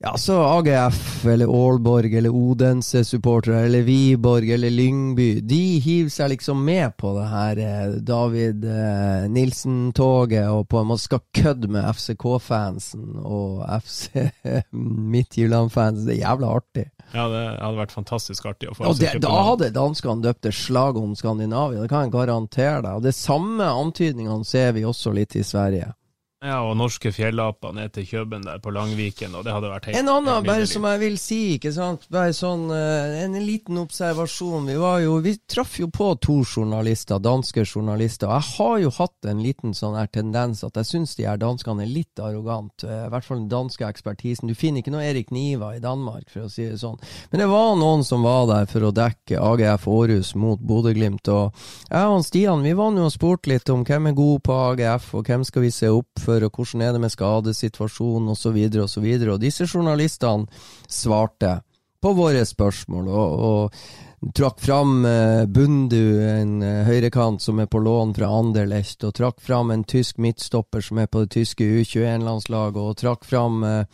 [0.00, 6.60] ja, så AGF eller Aalborg eller Odense-supportere eller Wiborg eller Lyngby, de hiver seg liksom
[6.64, 11.88] med på det her eh, David eh, Nilsen-toget og på en måte skal kødde med
[11.90, 14.28] FCK-fansen og FC
[15.16, 16.06] Midtjylland-fansen.
[16.06, 16.86] Det er jævla artig.
[17.10, 20.54] Ja, det hadde vært fantastisk artig å få Og det, da hadde danskene døpt det
[20.54, 23.00] slag om Skandinavia, det kan jeg garantere deg.
[23.00, 25.90] Og det samme antydningene ser vi også litt i Sverige.
[26.38, 29.98] Ja, og norske fjellaper ned til Kjøben der på Langviken, og det hadde vært helt
[29.98, 34.68] En annen, bare som jeg vil si, ikke sant, bare sånn eh, En liten observasjon.
[34.70, 38.30] Vi var jo Vi traff jo på to journalister, danske journalister.
[38.30, 41.40] og Jeg har jo hatt en liten sånn her tendens at jeg syns de her
[41.42, 42.86] danskene er litt arrogante.
[42.86, 44.46] I hvert fall den danske ekspertisen.
[44.46, 47.02] Du finner ikke noe Erik Niva i Danmark, for å si det sånn.
[47.32, 51.26] Men det var noen som var der for å dekke AGF Århus mot Bodø-Glimt.
[51.34, 51.50] Og
[51.90, 55.10] jeg og Stian vi var nå og spurte litt om hvem er god på AGF,
[55.18, 59.08] og hvem skal vi se opp for, og hvordan er det med skadesituasjonen, osv., osv.
[59.08, 60.46] Og, og disse journalistene
[60.88, 61.58] svarte
[61.98, 67.82] på våre spørsmål, og, og trakk fram eh, Bundu, en eh, høyrekant som er på
[67.82, 72.80] lån fra Anderlecht, og trakk fram en tysk midtstopper som er på det tyske U21-landslaget,
[72.82, 73.84] og trakk fram eh,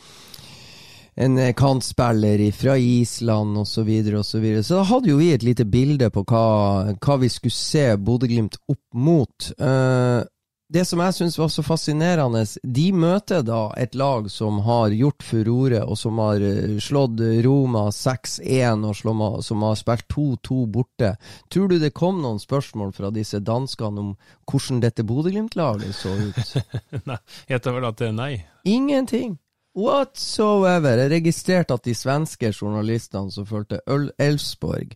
[1.25, 3.75] en kantspiller fra Island osv.
[3.75, 4.65] Så, videre, og så, videre.
[4.67, 6.47] så da hadde jo vi et lite bilde på hva,
[6.99, 9.53] hva vi skulle se Bodø-Glimt opp mot.
[10.73, 15.23] Det som jeg syns var så fascinerende, de møter da et lag som har gjort
[15.23, 21.13] furore, og som har eh, slått Roma 6-1, og som har spilt 2-2 borte.
[21.53, 24.15] Tror du det kom noen spørsmål fra disse danskene om
[24.51, 26.57] hvordan dette Bodø-Glimt-laget så ut?
[27.11, 27.21] Nei,
[27.53, 28.33] heter vel at det er nei.
[28.65, 29.37] Ingenting.
[29.75, 31.03] Whatsoever.
[31.03, 33.83] Jeg registrerte at de svenske journalistene som fulgte
[34.23, 34.95] Elfsborg,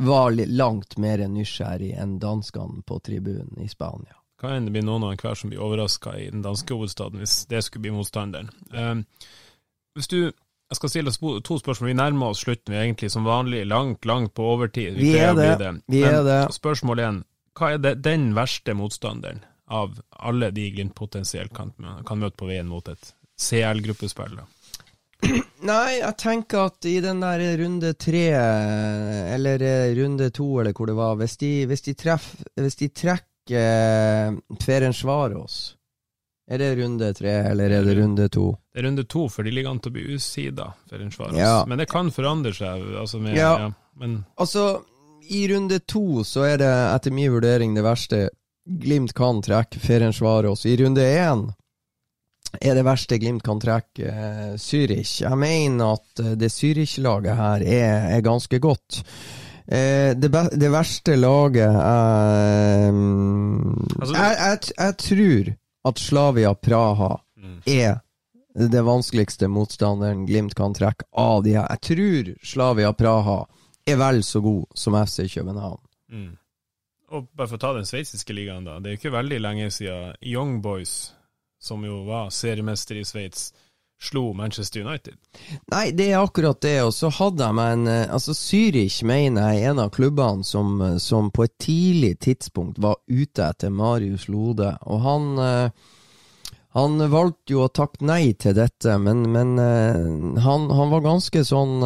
[0.00, 4.19] var langt mer nysgjerrig enn danskene på tribunen i Spania.
[4.40, 7.42] Kan hende det blir noen av enhver som blir overraska i den danske hovedstaden, hvis
[7.50, 8.48] det skulle bli motstanderen.
[8.72, 9.26] Eh,
[9.98, 10.32] hvis du
[10.70, 11.88] Jeg skal stille deg to spørsmål.
[11.88, 12.70] Vi nærmer oss slutten.
[12.70, 14.94] Vi er egentlig som vanlig langt, langt på overtid.
[14.94, 15.58] Vi vi er det.
[15.58, 15.70] det.
[15.88, 16.54] Vi er det.
[16.54, 17.16] spørsmål én.
[17.58, 21.72] Hva er det, den verste motstanderen av alle de Glimt potensielt kan,
[22.06, 24.38] kan møte på veien mot et CL-gruppespill?
[25.70, 28.24] Nei, jeg tenker at i den der runde tre,
[29.34, 32.88] eller eh, runde to, eller hvor det var Hvis de, hvis de, treff, hvis de
[32.88, 35.76] trekker eh, Ferencvaros
[36.50, 38.50] Er det runde tre, eller er det runde to?
[38.74, 40.72] Det er runde to, for de ligger an til å bli usida.
[41.36, 41.64] Ja.
[41.66, 42.82] Men det kan forandre seg.
[42.98, 43.52] Altså med, Ja.
[43.58, 43.72] ja.
[43.94, 44.82] Men Altså,
[45.30, 48.28] i runde to så er det etter min vurdering det verste
[48.66, 50.66] Glimt kan trekke Ferencvaros.
[50.66, 51.46] I runde én
[52.60, 55.20] er det verste Glimt kan trekke eh, Zürich.
[55.22, 59.04] Jeg mener at eh, det Zürich-laget her er, er ganske godt.
[59.70, 62.90] Eh, det, be det verste laget er
[64.00, 65.50] Altså- jeg, jeg, jeg tror
[65.90, 67.16] at Slavia Praha
[67.66, 68.00] er
[68.54, 71.66] det vanskeligste motstanderen Glimt kan trekke av de her.
[71.70, 73.44] Jeg tror Slavia Praha
[73.86, 75.80] er vel så god som FC København.
[76.10, 76.36] Mm.
[77.10, 78.78] Og bare for å ta den sveitsiske ligaen, da.
[78.78, 81.12] Det er jo ikke veldig lenge siden Young Boys,
[81.60, 83.52] som jo var seriemester i Sveits,
[84.00, 85.14] slo Manchester United.
[85.72, 86.78] Nei, det er akkurat det.
[86.86, 90.80] Og så hadde de en eh, Altså, Zürich mener jeg er en av klubbene som,
[90.82, 94.74] eh, som på et tidlig tidspunkt var ute etter Marius Lode.
[94.88, 95.88] Og han eh,
[96.70, 101.82] Han valgte jo å takke nei til dette, men, men han, han, var ganske sånn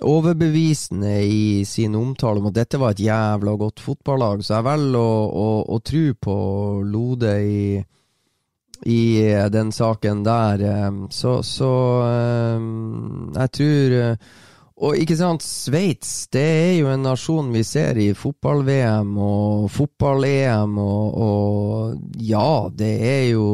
[0.00, 4.96] overbevisende i sin omtale om at dette var et jævla godt fotballag, så jeg velger
[4.96, 5.46] å, å,
[5.76, 6.38] å tro på
[6.88, 7.60] Lode i,
[8.86, 9.00] i
[9.50, 10.62] den saken der.
[11.10, 11.72] Så, så
[13.34, 13.96] jeg tror
[14.78, 20.76] og ikke sant, Sveits det er jo en nasjon vi ser i fotball-VM og fotball-EM,
[20.78, 23.48] og, og, ja, det er jo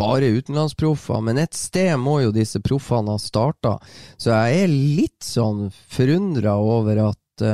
[0.00, 3.76] bare utenlandsproffer, men et sted må jo disse proffene ha starta.
[4.18, 7.46] Så jeg er litt sånn forundra over at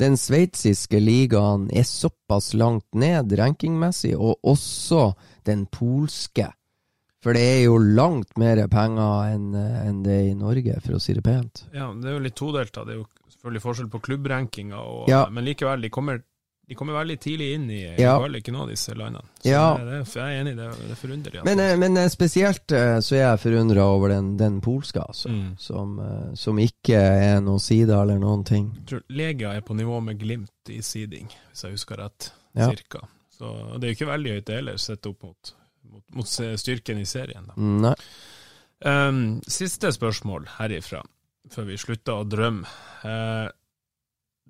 [0.00, 5.12] den sveitsiske ligaen er såpass langt ned rankingmessig, og også
[5.46, 6.50] den polske.
[7.24, 11.02] For det er jo langt mer penger enn en det er i Norge, for å
[11.02, 11.64] si det pent.
[11.74, 12.76] Ja, det er jo litt todelt.
[12.76, 15.26] Det er jo selvfølgelig forskjell på klubbrankinga, ja.
[15.30, 16.20] men likevel, de kommer,
[16.66, 18.14] de kommer, veldig tidlig inn i ja.
[18.18, 19.26] noen av disse landene.
[19.40, 19.64] Så ja.
[19.80, 21.42] det, jeg er enig, det, det er forunderlig.
[21.48, 25.30] Men, eh, men, eh, spesielt eh, så er jeg forundra over den, den polske, altså.
[25.34, 25.50] Mm.
[25.62, 25.98] Som,
[26.38, 28.70] som, ikke er noen side eller noen ting.
[28.82, 32.32] Jeg tror Legia er på nivå med Glimt i seeding, hvis jeg husker rett.
[32.56, 33.02] Cirka.
[33.36, 35.54] Så det er jo ikke veldig høyt heller, sett opp mot
[35.90, 36.28] mot, mot
[36.60, 37.46] styrken i serien.
[37.46, 37.54] Da.
[37.56, 37.94] Nei.
[38.84, 41.00] Um, siste spørsmål herifra,
[41.52, 42.68] før vi slutter å drømme.
[43.04, 43.48] Uh,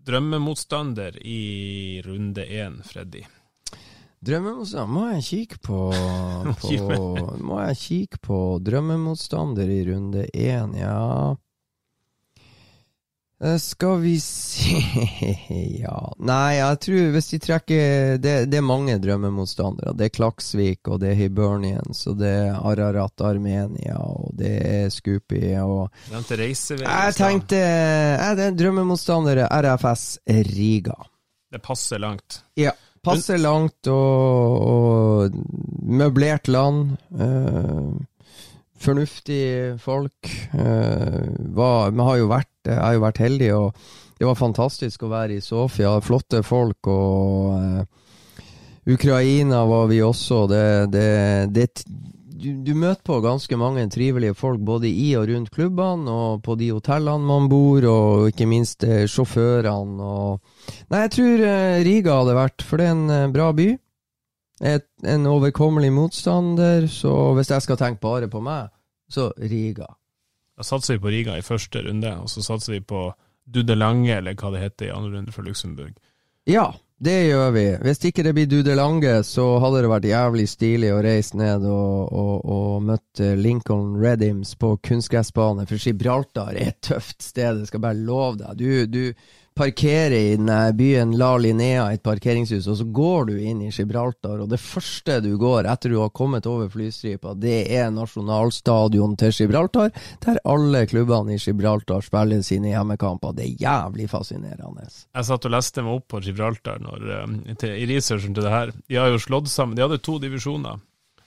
[0.06, 3.24] drømmemotstander i runde én, Freddy?
[4.26, 5.80] Drømmemotstander Må jeg kikke på,
[6.62, 6.76] på
[7.44, 11.34] Må jeg kikke på drømmemotstander i runde én, ja
[13.60, 14.78] skal vi se
[15.82, 19.92] Ja Nei, jeg tror hvis de trekker Det, det er mange drømmemotstandere.
[19.92, 24.88] Det er Klaksvik, og det er Hibernians, og det er Ararat Armenia, og det er
[24.94, 30.08] Scoopy og Jeg tenkte Jeg er drømmemotstandere RFS
[30.56, 30.96] Riga.
[31.52, 32.42] Det passer langt.
[32.58, 32.72] Ja.
[33.06, 35.36] Passer langt og, og
[35.86, 36.96] møblert land.
[37.14, 37.94] Uh,
[38.82, 40.30] fornuftige folk.
[40.52, 41.22] Uh,
[41.54, 43.86] var, vi har jo vært, jeg har jo vært heldig, og
[44.16, 45.94] det var fantastisk å være i Sofia.
[46.04, 46.88] Flotte folk.
[46.88, 48.12] og uh,
[48.86, 50.44] Ukraina var vi også.
[50.50, 51.08] Det, det,
[51.54, 51.66] det
[52.36, 56.58] du, du, møter på ganske mange trivelige folk både i og rundt klubbene, og på
[56.60, 60.12] de hotellene man bor, og ikke minst uh, sjåførene.
[60.12, 60.78] Og...
[60.92, 61.48] Nei, jeg tror
[61.88, 63.74] Riga hadde vært, for det er en bra by
[64.60, 68.70] et, en overkommelig motstander, så hvis jeg skal tenke bare på meg,
[69.08, 69.88] så Riga.
[70.56, 73.10] Da satser vi på Riga i første runde, og så satser vi på
[73.46, 75.94] Dudelange, eller hva det heter i andre runde for Luxembourg.
[76.48, 77.64] Ja, det gjør vi.
[77.84, 82.12] Hvis ikke det blir Dudelange, så hadde det vært jævlig stilig å reise ned og,
[82.12, 87.84] og, og møte Lincoln Redims på kunstgressbane, for Gibraltar er et tøft sted, jeg skal
[87.84, 88.56] bare love deg.
[88.62, 93.62] Du, du parkere i denne byen La Linea, et parkeringshus, og så går du inn
[93.64, 97.88] i Gibraltar, og det første du går etter du har kommet over flystripa, det er
[97.94, 99.94] nasjonalstadion til Gibraltar,
[100.26, 103.32] der alle klubbene i Gibraltar spiller sine hjemmekamper.
[103.36, 104.84] Det er jævlig fascinerende.
[104.90, 108.52] Jeg satt og leste meg opp på Gibraltar når, eh, til, i researchen til det
[108.52, 108.74] her.
[108.88, 110.84] De har jo slått sammen, de hadde to divisjoner.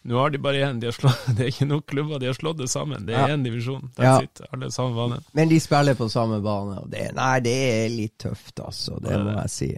[0.10, 0.80] Nå har de bare én.
[0.82, 0.92] De
[1.38, 3.06] det er ikke nok klubber, de har slått det sammen.
[3.06, 3.44] Det er én ja.
[3.46, 3.92] divisjon.
[3.98, 4.16] Ja.
[4.24, 5.20] Sitter, Alle samme bane.
[5.38, 8.98] Men de spiller på samme bane, det, nei, det er litt tøft, altså.
[9.04, 9.70] Det må jeg si.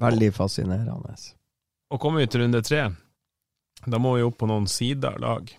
[0.00, 1.18] Veldig fascinerende.
[1.92, 2.86] Og kommer vi til runde tre,
[3.84, 5.52] da må vi opp på noen sider lag.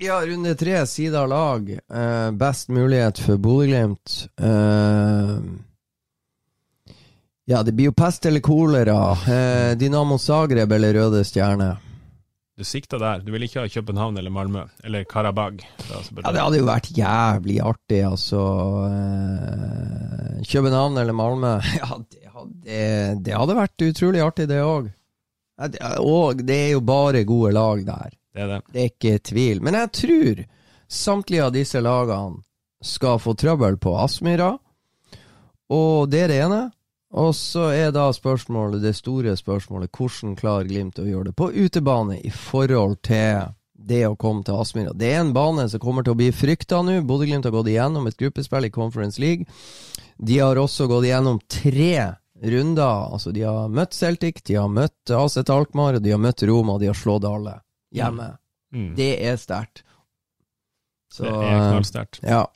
[0.00, 1.68] Ja, runde tre, sider lag.
[1.76, 4.16] Eh, best mulighet for Bodø-Glimt.
[4.40, 5.36] Eh,
[7.52, 9.00] ja, det blir jo pest eller kolera.
[9.12, 11.74] Eh, Dynamo Zagreb eller Røde Stjerne.
[12.58, 13.22] Du sikta der.
[13.24, 15.62] Du vil ikke ha København eller Malmö, eller Karabag.
[15.88, 18.42] Ja, det hadde jo vært jævlig artig, altså.
[18.92, 21.54] Eh, København eller Malmö.
[21.80, 24.90] Ja, det hadde, det hadde vært utrolig artig, det òg.
[26.02, 28.12] Og det er jo bare gode lag der.
[28.32, 28.60] Det er det.
[28.72, 29.62] Det er ikke tvil.
[29.64, 30.44] Men jeg tror
[30.92, 32.42] samtlige av disse lagene
[32.84, 34.52] skal få trøbbel på Aspmyra,
[35.72, 36.62] og det er det ene.
[37.12, 41.50] Og så er da spørsmålet, det store spørsmålet, hvordan klarer Glimt å gjøre det på
[41.52, 44.94] utebane i forhold til det å komme til Aspmyra?
[44.96, 47.02] Det er en bane som kommer til å bli frykta nå.
[47.04, 49.44] Bodø-Glimt har gått igjennom et gruppespill i Conference League.
[50.16, 51.92] De har også gått igjennom tre
[52.42, 53.12] runder.
[53.12, 56.88] Altså, de har møtt Celtic, de har møtt AZ Alkmaar, de har møtt Roma, de
[56.88, 57.58] har slått alle
[57.92, 58.32] hjemme.
[58.72, 58.86] Mm.
[58.88, 58.92] Mm.
[58.96, 59.84] Det er sterkt.
[61.18, 62.22] det er knallsterkt.
[62.24, 62.46] Ja.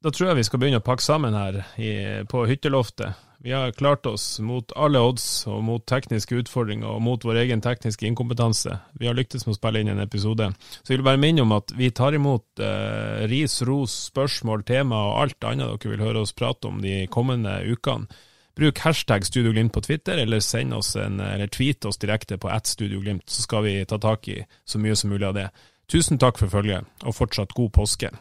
[0.00, 1.90] Da tror jeg vi skal begynne å pakke sammen her i,
[2.24, 3.26] på hytteloftet.
[3.42, 7.62] Vi har klart oss mot alle odds og mot tekniske utfordringer og mot vår egen
[7.64, 8.74] tekniske inkompetanse.
[9.00, 10.50] Vi har lyktes med å spille inn en episode.
[10.82, 14.98] Så jeg vil bare minne om at vi tar imot eh, ris, ros, spørsmål, tema
[15.06, 18.12] og alt annet dere vil høre oss prate om de kommende ukene.
[18.60, 22.68] Bruk hashtag Studioglimt på Twitter, eller send oss en, eller tweet oss direkte på at
[22.68, 25.46] Studioglimt, så skal vi ta tak i så mye som mulig av det.
[25.88, 28.12] Tusen takk for følget, og fortsatt god påske.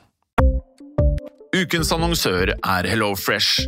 [1.60, 3.68] Ukens annonsør er HelloFresh.